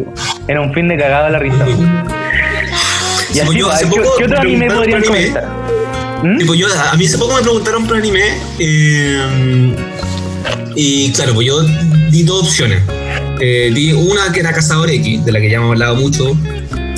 Era 0.49 0.61
un 0.63 0.73
fin 0.73 0.89
de 0.89 0.97
cagado 0.97 1.27
a 1.27 1.31
la 1.31 1.39
risa. 1.39 1.67
Y 1.69 3.35
Sí, 3.35 3.41
así, 3.41 3.47
pues 3.47 3.59
yo 3.59 3.71
hace 3.71 3.85
¿qué, 3.91 4.01
poco 4.01 4.15
qué 4.17 4.25
otro 4.25 4.37
me 4.43 4.49
anime 4.49 4.71
podrían 4.71 5.03
comentar? 5.05 5.45
¿Mm? 6.23 6.39
Tipo, 6.39 6.55
yo, 6.55 6.67
a 6.91 6.95
mí 6.97 7.05
hace 7.07 7.19
poco 7.19 7.35
me 7.35 7.43
preguntaron 7.43 7.87
por 7.87 7.97
anime 7.99 8.23
eh, 8.59 9.75
y 10.75 11.11
claro, 11.13 11.35
pues 11.35 11.47
yo 11.47 11.63
di 12.11 12.23
dos 12.23 12.43
opciones. 12.49 12.83
Eh, 13.41 13.71
di 13.75 13.93
una 13.93 14.33
que 14.33 14.41
era 14.41 14.53
Cazador 14.53 14.91
X, 14.91 15.25
de 15.25 15.33
la 15.33 15.41
que 15.41 15.51
ya 15.51 15.57
hemos 15.59 15.73
hablado 15.73 15.97
mucho 15.97 16.37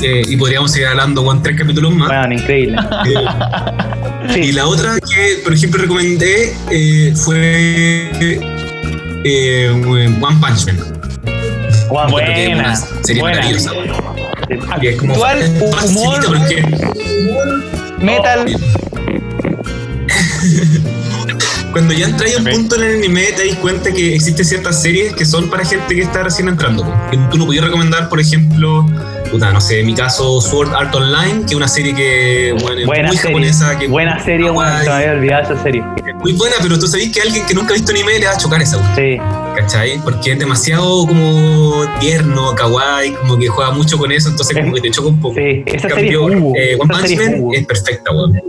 eh, 0.00 0.22
y 0.28 0.36
podríamos 0.36 0.70
seguir 0.70 0.86
hablando 0.88 1.24
con 1.24 1.42
tres 1.42 1.56
capítulos 1.58 1.92
más. 1.94 2.08
Bueno, 2.08 2.34
increíble. 2.34 2.76
Eh, 3.06 3.14
Sí. 4.34 4.40
Y 4.40 4.52
la 4.52 4.66
otra 4.66 4.98
que, 5.00 5.38
por 5.42 5.54
ejemplo, 5.54 5.80
recomendé 5.80 6.52
fue 7.14 8.10
One 9.24 10.18
Punch 10.20 10.66
Man. 10.66 10.78
Juan, 11.88 12.10
Buena, 12.10 12.76
serie 13.02 13.22
buena. 13.22 13.36
maravillosa. 13.38 13.70
Y 14.82 14.86
es 14.86 14.96
como 14.96 15.14
Actual, 15.14 15.42
humor. 15.86 16.20
porque 16.26 16.62
Metal. 18.00 18.44
Cuando 21.72 21.92
ya 21.94 22.06
entras 22.06 22.34
a 22.34 22.38
un 22.38 22.44
punto 22.46 22.76
en 22.76 22.82
el 22.82 22.94
anime, 22.98 23.24
te 23.36 23.46
das 23.46 23.56
cuenta 23.58 23.92
que 23.92 24.14
existen 24.14 24.44
ciertas 24.44 24.80
series 24.82 25.12
que 25.14 25.24
son 25.24 25.48
para 25.50 25.64
gente 25.64 25.94
que 25.94 26.00
está 26.02 26.22
recién 26.22 26.48
entrando. 26.48 26.82
Que 27.10 27.18
tú 27.30 27.36
no 27.38 27.46
podías 27.46 27.64
recomendar, 27.64 28.08
por 28.08 28.18
ejemplo, 28.20 28.86
puta, 29.30 29.52
no 29.52 29.60
sé, 29.60 29.80
en 29.80 29.86
mi 29.86 29.94
caso, 29.94 30.40
Sword 30.40 30.74
Art 30.74 30.94
Online, 30.94 31.40
que 31.40 31.50
es 31.50 31.54
una 31.54 31.68
serie 31.68 31.94
que, 31.94 32.54
bueno, 32.62 32.80
es 32.80 32.86
Buena 32.86 33.08
muy 33.08 33.16
serie. 33.16 33.30
japonesa. 33.32 33.78
Que 33.78 33.86
Buena 33.86 34.24
serie, 34.24 34.50
weón. 34.50 34.64
kawaii, 34.64 34.84
Se 34.84 34.88
me 34.90 34.96
había 34.96 35.12
olvidado 35.12 35.42
esa 35.54 35.62
serie. 35.62 35.84
Muy 36.20 36.32
buena, 36.32 36.56
pero 36.62 36.78
tú 36.78 36.88
sabés 36.88 37.10
que 37.12 37.20
a 37.20 37.24
alguien 37.24 37.46
que 37.46 37.54
nunca 37.54 37.70
ha 37.70 37.74
visto 37.74 37.92
anime 37.92 38.18
le 38.18 38.26
va 38.26 38.32
a 38.32 38.38
chocar 38.38 38.60
esa, 38.62 38.78
Sí. 38.96 39.18
¿cachai? 39.56 40.00
Porque 40.02 40.32
es 40.32 40.38
demasiado 40.38 41.06
como 41.06 41.84
tierno, 42.00 42.54
kawaii, 42.56 43.12
como 43.12 43.36
que 43.38 43.46
juega 43.46 43.70
mucho 43.72 43.98
con 43.98 44.10
eso, 44.10 44.30
entonces 44.30 44.56
como 44.58 44.72
que 44.74 44.80
te 44.80 44.90
choca 44.90 45.08
un 45.08 45.20
poco. 45.20 45.34
Sí, 45.36 45.62
esa 45.66 45.88
serie 45.90 46.10
es 46.10 46.16
eh, 46.56 46.72
Esa 46.72 46.82
One 46.82 46.92
Punch 46.94 47.10
es 47.10 47.18
Man 47.18 47.44
es 47.54 47.66
perfecta, 47.66 48.10
weón. 48.10 48.40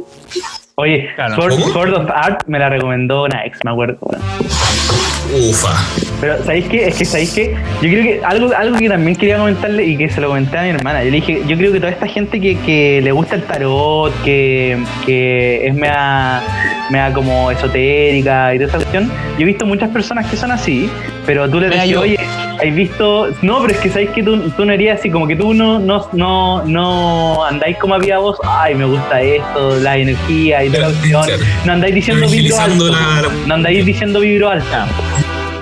Oye, 0.80 1.10
Claro. 1.13 1.36
Sword, 1.36 1.94
of 1.94 2.10
Art 2.10 2.44
me 2.48 2.58
la 2.58 2.70
recomendó 2.70 3.24
una 3.26 3.46
ex, 3.46 3.60
me 3.65 3.72
acuerdo. 3.72 3.98
Ufa. 4.02 5.74
Pero 6.22 6.42
¿sabéis 6.42 6.68
qué? 6.70 6.88
Es 6.88 6.96
que 6.98 7.04
¿sabéis 7.04 7.34
qué? 7.34 7.54
Yo 7.82 7.89
creo 7.89 8.02
que 8.04 8.22
algo, 8.24 8.56
algo 8.56 8.78
que 8.78 8.88
también 8.88 9.18
quería 9.18 9.38
comentarle 9.39 9.84
y 9.84 9.98
que 9.98 10.08
se 10.10 10.22
lo 10.22 10.30
comenté 10.30 10.58
a 10.58 10.62
mi 10.63 10.70
hermana. 10.70 11.00
Yo 11.04 11.12
le 11.12 11.18
dije, 11.18 11.42
yo 11.48 11.58
creo 11.58 11.74
que 11.74 11.80
toda 11.82 11.92
esta 11.92 12.08
gente 12.08 12.39
que, 12.39 12.58
que 12.60 13.02
le 13.04 13.12
gusta 13.12 13.36
el 13.36 13.44
tarot, 13.44 14.13
que, 14.24 14.82
que 15.06 15.68
es 15.68 15.76
mea, 15.76 16.42
mea 16.89 17.12
como 17.13 17.52
esotérica 17.52 18.54
y 18.54 18.58
toda 18.58 18.69
esa 18.69 18.78
cuestión, 18.78 19.12
yo 19.38 19.41
he 19.41 19.45
visto 19.45 19.65
muchas 19.65 19.89
personas 19.89 20.25
que 20.28 20.36
son 20.38 20.52
así, 20.52 20.89
pero 21.25 21.49
tú 21.49 21.60
le 21.60 21.69
decís, 21.69 21.91
yo. 21.91 22.02
oye, 22.02 22.17
¿has 22.19 22.75
visto? 22.75 23.30
No, 23.41 23.62
pero 23.62 23.73
es 23.73 23.80
que 23.80 23.89
sabéis 23.89 24.10
que 24.12 24.23
tú, 24.23 24.49
tú 24.52 24.65
no 24.65 24.73
eres 24.73 24.99
así, 24.99 25.10
como 25.12 25.28
que 25.28 25.36
tú 25.36 25.54
no, 25.54 25.80
no, 25.80 26.10
no, 26.13 26.63
no 26.65 27.45
andáis 27.45 27.78
como 27.78 27.93
había 27.95 28.17
vos, 28.17 28.38
ay, 28.43 28.73
me 28.75 28.86
gusta 28.86 29.21
esto, 29.21 29.78
la 29.80 29.97
energía 29.97 30.63
y 30.63 30.69
toda 30.69 30.88
la 30.88 30.93
cuestión. 30.93 31.25
No 31.65 31.73
andáis 31.73 31.95
diciendo 31.95 32.28
vibro 32.28 32.60
alto. 32.60 32.88
la- 32.88 33.21
la- 33.21 33.30
No 33.47 33.54
andáis 33.56 33.86
diciendo 33.86 34.19
vibro 34.19 34.49
alto. 34.49 34.65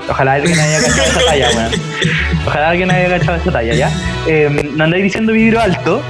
Ojalá 0.09 0.33
alguien 0.35 0.57
haya 0.57 0.79
cachado 0.81 1.03
esa 1.09 1.25
talla, 1.25 1.49
weón. 1.53 1.71
Ojalá 2.47 2.69
alguien 2.69 2.91
haya 2.91 3.09
cachado 3.19 3.37
esa 3.37 3.51
talla, 3.51 3.73
¿ya? 3.73 3.91
Eh, 4.25 4.69
no 4.73 4.83
andáis 4.85 5.03
diciendo 5.03 5.33
vibro 5.33 5.59
alto, 5.59 6.01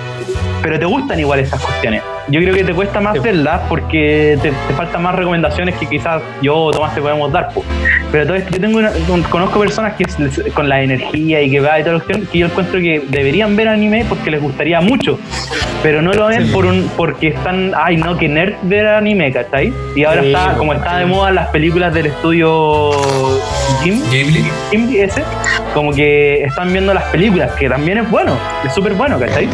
pero 0.62 0.78
te 0.78 0.86
gustan 0.86 1.20
igual 1.20 1.40
estas 1.40 1.60
cuestiones. 1.62 2.04
Yo 2.30 2.42
creo 2.42 2.54
que 2.54 2.64
te 2.64 2.74
cuesta 2.74 3.00
más 3.00 3.14
Sí. 3.14 3.20
verlas 3.20 3.62
porque 3.70 4.38
te, 4.42 4.50
te 4.52 4.74
faltan 4.76 5.02
más 5.02 5.16
recomendaciones 5.16 5.76
que 5.76 5.86
quizás 5.88 6.22
yo 6.42 6.56
o 6.56 6.72
Tomás 6.72 6.94
te 6.94 7.02
podemos 7.02 7.32
dar, 7.32 7.50
po. 7.54 7.64
Pero 8.12 8.26
todo 8.26 8.36
esto, 8.36 8.52
yo 8.52 8.60
tengo 8.62 8.80
una- 8.80 8.92
con- 9.08 9.24
conozco 9.24 9.60
personas 9.60 9.94
que 9.94 10.06
con 10.52 10.68
la 10.68 10.82
energía 10.82 11.42
y 11.42 11.50
que 11.50 11.60
va 11.62 11.80
y 11.80 11.84
toda 11.84 11.94
la 11.98 12.00
cuestión, 12.04 12.28
que 12.32 12.38
yo 12.40 12.48
encuentro 12.48 12.80
que 12.80 13.02
deberían 13.08 13.56
ver 13.56 13.68
anime 13.70 14.06
porque 14.10 14.30
les 14.32 14.42
gustaría 14.42 14.82
mucho, 14.82 15.20
pero 15.84 16.02
no 16.02 16.12
lo 16.14 16.28
ven 16.28 16.48
Sí. 16.48 16.52
por 16.54 16.66
un 16.66 16.90
porque 16.98 17.28
están, 17.30 17.72
ay 17.78 17.96
no, 17.98 18.18
que 18.18 18.28
nerd 18.28 18.56
ver 18.64 18.88
anime, 18.88 19.32
¿cachai? 19.32 19.72
Y 19.96 20.04
ahora 20.04 20.22
Sí, 20.22 20.28
está, 20.28 20.54
como 20.58 20.74
está 20.74 20.98
de 20.98 21.06
moda 21.06 21.32
las 21.32 21.48
películas 21.50 21.94
del 21.94 22.08
estudio 22.08 22.92
Jim, 23.84 24.02
Ghibli. 24.12 24.44
Indie 24.72 25.04
ese, 25.04 25.24
como 25.74 25.94
que 25.94 26.44
están 26.44 26.72
viendo 26.72 26.94
las 26.94 27.04
películas, 27.06 27.52
que 27.54 27.70
también 27.70 28.00
es 28.00 28.10
bueno, 28.10 28.34
es 28.66 28.74
súper 28.74 28.94
bueno, 28.94 29.18
¿cachai? 29.20 29.48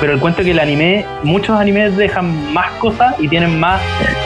Pero 0.00 0.12
el 0.14 0.18
cuento 0.18 0.40
es 0.40 0.46
que 0.46 0.52
el 0.52 0.58
anime, 0.60 1.04
muchos 1.22 1.58
animes 1.58 1.89
dejan 1.96 2.52
más 2.52 2.70
cosas 2.72 3.14
y 3.18 3.28
tienen 3.28 3.58
más 3.60 3.80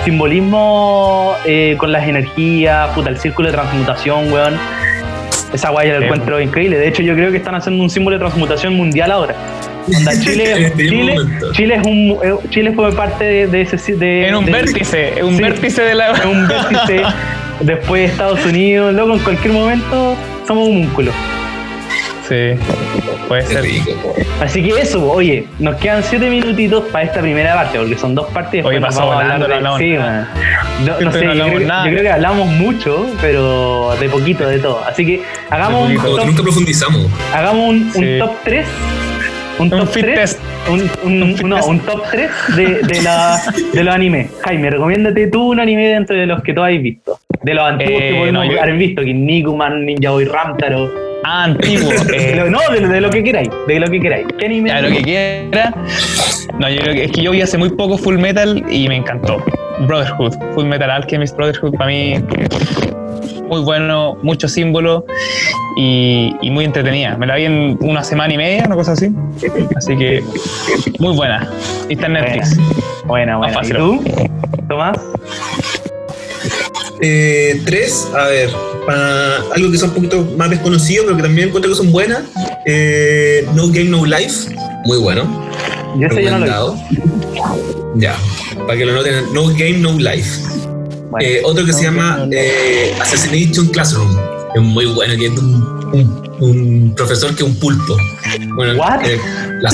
simbolismo 0.05 1.35
eh, 1.45 1.75
con 1.79 1.93
las 1.93 2.07
energías, 2.09 2.89
puta, 2.91 3.11
el 3.11 3.19
círculo 3.19 3.49
de 3.49 3.55
transmutación, 3.55 4.33
weón. 4.33 4.55
Esa 5.53 5.71
guay 5.71 5.89
la 5.91 5.99
encuentro 5.99 6.41
increíble. 6.41 6.79
De 6.79 6.89
hecho, 6.89 7.03
yo 7.03 7.15
creo 7.15 7.31
que 7.31 7.37
están 7.37 7.55
haciendo 7.55 7.83
un 7.83 7.89
símbolo 7.91 8.17
de 8.17 8.21
transmutación 8.21 8.75
mundial 8.75 9.13
ahora. 9.13 9.35
Onda, 9.97 10.13
Chile, 10.21 10.53
En 10.57 10.65
este 10.65 10.89
Chile. 10.89 11.17
Chile, 11.53 11.75
es 11.77 11.87
un, 11.87 12.19
eh, 12.25 12.35
Chile 12.51 12.73
fue 12.73 12.91
parte 12.93 13.25
de, 13.25 13.47
de 13.47 13.61
ese... 13.61 13.95
De, 13.95 14.29
En 14.29 14.35
un 14.35 14.45
de- 14.47 14.53
vértice, 14.53 15.19
en 15.19 15.27
un 15.27 15.37
Sí. 15.37 15.43
vértice 15.43 15.83
de 15.83 15.95
la. 15.95 16.11
es 16.13 16.25
un 16.25 16.49
vértice 16.49 17.03
después 17.61 18.01
de 18.03 18.07
Estados 18.07 18.45
Unidos, 18.47 18.93
loco, 18.95 19.13
en 19.15 19.19
cualquier 19.21 19.53
momento 19.53 20.17
somos 20.47 20.69
un 20.69 20.83
músculo. 20.83 21.13
Sí, 22.29 22.55
puede 23.29 23.43
Qué 23.43 23.53
ser. 23.55 23.63
rico. 23.63 24.15
Así 24.41 24.63
que 24.63 24.81
eso, 24.81 25.11
oye, 25.11 25.47
nos 25.59 25.77
quedan 25.77 26.03
siete 26.03 26.31
minutitos 26.31 26.85
para 26.91 27.05
esta 27.05 27.21
primera 27.21 27.55
parte, 27.55 27.79
porque 27.79 27.97
son 27.99 28.15
dos 28.15 28.27
partes 28.29 28.65
Oye, 28.65 28.81
nos 28.81 28.89
pasó 28.89 29.01
vamos 29.01 29.15
a 29.17 29.21
hablar 29.35 29.41
volando, 29.41 29.55
de... 29.57 29.63
no 29.63 29.79
sí. 29.79 30.85
No, 31.05 31.13
sé, 31.13 31.25
no 31.27 31.35
yo, 31.35 31.45
creo, 31.47 31.59
que- 31.59 31.65
nada. 31.67 31.85
yo 31.85 31.91
creo 31.91 32.03
que 32.03 32.11
hablamos 32.11 32.49
mucho, 32.49 33.07
pero 33.21 33.95
de 34.01 34.09
poquito 34.09 34.49
de 34.49 34.59
todo. 34.59 34.83
Así 34.87 35.05
que 35.05 35.23
hagamos 35.51 35.91
un 35.91 35.97
top, 35.97 36.25
nunca 36.27 36.43
profundizamos. 36.43 37.07
hagamos 37.35 37.69
un, 37.69 37.77
un 37.87 37.93
Sí. 37.93 38.17
top 38.19 38.33
3. 38.45 38.67
Un 39.57 39.73
Un 39.73 39.81
top 39.81 39.89
fit 39.93 40.03
3. 40.05 40.15
test. 40.19 40.41
Un, 40.69 40.91
un- 41.05 41.23
Un 41.23 41.37
fit 41.37 41.47
no, 41.47 41.65
un 41.67 41.79
top 41.81 42.03
3 42.11 42.31
de, 42.57 42.67
de, 42.83 43.03
la, 43.03 43.41
de 43.73 43.85
los 43.85 43.95
animes. 43.95 44.31
Jaime, 44.43 44.71
recomiéndate 44.71 45.27
tú 45.29 45.51
un 45.53 45.61
anime 45.61 45.89
dentro 45.89 46.17
de 46.17 46.27
los 46.27 46.43
que 46.43 46.53
tú 46.55 46.63
has 46.63 46.71
visto. 46.73 47.21
De 47.43 47.55
los 47.55 47.65
antiguos 47.65 48.03
Eh, 48.03 48.09
que 48.09 48.19
podemos 48.19 48.47
no, 48.47 48.51
yo- 48.53 48.61
haber 48.63 48.75
visto, 48.77 49.03
Kinnikuman, 49.03 49.85
Ninja 49.85 50.11
Boy 50.11 50.25
Ramtaro. 50.25 51.04
Ah, 51.25 51.45
antiguo. 51.45 51.91
De 52.07 52.33
eh, 52.33 52.45
no, 52.51 52.59
de, 52.71 52.87
de 52.87 53.01
lo 53.01 53.11
que 53.11 53.25
queráis, 53.25 53.49
de 53.67 53.81
lo 53.81 53.89
que 53.89 54.01
queráis. 54.01 54.27
¿Qué 54.39 54.47
anime? 54.47 54.69
ya, 54.69 54.81
lo 54.83 54.89
que 54.89 55.03
quiera. 55.03 55.75
No, 56.59 56.69
yo 56.69 56.81
creo 56.81 56.95
que 56.95 57.05
es 57.05 57.13
que 57.13 57.23
yo 57.23 57.31
vi 57.33 57.41
hace 57.41 57.59
muy 57.59 57.71
poco 57.71 57.97
Full 57.99 58.19
Metal 58.19 58.63
y 58.71 58.89
me 58.89 58.97
encantó. 58.97 59.43
Brotherhood, 59.89 60.35
Full 60.55 60.67
Metal 60.67 60.91
Alchemist 60.91 61.37
Brotherhood, 61.37 61.75
para 61.77 61.89
mí 61.91 62.15
muy 63.49 63.61
bueno, 63.63 64.17
mucho 64.23 64.49
símbolo 64.49 65.05
y, 65.77 66.35
y 66.43 66.51
muy 66.51 66.65
entretenida. 66.65 67.17
Me 67.17 67.27
la 67.27 67.37
vi 67.37 67.45
en 67.45 67.79
una 67.81 68.03
semana 68.03 68.33
y 68.33 68.37
media, 68.37 68.65
una 68.67 68.77
cosa 68.77 68.93
así. 68.93 69.11
Así 69.77 69.97
que 69.97 70.23
muy 70.99 71.15
buena. 71.15 71.49
Y 71.89 71.95
está 71.95 72.07
en 72.07 72.13
Netflix. 72.15 72.57
Buena, 73.05 73.37
buena. 73.37 73.55
Más 73.55 73.69
¿Y 73.69 73.73
fácil. 73.73 73.77
tú, 73.77 74.05
Tomás? 74.69 74.99
Eh, 77.01 77.61
tres, 77.65 78.07
a 78.15 78.27
ver, 78.29 78.51
para 78.87 79.37
algo 79.55 79.71
que 79.71 79.79
son 79.79 79.91
un 79.91 79.95
poquito 79.97 80.25
más 80.37 80.51
desconocido, 80.51 81.05
pero 81.05 81.17
que 81.17 81.23
también 81.23 81.49
encuentro 81.49 81.71
que 81.71 81.77
son 81.77 81.91
buenas. 81.93 82.23
Eh, 82.67 83.47
no 83.55 83.69
Game 83.69 83.85
No 83.91 84.05
Life, 84.07 84.55
muy 84.85 84.99
bueno. 84.99 85.25
Yo 85.97 86.01
yo 86.03 86.09
no 86.09 86.15
recomendado. 86.15 86.77
Ya, 87.97 88.17
para 88.67 88.77
que 88.79 88.85
lo 88.87 88.93
noten, 88.95 89.33
No 89.33 89.47
Game 89.49 89.79
No 89.79 89.93
Life. 89.99 90.41
Bueno, 91.11 91.29
Eh, 91.29 91.43
otro 91.45 91.65
que 91.65 91.73
se 91.73 91.83
llama 91.85 92.27
no, 92.27 92.31
Assassination 93.01 93.67
Classroom, 93.69 94.09
es 94.55 94.63
muy 94.63 94.87
bueno, 94.87 95.15
que 95.17 95.27
es 95.27 95.33
un, 95.33 95.55
un- 95.93 96.25
un 96.41 96.95
profesor 96.97 97.31
que 97.37 97.45
es 97.45 97.49
un 97.49 97.57
pulpo. 97.57 97.97
Bueno, 98.57 98.75
la. 99.61 99.71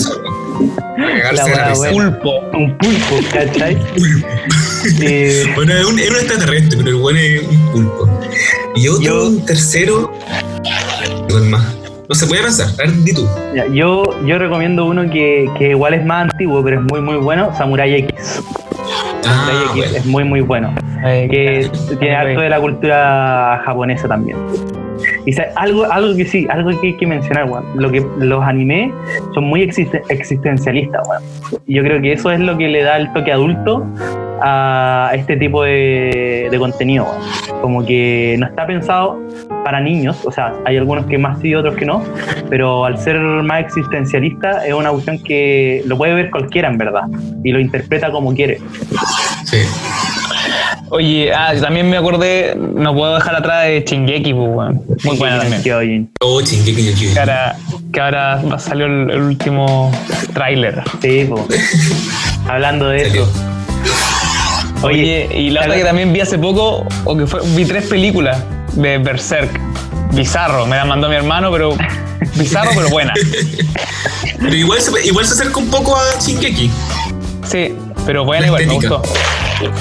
La 1.32 1.74
buena. 1.74 1.90
Pulpo. 2.18 2.40
Un 2.52 2.76
pulpo, 2.78 3.16
¿cachai? 3.32 3.76
Pulpo. 3.76 4.28
Eh, 5.02 5.44
Bueno, 5.54 5.72
es 5.74 5.84
un, 5.84 5.98
es 5.98 6.10
un 6.10 6.16
extraterrestre, 6.16 6.78
pero 6.78 6.88
el 6.90 6.96
bueno 6.96 7.18
es 7.18 7.42
un 7.42 7.70
pulpo. 7.72 8.08
Y 8.76 8.88
otro, 8.88 9.02
Yo- 9.02 9.26
un 9.28 9.44
tercero. 9.46 10.10
No 12.08 12.14
se 12.16 12.26
puede 12.26 12.42
pensar. 12.42 12.68
A 12.72 12.76
ver, 12.86 12.92
di 13.04 13.12
tú. 13.14 13.28
ya, 13.54 13.66
yo, 13.68 14.02
yo 14.26 14.38
recomiendo 14.38 14.84
uno 14.86 15.08
que, 15.10 15.48
que 15.56 15.70
igual 15.70 15.94
es 15.94 16.04
más 16.04 16.22
antiguo, 16.30 16.62
pero 16.64 16.80
es 16.80 16.86
muy, 16.90 17.00
muy 17.00 17.16
bueno: 17.16 17.54
Samurai 17.56 17.94
X. 17.94 18.42
Ah, 19.24 19.46
Samurai 19.46 19.64
X 19.64 19.74
bueno. 19.76 19.96
es 19.96 20.06
muy, 20.06 20.24
muy 20.24 20.40
bueno. 20.40 20.74
Eh, 21.06 21.28
que 21.30 21.96
tiene 21.98 22.16
harto 22.16 22.40
de 22.40 22.48
la 22.50 22.60
cultura 22.60 23.62
japonesa 23.64 24.08
también. 24.08 24.36
Y 25.26 25.34
algo, 25.56 25.84
algo 25.90 26.16
que 26.16 26.24
sí, 26.24 26.46
algo 26.50 26.70
que 26.80 26.88
hay 26.88 26.96
que 26.96 27.06
mencionar, 27.06 27.44
weón. 27.50 27.64
Lo 27.74 27.90
que 27.90 28.04
los 28.18 28.42
animes 28.42 28.92
son 29.34 29.44
muy 29.44 29.62
existe- 29.62 30.02
existencialistas, 30.08 31.06
weón. 31.08 31.22
Y 31.66 31.74
yo 31.74 31.82
creo 31.82 32.00
que 32.00 32.12
eso 32.12 32.30
es 32.30 32.40
lo 32.40 32.56
que 32.56 32.68
le 32.68 32.82
da 32.82 32.96
el 32.96 33.12
toque 33.12 33.32
adulto 33.32 33.86
a 34.42 35.10
este 35.14 35.36
tipo 35.36 35.62
de, 35.62 36.54
contenido, 36.58 37.04
weón. 37.04 37.60
Como 37.60 37.84
que 37.84 38.36
no 38.38 38.46
está 38.46 38.66
pensado 38.66 39.18
para 39.64 39.80
niños, 39.80 40.24
o 40.24 40.32
sea, 40.32 40.54
hay 40.64 40.78
algunos 40.78 41.04
que 41.04 41.18
más 41.18 41.38
sí 41.40 41.54
otros 41.54 41.74
que 41.74 41.84
no, 41.84 42.02
pero 42.48 42.86
al 42.86 42.96
ser 42.96 43.18
más 43.20 43.60
existencialista 43.60 44.66
es 44.66 44.72
una 44.72 44.90
cuestión 44.90 45.22
que 45.22 45.82
lo 45.86 45.98
puede 45.98 46.14
ver 46.14 46.30
cualquiera 46.30 46.68
en 46.68 46.78
verdad 46.78 47.02
y 47.44 47.52
lo 47.52 47.60
interpreta 47.60 48.10
como 48.10 48.34
quiere. 48.34 48.58
Sí. 49.44 49.58
Oye, 50.90 51.32
ah, 51.32 51.54
también 51.60 51.88
me 51.88 51.96
acordé, 51.96 52.56
no 52.56 52.94
puedo 52.94 53.14
dejar 53.14 53.36
atrás 53.36 53.64
de 53.66 53.84
Shingeki, 53.86 54.34
pues, 54.34 54.48
weón. 54.50 54.82
Muy 55.04 55.16
buena 55.16 55.38
también. 55.38 55.62
Kyojin. 55.62 56.10
Oh, 56.20 56.40
Shingeki 56.40 56.82
no 56.82 56.88
Kyojin. 56.90 57.14
Que 57.14 57.20
ahora, 57.20 57.56
que 57.92 58.00
ahora 58.00 58.58
salió 58.58 58.86
el, 58.86 59.10
el 59.10 59.20
último 59.20 59.92
tráiler. 60.34 60.82
Sí, 61.00 61.26
po. 61.28 61.46
hablando 62.48 62.88
de 62.88 63.04
Salió. 63.06 63.22
eso. 63.22 63.32
Oye, 64.82 65.28
y 65.32 65.50
la 65.50 65.60
otra 65.62 65.76
que 65.76 65.84
también 65.84 66.12
vi 66.12 66.20
hace 66.20 66.38
poco, 66.38 66.86
o 67.04 67.16
que 67.16 67.26
fue, 67.26 67.40
vi 67.54 67.64
tres 67.64 67.86
películas 67.86 68.42
de 68.72 68.98
Berserk. 68.98 69.60
Bizarro, 70.12 70.66
me 70.66 70.74
la 70.76 70.84
mandó 70.84 71.08
mi 71.08 71.14
hermano, 71.14 71.52
pero 71.52 71.76
bizarro, 72.34 72.70
pero 72.74 72.88
buena. 72.88 73.12
Pero 74.40 74.54
igual 74.56 74.80
se, 74.80 75.06
igual 75.06 75.24
se 75.24 75.34
acerca 75.34 75.58
un 75.58 75.70
poco 75.70 75.94
a 75.96 76.02
Shingeki. 76.20 76.70
Sí, 77.46 77.74
pero 78.06 78.24
buena 78.24 78.40
La 78.40 78.46
igual, 78.48 78.66
me 78.66 78.74
gustó. 78.74 79.02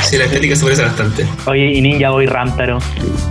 Sí, 0.02 0.18
la 0.18 0.26
estética 0.26 0.56
se 0.56 0.64
parece 0.64 0.82
bastante. 0.84 1.26
Oye, 1.46 1.66
y 1.74 1.82
Ninja 1.82 2.10
Boy 2.10 2.26
Ramtaro. 2.26 2.80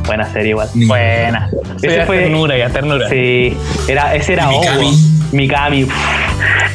Buena 0.07 0.31
serie 0.33 0.51
igual. 0.51 0.69
Buena. 0.75 1.51
Ese 1.77 1.87
Ese 1.97 2.07
fue- 2.07 2.19
ternura, 2.21 2.57
ya 2.57 2.71
ternura. 2.71 3.09
Sí, 3.09 3.57
era, 3.87 4.15
ese 4.15 4.33
era 4.35 4.45
Y 4.45 4.55
Owo. 4.57 4.61
Mikami. 4.61 4.99
Mikami. 5.33 5.85
uf. 5.85 5.93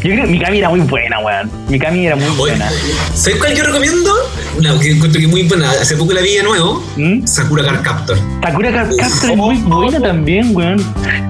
Yo 0.04 0.10
creo 0.12 0.26
que 0.26 0.32
Mikami 0.32 0.58
era 0.60 0.70
muy 0.70 0.82
buena, 0.82 1.20
weón. 1.20 1.50
Mikami 1.70 2.06
era 2.06 2.16
muy 2.18 2.26
Oye, 2.26 2.36
buena. 2.38 2.70
¿Sabes 3.14 3.40
cuál 3.40 3.56
yo 3.56 3.64
recomiendo? 3.64 4.12
Una 4.58 4.78
que 4.78 4.92
encuentro 4.92 5.20
que 5.20 5.26
es 5.26 5.32
muy 5.32 5.44
buena. 5.44 5.72
Hace 5.72 5.96
poco 5.96 6.12
la 6.14 6.22
vi 6.22 6.36
de 6.36 6.44
nuevo. 6.44 6.84
¿Mm? 6.98 7.26
Sakura 7.26 7.64
Card 7.64 7.82
Captor. 7.82 8.18
Sakura 8.44 8.72
Card 8.72 8.90
Captor 8.98 9.32
es 9.32 9.38
muy 9.38 9.56
buena 9.60 10.00
también, 10.02 10.54
weón. 10.56 10.80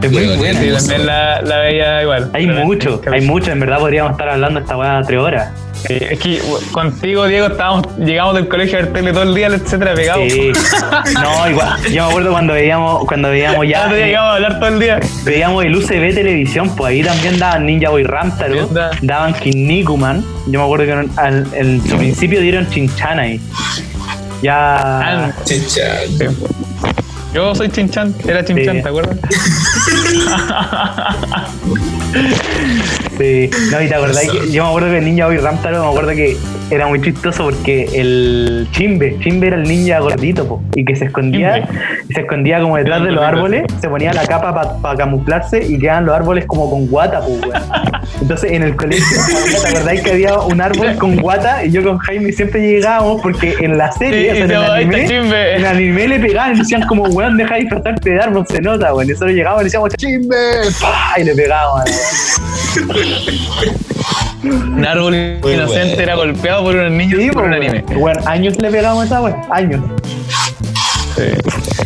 Es 0.02 0.12
muy 0.12 0.26
buena. 0.38 0.60
Sí, 0.60 0.66
hermoso. 0.68 0.88
también 0.88 1.06
la, 1.06 1.41
la 1.44 1.58
veía 1.60 2.02
igual. 2.02 2.32
Hay 2.34 2.48
mucho, 2.48 3.00
hay 3.12 3.22
mucho. 3.22 3.52
En 3.52 3.60
verdad 3.60 3.78
podríamos 3.80 4.12
estar 4.14 4.28
hablando 4.30 4.60
esta 4.60 4.76
weá 4.76 5.02
tres 5.06 5.20
horas. 5.20 5.50
Sí, 5.88 5.97
es 5.99 6.19
que 6.19 6.41
contigo, 6.71 7.25
Diego, 7.27 7.47
estábamos, 7.47 7.86
llegamos 7.97 8.36
del 8.36 8.47
colegio 8.47 8.77
a 8.77 8.81
ver 8.84 8.93
tele 8.93 9.11
todo 9.11 9.23
el 9.23 9.36
día, 9.36 9.47
etcétera, 9.47 9.93
pegados. 9.93 10.23
Sí. 10.31 10.51
No, 11.21 11.49
igual. 11.49 11.77
Yo 11.91 12.03
me 12.05 12.09
acuerdo 12.09 12.31
cuando 12.31 12.53
veíamos, 12.53 13.05
cuando 13.05 13.29
veíamos 13.29 13.67
Ya 13.67 13.88
llegamos 13.89 14.29
a 14.29 14.34
hablar 14.36 14.59
todo 14.59 14.69
el 14.69 14.79
día. 14.79 14.99
Veíamos 15.25 15.65
el 15.65 15.75
UCB 15.75 16.13
televisión, 16.15 16.73
pues 16.75 16.91
ahí 16.91 17.03
también 17.03 17.38
daban 17.38 17.65
Ninja 17.65 17.89
Boy 17.89 18.03
Ramtaro, 18.03 18.69
daban 19.01 19.34
Kinnikuman. 19.34 20.23
Yo 20.47 20.59
me 20.59 20.65
acuerdo 20.65 20.86
que 20.86 20.91
en, 20.91 21.11
al- 21.17 21.47
en 21.53 21.86
su 21.88 21.97
principio 21.97 22.39
dieron 22.39 22.69
Chinchan 22.69 23.19
ahí. 23.19 23.41
Ya. 24.41 24.75
Ah, 25.27 25.31
Chicha. 25.45 25.99
sí. 26.17 26.25
Yo 27.34 27.55
soy 27.55 27.69
Chinchan, 27.69 28.13
era 28.27 28.45
Chinchan, 28.45 28.75
Sí. 28.77 28.84
¿te 28.84 28.89
acuerdas? 28.89 29.17
Sí. 33.24 33.49
No, 33.71 33.82
y 33.82 33.88
te 33.88 33.95
acordás 33.95 34.28
que 34.30 34.51
yo 34.51 34.63
me 34.63 34.69
acuerdo 34.69 34.89
que 34.89 34.97
el 34.97 35.05
Ninja 35.05 35.28
Boy 35.28 35.38
Ramtaro, 35.38 35.82
me 35.82 35.89
acuerdo 35.89 36.11
que 36.11 36.38
era 36.69 36.88
muy 36.88 37.01
chistoso 37.01 37.43
porque 37.43 37.88
el 37.93 38.67
Chimbe, 38.71 39.17
Chimbe 39.19 39.47
era 39.47 39.57
el 39.57 39.63
ninja 39.63 39.99
gordito, 39.99 40.47
po, 40.47 40.63
y 40.76 40.84
que 40.84 40.95
se 40.95 41.05
escondía, 41.05 41.69
y 42.09 42.13
se 42.13 42.21
escondía 42.21 42.59
como 42.59 42.78
detrás 42.78 43.03
de 43.03 43.11
los 43.11 43.24
árboles, 43.24 43.65
se 43.80 43.88
ponía 43.89 44.13
la 44.13 44.26
capa 44.26 44.80
para 44.82 44.97
camuflarse 44.97 45.63
y 45.63 45.78
quedaban 45.78 46.05
los 46.05 46.15
árboles 46.15 46.45
como 46.45 46.69
con 46.69 46.88
guata, 46.88 47.21
po, 47.21 47.32
weón. 47.34 47.53
Entonces 48.21 48.51
en 48.51 48.63
el 48.63 48.76
colegio, 48.76 49.05
¿te 49.61 49.67
acordáis 49.67 50.01
que 50.01 50.11
había 50.11 50.38
un 50.39 50.61
árbol 50.61 50.95
con 50.97 51.15
guata? 51.17 51.63
Y 51.63 51.71
yo 51.71 51.84
con 51.84 51.97
Jaime 51.99 52.32
siempre 52.32 52.61
llegábamos 52.61 53.21
porque 53.21 53.55
en 53.59 53.78
la 53.78 53.91
serie, 53.91 54.36
Sí, 54.36 54.41
o 54.41 54.47
sea, 54.47 54.80
en, 54.80 54.91
el 54.91 54.95
anime, 54.95 55.07
Chimbe. 55.07 55.51
en 55.51 55.57
el 55.57 55.65
anime 55.65 56.07
le 56.07 56.19
pegaban 56.19 56.55
y 56.55 56.59
decían 56.59 56.82
como, 56.88 57.03
weón, 57.03 57.38
deja 57.38 57.55
de 57.55 57.61
disfrazarte 57.61 58.09
de 58.09 58.19
árbol, 58.19 58.45
se 58.49 58.61
nota, 58.61 58.93
weón. 58.93 59.07
Y 59.07 59.11
nosotros 59.11 59.36
llegábamos 59.36 59.63
y 59.63 59.65
decíamos, 59.65 59.93
Chimbe, 59.95 60.36
¡pah! 60.82 61.13
y 61.19 61.24
le 61.24 61.36
pegaban. 61.36 61.86
Un 64.43 64.86
árbol 64.86 65.39
Muy 65.41 65.53
inocente 65.53 65.95
bueno. 65.95 66.01
era 66.01 66.16
golpeado 66.16 66.64
por 66.64 66.76
un 66.76 66.97
niño 66.97 67.18
Sí, 67.18 67.28
por 67.28 67.43
po, 67.43 67.47
un 67.47 67.53
anime. 67.53 67.84
Bueno, 67.97 68.22
años 68.26 68.59
le 68.59 68.70
pegamos 68.70 69.03
a 69.03 69.05
esa 69.05 69.22
weón, 69.22 69.41
años. 69.51 69.82
Sí. 71.16 71.24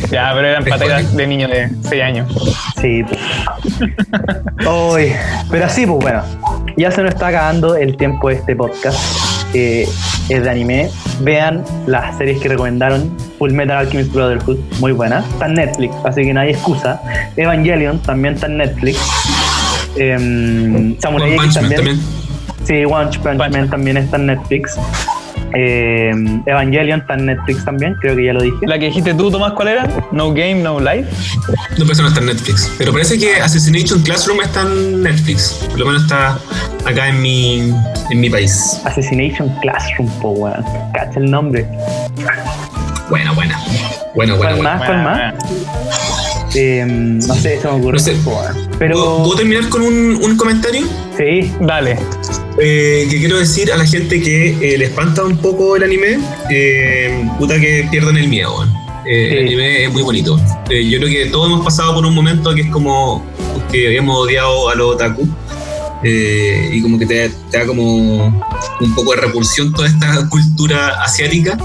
Ya, 0.09 0.32
pero 0.34 0.47
eran 0.47 0.63
pateras 0.63 1.15
de 1.15 1.28
niños 1.28 1.51
de 1.51 1.69
6 1.89 2.01
años. 2.01 2.32
Sí, 2.82 3.03
pues. 3.03 3.19
Uy, 4.67 5.13
pero 5.51 5.65
así, 5.65 5.86
pues 5.86 5.99
bueno, 5.99 6.23
ya 6.78 6.91
se 6.91 7.01
nos 7.03 7.13
está 7.13 7.28
acabando 7.28 7.75
el 7.75 7.97
tiempo 7.97 8.30
de 8.30 8.36
este 8.36 8.55
podcast. 8.55 8.97
Eh, 9.53 9.88
es 10.30 10.43
de 10.43 10.49
anime. 10.49 10.89
Vean 11.21 11.63
las 11.88 12.17
series 12.17 12.39
que 12.39 12.49
recomendaron. 12.49 13.15
Full 13.38 13.51
Metal 13.51 13.78
Alchemist 13.78 14.11
Brotherhood, 14.13 14.57
muy 14.80 14.91
buena. 14.93 15.19
Está 15.19 15.45
en 15.47 15.53
Netflix, 15.55 15.93
así 16.05 16.23
que 16.23 16.34
no 16.34 16.39
hay 16.41 16.51
excusa. 16.51 17.01
Evangelion 17.36 17.99
también 18.01 18.34
está 18.34 18.47
en 18.47 18.57
Netflix. 18.57 18.99
Em, 19.97 20.95
Samurai 20.99 21.31
One 21.33 21.45
X 21.45 21.53
también. 21.55 21.75
también. 21.75 21.99
Sí, 22.65 22.83
One 22.85 23.05
Punch 23.05 23.19
Punch 23.19 23.37
Man 23.37 23.51
Man. 23.51 23.69
también 23.69 23.97
está 23.97 24.17
en 24.17 24.25
Netflix. 24.27 24.77
Em, 25.53 26.43
Evangelion 26.45 26.99
está 26.99 27.13
en 27.13 27.27
Netflix 27.27 27.63
también, 27.63 27.95
creo 28.01 28.15
que 28.17 28.25
ya 28.25 28.33
lo 28.33 28.41
dije. 28.41 28.57
La 28.63 28.77
que 28.77 28.87
dijiste 28.87 29.13
tú, 29.13 29.31
Tomás, 29.31 29.53
¿cuál 29.53 29.69
era? 29.69 29.87
No 30.11 30.33
Game, 30.33 30.55
No 30.55 30.79
Life. 30.79 31.07
No, 31.47 31.55
pero 31.79 31.91
eso 31.93 32.01
no 32.01 32.09
está 32.09 32.19
en 32.19 32.25
Netflix. 32.27 32.69
Pero 32.77 32.91
parece 32.91 33.17
que 33.17 33.35
Assassination 33.35 34.01
Classroom 34.01 34.41
está 34.41 34.63
en 34.63 35.03
Netflix. 35.03 35.65
Por 35.69 35.79
lo 35.79 35.85
menos 35.85 36.03
está 36.03 36.37
acá 36.85 37.07
en 37.07 37.21
mi, 37.21 37.73
en 38.11 38.19
mi 38.19 38.29
país. 38.29 38.81
Assassination 38.83 39.49
Classroom, 39.61 40.09
po, 40.19 40.29
weón. 40.31 40.63
Cacha 40.93 41.17
el 41.19 41.31
nombre. 41.31 41.65
Buena, 43.09 43.31
buena. 43.31 43.57
Bueno, 44.15 44.35
¿Cuál 44.37 44.55
bueno, 44.55 44.63
más? 44.63 44.79
bueno. 44.79 45.03
¿Cuál 45.03 45.03
más? 45.03 45.35
Eh, 46.55 46.83
no 46.85 47.35
sé, 47.35 47.59
se 47.61 47.67
me 47.67 47.73
ocurre. 47.73 47.93
No 47.93 47.99
sé. 47.99 48.11
po, 48.23 48.31
weón. 48.31 48.53
¿Puedo, 48.55 48.57
Pero. 48.80 49.23
puedo 49.23 49.36
terminar 49.36 49.67
con 49.69 49.82
un, 49.82 50.19
un 50.21 50.38
comentario? 50.38 50.86
Sí, 51.17 51.51
Dale. 51.61 51.97
Eh, 52.59 53.07
que 53.09 53.19
quiero 53.19 53.38
decir 53.38 53.71
a 53.71 53.78
la 53.78 53.86
gente 53.86 54.21
que 54.21 54.49
eh, 54.61 54.78
le 54.78 54.86
espanta 54.86 55.23
un 55.23 55.38
poco 55.38 55.75
el 55.75 55.84
anime, 55.84 56.19
eh, 56.49 57.28
puta 57.38 57.59
que 57.59 57.88
pierdan 57.91 58.17
el 58.17 58.28
miedo. 58.28 58.63
Eh, 58.63 58.67
Sí. 59.09 59.13
El 59.13 59.45
anime 59.47 59.84
es 59.86 59.93
muy 59.93 60.01
bonito. 60.01 60.38
Yo 60.69 60.97
creo 60.99 61.07
que 61.09 61.30
todos 61.32 61.47
hemos 61.47 61.63
pasado 61.63 61.95
por 61.95 62.05
un 62.05 62.13
momento 62.13 62.53
que 62.53 62.61
es 62.61 62.67
como 62.69 63.25
que 63.71 63.88
habíamos 63.88 64.17
odiado 64.17 64.69
a 64.69 64.75
los 64.75 64.95
otaku. 64.95 65.25
Eh, 66.03 66.69
y 66.73 66.81
como 66.81 66.97
que 66.97 67.05
te, 67.05 67.29
te 67.51 67.57
da 67.57 67.65
como 67.65 68.27
un 68.79 68.95
poco 68.95 69.11
de 69.11 69.21
repulsión 69.21 69.73
toda 69.73 69.87
esta 69.87 70.27
cultura 70.29 71.01
asiática, 71.03 71.57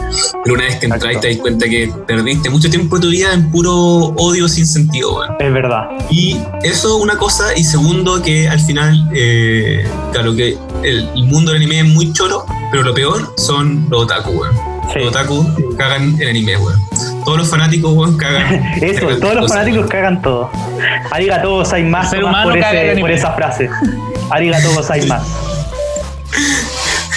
pero 0.44 0.54
una 0.54 0.64
vez 0.64 0.76
que 0.76 0.86
entras 0.86 1.20
te 1.20 1.28
das 1.28 1.36
cuenta 1.38 1.68
que 1.68 1.92
perdiste 2.06 2.50
mucho 2.50 2.70
tiempo 2.70 2.96
de 2.96 3.02
tu 3.02 3.08
vida 3.08 3.32
en 3.32 3.50
puro 3.50 3.72
odio 3.72 4.48
sin 4.48 4.66
sentido. 4.66 5.16
weón. 5.16 5.30
es 5.38 5.52
verdad. 5.52 5.88
Y 6.10 6.38
eso 6.62 6.96
una 6.96 7.16
cosa, 7.16 7.56
y 7.56 7.64
segundo 7.64 8.22
que 8.22 8.48
al 8.48 8.60
final, 8.60 9.08
eh, 9.14 9.84
claro 10.12 10.34
que 10.34 10.56
el, 10.82 11.08
el 11.14 11.24
mundo 11.24 11.52
del 11.52 11.62
anime 11.62 11.80
es 11.80 11.86
muy 11.86 12.12
choro, 12.12 12.44
pero 12.70 12.82
lo 12.82 12.94
peor 12.94 13.34
son 13.36 13.86
los 13.90 14.04
otaku, 14.04 14.30
weón. 14.30 14.71
Sí. 14.92 14.98
Los 14.98 15.08
otaku 15.08 15.74
cagan 15.78 16.14
el 16.20 16.28
anime, 16.28 16.56
weón. 16.56 16.80
Todos 17.24 17.38
los 17.38 17.50
fanáticos, 17.50 17.92
weón, 17.94 18.16
cagan. 18.16 18.62
Eso, 18.82 19.06
cagan 19.06 19.20
todos 19.20 19.34
los 19.34 19.42
cosas, 19.44 19.56
fanáticos 19.58 19.78
weón. 19.78 19.88
cagan 19.88 20.22
todo. 20.22 20.50
Arigato 21.10 21.50
gozaimasu 21.56 22.16
más 22.16 22.24
humano 22.24 22.50
por, 22.50 22.58
ese, 22.58 23.00
por 23.00 23.10
esa 23.10 23.32
frase. 23.32 23.70
Arigato 24.30 24.72
gozaimasu. 24.74 25.26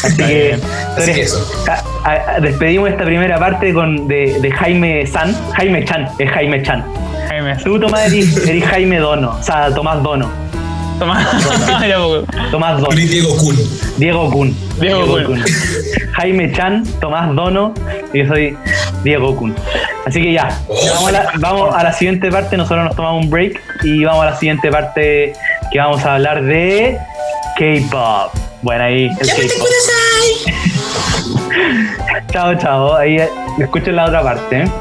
Así 0.04 0.18
que. 0.18 0.54
Así 0.54 0.62
entonces, 0.90 1.16
que 1.16 1.22
eso. 1.24 1.66
a- 2.06 2.36
a- 2.36 2.40
despedimos 2.40 2.90
esta 2.90 3.04
primera 3.06 3.40
parte 3.40 3.74
con, 3.74 4.08
de, 4.08 4.40
de 4.40 4.52
Jaime 4.52 5.06
San. 5.08 5.36
Jaime 5.54 5.84
Chan, 5.86 6.08
es 6.20 6.30
Jaime 6.32 6.62
Chan. 6.64 6.86
Jaime. 7.28 7.56
Tú, 7.64 7.80
Tomás, 7.80 8.12
eres, 8.14 8.38
eres 8.48 8.64
Jaime 8.66 9.00
Dono. 9.00 9.32
O 9.40 9.44
sea, 9.44 9.74
Tomás 9.74 10.02
Dono. 10.04 10.30
Tomás. 11.00 11.28
Tomás 12.52 12.82
Dono. 12.82 12.90
Yo 12.90 12.92
soy 12.92 13.08
Diego 13.08 13.38
Kun. 13.38 13.56
Diego 13.98 14.32
Kun. 14.32 14.56
Diego 14.80 15.24
Kun. 15.26 15.44
Jaime 16.14 16.52
Chan, 16.54 16.84
Tomás 17.00 17.36
Dono 17.36 17.74
y 18.14 18.20
yo 18.20 18.28
soy 18.28 18.58
Diego 19.04 19.36
Kun. 19.36 19.56
Así 20.06 20.22
que 20.22 20.34
ya, 20.34 20.60
vamos 20.94 21.10
a, 21.10 21.12
la, 21.12 21.32
vamos 21.40 21.76
a 21.76 21.84
la 21.84 21.94
siguiente 21.94 22.32
parte. 22.32 22.58
Nosotros 22.58 22.86
nos 22.86 22.96
tomamos 22.96 23.26
un 23.26 23.30
break 23.30 23.62
y 23.84 24.04
vamos 24.04 24.24
a 24.24 24.32
la 24.32 24.38
siguiente 24.38 24.72
parte 24.72 25.34
que 25.72 25.80
vamos 25.80 26.04
a 26.06 26.16
hablar 26.16 26.44
de 26.44 26.98
K-pop. 27.58 28.34
Bueno, 28.62 28.84
ahí 28.84 29.10
el 29.20 29.28
K-pop. 29.28 29.68
Chao, 32.32 32.56
chao. 32.56 32.96
Ahí 32.96 33.18
eh, 33.18 33.30
escuchen 33.60 33.96
la 33.96 34.06
otra 34.06 34.22
parte. 34.22 34.64
¿eh? 34.64 34.72